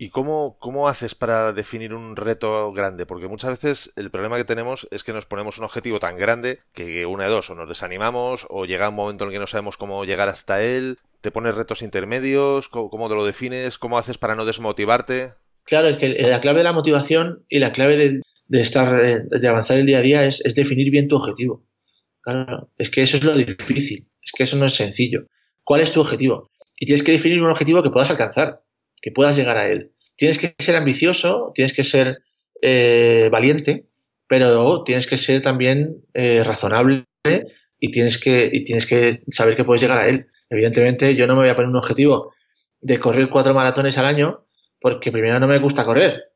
¿Y 0.00 0.10
cómo, 0.10 0.56
cómo 0.60 0.86
haces 0.86 1.16
para 1.16 1.52
definir 1.52 1.92
un 1.92 2.14
reto 2.14 2.72
grande? 2.72 3.06
Porque 3.06 3.26
muchas 3.26 3.50
veces 3.50 3.92
el 3.96 4.12
problema 4.12 4.36
que 4.36 4.44
tenemos 4.44 4.86
es 4.92 5.02
que 5.02 5.12
nos 5.12 5.26
ponemos 5.26 5.58
un 5.58 5.64
objetivo 5.64 5.98
tan 5.98 6.16
grande 6.16 6.60
que 6.72 7.06
una 7.06 7.24
de 7.24 7.30
dos, 7.30 7.50
o 7.50 7.56
nos 7.56 7.68
desanimamos, 7.68 8.46
o 8.50 8.66
llega 8.66 8.90
un 8.90 8.94
momento 8.94 9.24
en 9.24 9.30
el 9.30 9.34
que 9.34 9.40
no 9.40 9.48
sabemos 9.48 9.76
cómo 9.76 10.04
llegar 10.04 10.28
hasta 10.28 10.62
él, 10.62 10.98
te 11.20 11.30
pones 11.30 11.54
retos 11.54 11.82
intermedios, 11.82 12.68
cómo 12.68 13.08
te 13.08 13.14
lo 13.14 13.24
defines, 13.24 13.78
cómo 13.78 13.98
haces 13.98 14.18
para 14.18 14.34
no 14.34 14.44
desmotivarte. 14.44 15.32
Claro, 15.64 15.88
es 15.88 15.96
que 15.96 16.08
la 16.08 16.40
clave 16.40 16.58
de 16.58 16.64
la 16.64 16.72
motivación 16.72 17.44
y 17.48 17.58
la 17.58 17.72
clave 17.72 17.96
de, 17.96 18.60
estar, 18.60 19.04
eh, 19.04 19.22
de 19.28 19.48
avanzar 19.48 19.78
el 19.78 19.86
día 19.86 19.98
a 19.98 20.02
día 20.02 20.24
es, 20.24 20.42
definir 20.54 20.90
bien 20.90 21.08
tu 21.08 21.16
objetivo. 21.16 21.62
Claro, 22.22 22.70
es 22.78 22.88
que 22.90 23.02
eso 23.02 23.16
es 23.16 23.24
lo 23.24 23.36
difícil, 23.36 24.08
es 24.22 24.32
que 24.34 24.44
eso 24.44 24.56
no 24.56 24.64
es 24.64 24.74
sencillo. 24.74 25.26
¿Cuál 25.64 25.82
es 25.82 25.92
tu 25.92 26.00
objetivo? 26.00 26.50
Y 26.78 26.86
tienes 26.86 27.02
que 27.02 27.12
definir 27.12 27.42
un 27.42 27.50
objetivo 27.50 27.82
que 27.82 27.90
puedas 27.90 28.10
alcanzar, 28.10 28.62
que 29.02 29.10
puedas 29.10 29.36
llegar 29.36 29.58
a 29.58 29.68
él. 29.68 29.92
Tienes 30.16 30.38
que 30.38 30.54
ser 30.58 30.76
ambicioso, 30.76 31.52
tienes 31.54 31.72
que 31.72 31.84
ser 31.84 32.22
eh, 32.62 33.28
valiente, 33.30 33.84
pero 34.26 34.84
tienes 34.84 35.06
que 35.06 35.18
ser 35.18 35.42
también 35.42 36.02
eh, 36.14 36.42
razonable 36.44 37.04
y 37.78 37.90
tienes, 37.90 38.18
que, 38.18 38.48
y 38.50 38.64
tienes 38.64 38.86
que 38.86 39.22
saber 39.30 39.56
que 39.56 39.64
puedes 39.64 39.82
llegar 39.82 39.98
a 39.98 40.08
él. 40.08 40.28
Evidentemente, 40.50 41.14
yo 41.14 41.26
no 41.26 41.34
me 41.34 41.42
voy 41.42 41.50
a 41.50 41.56
poner 41.56 41.68
un 41.68 41.76
objetivo 41.76 42.32
de 42.80 42.98
correr 42.98 43.28
cuatro 43.28 43.54
maratones 43.54 43.98
al 43.98 44.06
año 44.06 44.44
porque 44.80 45.12
primero 45.12 45.38
no 45.40 45.46
me 45.46 45.58
gusta 45.58 45.84
correr. 45.84 46.32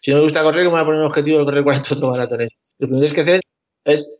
Si 0.00 0.10
no 0.10 0.18
me 0.18 0.22
gusta 0.22 0.42
correr, 0.42 0.64
¿cómo 0.64 0.76
voy 0.76 0.82
a 0.82 0.84
poner 0.84 1.00
un 1.00 1.06
objetivo 1.06 1.38
de 1.38 1.44
correr 1.44 1.64
48 1.64 2.10
maratones? 2.10 2.50
Lo 2.78 2.88
primero 2.88 3.06
que 3.06 3.12
tienes 3.12 3.12
que 3.12 3.20
hacer 3.20 3.40
es, 3.84 4.16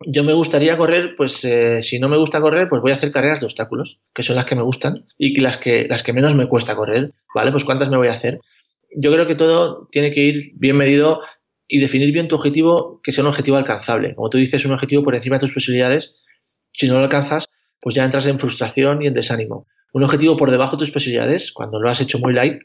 yo 0.00 0.24
me 0.24 0.32
gustaría 0.32 0.76
correr, 0.76 1.14
pues 1.16 1.44
eh, 1.44 1.82
si 1.82 1.98
no 1.98 2.08
me 2.08 2.16
gusta 2.16 2.40
correr, 2.40 2.68
pues 2.68 2.82
voy 2.82 2.90
a 2.90 2.94
hacer 2.94 3.12
carreras 3.12 3.40
de 3.40 3.46
obstáculos, 3.46 4.00
que 4.12 4.22
son 4.22 4.36
las 4.36 4.44
que 4.44 4.56
me 4.56 4.62
gustan 4.62 5.06
y 5.16 5.38
las 5.40 5.56
que, 5.56 5.86
las 5.88 6.02
que 6.02 6.12
menos 6.12 6.34
me 6.34 6.48
cuesta 6.48 6.74
correr, 6.74 7.12
¿vale? 7.34 7.52
Pues 7.52 7.64
cuántas 7.64 7.88
me 7.88 7.96
voy 7.96 8.08
a 8.08 8.14
hacer. 8.14 8.40
Yo 8.96 9.12
creo 9.12 9.26
que 9.26 9.34
todo 9.34 9.88
tiene 9.92 10.12
que 10.12 10.20
ir 10.20 10.52
bien 10.54 10.76
medido 10.76 11.20
y 11.68 11.78
definir 11.78 12.12
bien 12.12 12.28
tu 12.28 12.36
objetivo, 12.36 13.00
que 13.02 13.12
sea 13.12 13.22
un 13.22 13.28
objetivo 13.28 13.56
alcanzable. 13.56 14.14
Como 14.14 14.30
tú 14.30 14.38
dices, 14.38 14.64
un 14.64 14.72
objetivo 14.72 15.02
por 15.02 15.14
encima 15.14 15.36
de 15.36 15.40
tus 15.40 15.54
posibilidades, 15.54 16.16
si 16.72 16.88
no 16.88 16.94
lo 16.94 17.00
alcanzas, 17.00 17.46
pues 17.84 17.94
ya 17.94 18.02
entras 18.02 18.24
en 18.26 18.38
frustración 18.38 19.02
y 19.02 19.08
en 19.08 19.12
desánimo. 19.12 19.66
Un 19.92 20.04
objetivo 20.04 20.38
por 20.38 20.50
debajo 20.50 20.76
de 20.76 20.80
tus 20.80 20.90
posibilidades, 20.90 21.52
cuando 21.52 21.78
lo 21.78 21.90
has 21.90 22.00
hecho 22.00 22.18
muy 22.18 22.32
light, 22.32 22.62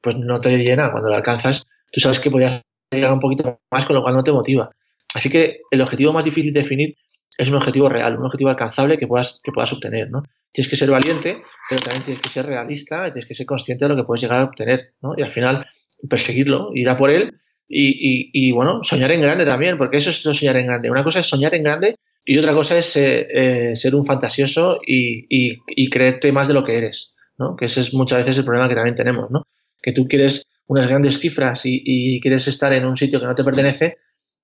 pues 0.00 0.16
no 0.16 0.38
te 0.38 0.56
llena. 0.56 0.90
Cuando 0.90 1.10
lo 1.10 1.14
alcanzas, 1.14 1.66
tú 1.92 2.00
sabes 2.00 2.18
que 2.20 2.30
podías 2.30 2.62
llegar 2.90 3.12
un 3.12 3.20
poquito 3.20 3.60
más, 3.70 3.84
con 3.84 3.96
lo 3.96 4.02
cual 4.02 4.14
no 4.14 4.24
te 4.24 4.32
motiva. 4.32 4.70
Así 5.12 5.28
que 5.28 5.60
el 5.70 5.82
objetivo 5.82 6.14
más 6.14 6.24
difícil 6.24 6.54
de 6.54 6.60
definir 6.60 6.96
es 7.36 7.50
un 7.50 7.56
objetivo 7.56 7.90
real, 7.90 8.16
un 8.16 8.24
objetivo 8.24 8.48
alcanzable 8.48 8.96
que 8.96 9.06
puedas, 9.06 9.42
que 9.44 9.52
puedas 9.52 9.70
obtener, 9.74 10.10
¿no? 10.10 10.22
Tienes 10.52 10.70
que 10.70 10.76
ser 10.76 10.90
valiente, 10.90 11.42
pero 11.68 11.82
también 11.82 12.04
tienes 12.04 12.22
que 12.22 12.30
ser 12.30 12.46
realista, 12.46 13.12
tienes 13.12 13.26
que 13.26 13.34
ser 13.34 13.44
consciente 13.44 13.84
de 13.84 13.90
lo 13.90 13.96
que 13.96 14.04
puedes 14.04 14.22
llegar 14.22 14.40
a 14.40 14.44
obtener, 14.44 14.94
¿no? 15.02 15.12
Y 15.18 15.22
al 15.22 15.30
final 15.30 15.66
perseguirlo, 16.08 16.70
ir 16.72 16.88
a 16.88 16.96
por 16.96 17.10
él 17.10 17.34
y, 17.68 18.30
y, 18.32 18.52
bueno, 18.52 18.82
soñar 18.84 19.10
en 19.10 19.20
grande 19.20 19.44
también, 19.44 19.76
porque 19.76 19.98
eso 19.98 20.08
es 20.08 20.22
soñar 20.22 20.56
en 20.56 20.64
grande. 20.64 20.90
Una 20.90 21.04
cosa 21.04 21.20
es 21.20 21.26
soñar 21.26 21.54
en 21.54 21.62
grande 21.62 21.96
y 22.26 22.36
otra 22.38 22.52
cosa 22.52 22.76
es 22.76 22.96
eh, 22.96 23.26
eh, 23.70 23.76
ser 23.76 23.94
un 23.94 24.04
fantasioso 24.04 24.80
y, 24.84 25.88
creerte 25.88 26.32
más 26.32 26.48
de 26.48 26.54
lo 26.54 26.64
que 26.64 26.76
eres, 26.76 27.14
¿no? 27.38 27.56
Que 27.56 27.66
ese 27.66 27.80
es 27.80 27.94
muchas 27.94 28.18
veces 28.18 28.38
el 28.38 28.44
problema 28.44 28.68
que 28.68 28.74
también 28.74 28.96
tenemos, 28.96 29.30
¿no? 29.30 29.46
que 29.86 29.92
tú 29.92 30.08
quieres 30.08 30.44
unas 30.66 30.88
grandes 30.88 31.20
cifras 31.20 31.62
y, 31.64 32.20
quieres 32.20 32.48
estar 32.48 32.72
en 32.72 32.84
un 32.84 32.96
sitio 32.96 33.20
que 33.20 33.26
no 33.26 33.36
te 33.36 33.44
pertenece 33.44 33.98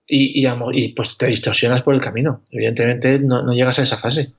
y, 0.07 0.47
y, 0.47 0.89
pues 0.91 1.19
te 1.19 1.27
distorsionas 1.27 1.83
por 1.83 1.95
el 1.95 2.01
camino. 2.01 2.45
Evidentemente 2.53 3.19
no, 3.19 3.53
llegas 3.53 3.81
a 3.81 3.83
esa 3.83 3.97
fase. 3.97 4.31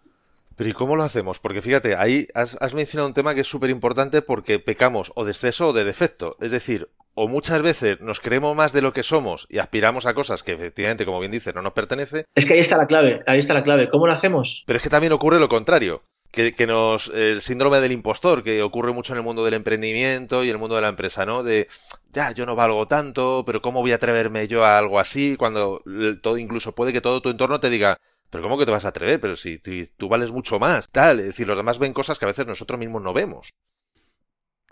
Pero 0.55 0.69
¿y 0.69 0.73
cómo 0.73 0.95
lo 0.95 1.03
hacemos? 1.03 1.39
Porque 1.39 1.61
fíjate, 1.61 1.95
ahí 1.95 2.25
has, 2.33 2.55
has 2.61 2.73
mencionado 2.73 3.09
un 3.09 3.13
tema 3.13 3.35
que 3.35 3.41
es 3.41 3.47
súper 3.47 3.69
importante 3.69 4.21
porque 4.21 4.59
pecamos 4.59 5.11
o 5.15 5.25
de 5.25 5.31
exceso 5.31 5.69
o 5.69 5.73
de 5.73 5.83
defecto. 5.83 6.37
Es 6.39 6.51
decir, 6.51 6.87
o 7.15 7.27
muchas 7.27 7.61
veces 7.61 8.01
nos 8.01 8.19
creemos 8.19 8.55
más 8.55 8.73
de 8.73 8.81
lo 8.81 8.93
que 8.93 9.03
somos 9.03 9.47
y 9.49 9.59
aspiramos 9.59 10.05
a 10.05 10.13
cosas 10.13 10.43
que 10.43 10.53
efectivamente, 10.53 11.05
como 11.05 11.19
bien 11.19 11.31
dice, 11.31 11.53
no 11.53 11.61
nos 11.61 11.73
pertenece. 11.73 12.25
Es 12.35 12.45
que 12.45 12.53
ahí 12.53 12.59
está 12.59 12.77
la 12.77 12.87
clave, 12.87 13.21
ahí 13.27 13.39
está 13.39 13.53
la 13.53 13.63
clave. 13.63 13.89
¿Cómo 13.89 14.07
lo 14.07 14.13
hacemos? 14.13 14.63
Pero 14.65 14.77
es 14.77 14.83
que 14.83 14.89
también 14.89 15.13
ocurre 15.13 15.39
lo 15.39 15.49
contrario. 15.49 16.03
Que, 16.31 16.53
que 16.53 16.65
nos. 16.65 17.09
El 17.09 17.43
síndrome 17.43 17.79
del 17.79 17.91
impostor, 17.91 18.41
que 18.41 18.63
ocurre 18.63 18.91
mucho 18.91 19.13
en 19.13 19.17
el 19.17 19.23
mundo 19.23 19.45
del 19.45 19.53
emprendimiento 19.53 20.43
y 20.43 20.49
el 20.49 20.57
mundo 20.57 20.75
de 20.75 20.81
la 20.81 20.89
empresa, 20.89 21.27
¿no? 21.27 21.43
De 21.43 21.67
ya, 22.11 22.31
yo 22.31 22.47
no 22.47 22.55
valgo 22.55 22.87
tanto, 22.87 23.43
pero 23.45 23.61
¿cómo 23.61 23.81
voy 23.81 23.91
a 23.91 23.95
atreverme 23.95 24.47
yo 24.47 24.65
a 24.65 24.79
algo 24.79 24.99
así? 24.99 25.35
Cuando 25.37 25.83
todo, 26.23 26.39
incluso 26.39 26.73
puede 26.73 26.91
que 26.91 27.01
todo 27.01 27.21
tu 27.21 27.29
entorno 27.29 27.59
te 27.59 27.69
diga, 27.69 27.97
pero 28.31 28.41
¿cómo 28.41 28.57
que 28.57 28.65
te 28.65 28.71
vas 28.71 28.85
a 28.85 28.87
atrever? 28.87 29.19
Pero 29.19 29.35
si, 29.35 29.59
si 29.63 29.85
tú 29.95 30.09
vales 30.09 30.31
mucho 30.31 30.57
más, 30.57 30.89
tal. 30.89 31.19
Es 31.19 31.27
decir, 31.27 31.47
los 31.47 31.55
demás 31.55 31.77
ven 31.77 31.93
cosas 31.93 32.17
que 32.17 32.25
a 32.25 32.29
veces 32.29 32.47
nosotros 32.47 32.79
mismos 32.79 33.03
no 33.03 33.13
vemos. 33.13 33.51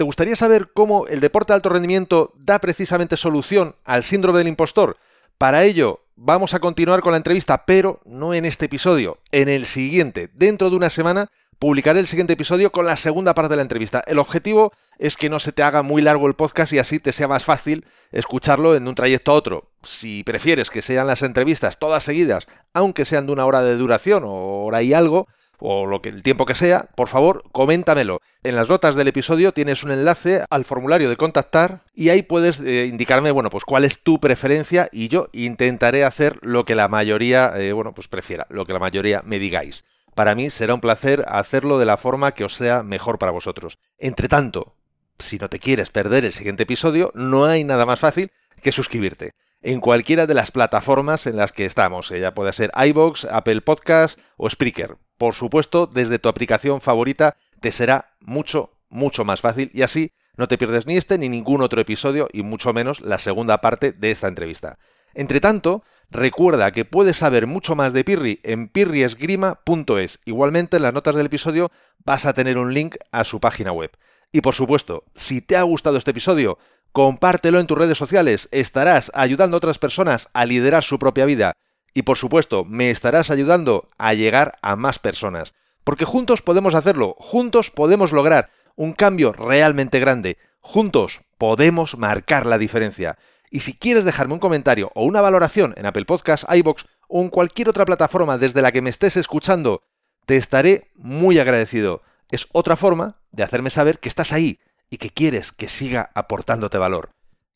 ¿Te 0.01 0.05
gustaría 0.05 0.35
saber 0.35 0.71
cómo 0.73 1.05
el 1.05 1.19
deporte 1.19 1.53
de 1.53 1.57
alto 1.57 1.69
rendimiento 1.69 2.33
da 2.35 2.57
precisamente 2.57 3.17
solución 3.17 3.75
al 3.85 4.03
síndrome 4.03 4.39
del 4.39 4.47
impostor? 4.47 4.97
Para 5.37 5.63
ello, 5.63 6.01
vamos 6.15 6.55
a 6.55 6.59
continuar 6.59 7.01
con 7.01 7.11
la 7.11 7.17
entrevista, 7.17 7.67
pero 7.67 8.01
no 8.05 8.33
en 8.33 8.45
este 8.45 8.65
episodio, 8.65 9.19
en 9.31 9.47
el 9.47 9.67
siguiente. 9.67 10.31
Dentro 10.33 10.71
de 10.71 10.75
una 10.75 10.89
semana 10.89 11.29
publicaré 11.59 11.99
el 11.99 12.07
siguiente 12.07 12.33
episodio 12.33 12.71
con 12.71 12.87
la 12.87 12.97
segunda 12.97 13.35
parte 13.35 13.51
de 13.51 13.57
la 13.57 13.61
entrevista. 13.61 14.03
El 14.07 14.17
objetivo 14.17 14.73
es 14.97 15.17
que 15.17 15.29
no 15.29 15.39
se 15.39 15.51
te 15.51 15.61
haga 15.61 15.83
muy 15.83 16.01
largo 16.01 16.25
el 16.25 16.33
podcast 16.33 16.73
y 16.73 16.79
así 16.79 16.97
te 16.97 17.11
sea 17.11 17.27
más 17.27 17.43
fácil 17.43 17.85
escucharlo 18.11 18.75
en 18.75 18.87
un 18.87 18.95
trayecto 18.95 19.29
a 19.29 19.35
otro. 19.35 19.69
Si 19.83 20.23
prefieres 20.23 20.71
que 20.71 20.81
sean 20.81 21.05
las 21.05 21.21
entrevistas 21.21 21.77
todas 21.77 22.03
seguidas, 22.03 22.47
aunque 22.73 23.05
sean 23.05 23.27
de 23.27 23.33
una 23.33 23.45
hora 23.45 23.61
de 23.61 23.77
duración 23.77 24.23
o 24.25 24.63
hora 24.63 24.81
y 24.81 24.95
algo, 24.95 25.27
o 25.61 25.85
lo 25.85 26.01
que 26.01 26.09
el 26.09 26.23
tiempo 26.23 26.45
que 26.45 26.55
sea, 26.55 26.89
por 26.95 27.07
favor, 27.07 27.43
coméntamelo. 27.51 28.19
En 28.43 28.55
las 28.55 28.67
notas 28.67 28.95
del 28.95 29.07
episodio 29.07 29.53
tienes 29.53 29.83
un 29.83 29.91
enlace 29.91 30.43
al 30.49 30.65
formulario 30.65 31.07
de 31.07 31.15
contactar 31.15 31.83
y 31.93 32.09
ahí 32.09 32.23
puedes 32.23 32.59
eh, 32.59 32.87
indicarme, 32.87 33.31
bueno, 33.31 33.51
pues 33.51 33.63
cuál 33.63 33.85
es 33.85 34.01
tu 34.01 34.19
preferencia 34.19 34.89
y 34.91 35.07
yo 35.07 35.29
intentaré 35.31 36.03
hacer 36.03 36.39
lo 36.41 36.65
que 36.65 36.75
la 36.75 36.87
mayoría, 36.87 37.53
eh, 37.55 37.71
bueno, 37.73 37.93
pues 37.93 38.07
prefiera, 38.07 38.47
lo 38.49 38.65
que 38.65 38.73
la 38.73 38.79
mayoría 38.79 39.21
me 39.23 39.37
digáis. 39.37 39.85
Para 40.15 40.35
mí 40.35 40.49
será 40.49 40.73
un 40.73 40.81
placer 40.81 41.23
hacerlo 41.27 41.77
de 41.77 41.85
la 41.85 41.97
forma 41.97 42.33
que 42.33 42.43
os 42.43 42.55
sea 42.55 42.81
mejor 42.81 43.19
para 43.19 43.31
vosotros. 43.31 43.77
Entre 43.99 44.27
tanto, 44.27 44.75
si 45.19 45.37
no 45.37 45.47
te 45.47 45.59
quieres 45.59 45.91
perder 45.91 46.25
el 46.25 46.33
siguiente 46.33 46.63
episodio, 46.63 47.11
no 47.13 47.45
hay 47.45 47.63
nada 47.63 47.85
más 47.85 47.99
fácil 47.99 48.31
que 48.61 48.71
suscribirte 48.71 49.33
en 49.61 49.79
cualquiera 49.79 50.25
de 50.25 50.33
las 50.33 50.51
plataformas 50.51 51.27
en 51.27 51.37
las 51.37 51.51
que 51.51 51.65
estamos, 51.65 52.09
ya 52.09 52.33
puede 52.33 52.51
ser 52.53 52.71
iBox, 52.75 53.25
Apple 53.25 53.61
Podcast 53.61 54.19
o 54.37 54.49
Spreaker 54.49 54.97
por 55.21 55.35
supuesto, 55.35 55.85
desde 55.85 56.17
tu 56.17 56.29
aplicación 56.29 56.81
favorita 56.81 57.37
te 57.59 57.71
será 57.71 58.15
mucho, 58.21 58.71
mucho 58.89 59.23
más 59.23 59.39
fácil 59.39 59.69
y 59.71 59.83
así 59.83 60.13
no 60.35 60.47
te 60.47 60.57
pierdes 60.57 60.87
ni 60.87 60.97
este 60.97 61.19
ni 61.19 61.29
ningún 61.29 61.61
otro 61.61 61.79
episodio 61.79 62.27
y 62.33 62.41
mucho 62.41 62.73
menos 62.73 63.01
la 63.01 63.19
segunda 63.19 63.61
parte 63.61 63.91
de 63.91 64.09
esta 64.09 64.27
entrevista. 64.27 64.79
Entre 65.13 65.39
tanto, 65.39 65.83
recuerda 66.09 66.71
que 66.71 66.85
puedes 66.85 67.17
saber 67.17 67.45
mucho 67.45 67.75
más 67.75 67.93
de 67.93 68.03
Pirri 68.03 68.39
en 68.41 68.67
pirriesgrima.es. 68.67 70.21
Igualmente 70.25 70.77
en 70.77 70.83
las 70.83 70.93
notas 70.93 71.13
del 71.13 71.27
episodio 71.27 71.71
vas 72.03 72.25
a 72.25 72.33
tener 72.33 72.57
un 72.57 72.73
link 72.73 72.95
a 73.11 73.23
su 73.23 73.39
página 73.39 73.71
web. 73.71 73.91
Y 74.31 74.41
por 74.41 74.55
supuesto, 74.55 75.03
si 75.13 75.39
te 75.39 75.55
ha 75.55 75.61
gustado 75.61 75.97
este 75.97 76.09
episodio, 76.09 76.57
compártelo 76.93 77.59
en 77.59 77.67
tus 77.67 77.77
redes 77.77 77.99
sociales, 77.99 78.49
estarás 78.51 79.11
ayudando 79.13 79.55
a 79.55 79.59
otras 79.59 79.77
personas 79.77 80.29
a 80.33 80.47
liderar 80.47 80.83
su 80.83 80.97
propia 80.97 81.25
vida 81.25 81.57
y 81.93 82.03
por 82.03 82.17
supuesto, 82.17 82.65
me 82.65 82.89
estarás 82.89 83.29
ayudando 83.29 83.87
a 83.97 84.13
llegar 84.13 84.53
a 84.61 84.75
más 84.75 84.99
personas. 84.99 85.53
Porque 85.83 86.05
juntos 86.05 86.41
podemos 86.41 86.75
hacerlo, 86.75 87.15
juntos 87.17 87.71
podemos 87.71 88.11
lograr 88.11 88.49
un 88.75 88.93
cambio 88.93 89.33
realmente 89.33 89.99
grande, 89.99 90.37
juntos 90.59 91.21
podemos 91.37 91.97
marcar 91.97 92.45
la 92.45 92.57
diferencia. 92.57 93.17
Y 93.49 93.61
si 93.61 93.73
quieres 93.73 94.05
dejarme 94.05 94.35
un 94.35 94.39
comentario 94.39 94.91
o 94.95 95.03
una 95.03 95.21
valoración 95.21 95.73
en 95.75 95.85
Apple 95.85 96.05
Podcasts, 96.05 96.45
iBox 96.49 96.85
o 97.09 97.21
en 97.21 97.29
cualquier 97.29 97.67
otra 97.67 97.85
plataforma 97.85 98.37
desde 98.37 98.61
la 98.61 98.71
que 98.71 98.81
me 98.81 98.89
estés 98.89 99.17
escuchando, 99.17 99.83
te 100.25 100.37
estaré 100.37 100.91
muy 100.95 101.39
agradecido. 101.39 102.03
Es 102.29 102.47
otra 102.53 102.77
forma 102.77 103.17
de 103.31 103.43
hacerme 103.43 103.69
saber 103.69 103.99
que 103.99 104.07
estás 104.07 104.31
ahí 104.31 104.59
y 104.89 104.97
que 104.97 105.09
quieres 105.09 105.51
que 105.51 105.67
siga 105.67 106.11
aportándote 106.13 106.77
valor. 106.77 107.09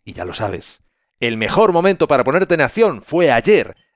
Y 0.04 0.14
ya 0.14 0.26
lo 0.26 0.34
sabes, 0.34 0.82
el 1.20 1.38
mejor 1.38 1.72
momento 1.72 2.08
para 2.08 2.24
ponerte 2.24 2.56
en 2.56 2.62
acción 2.62 3.02
fue 3.02 3.32
ayer 3.32 3.76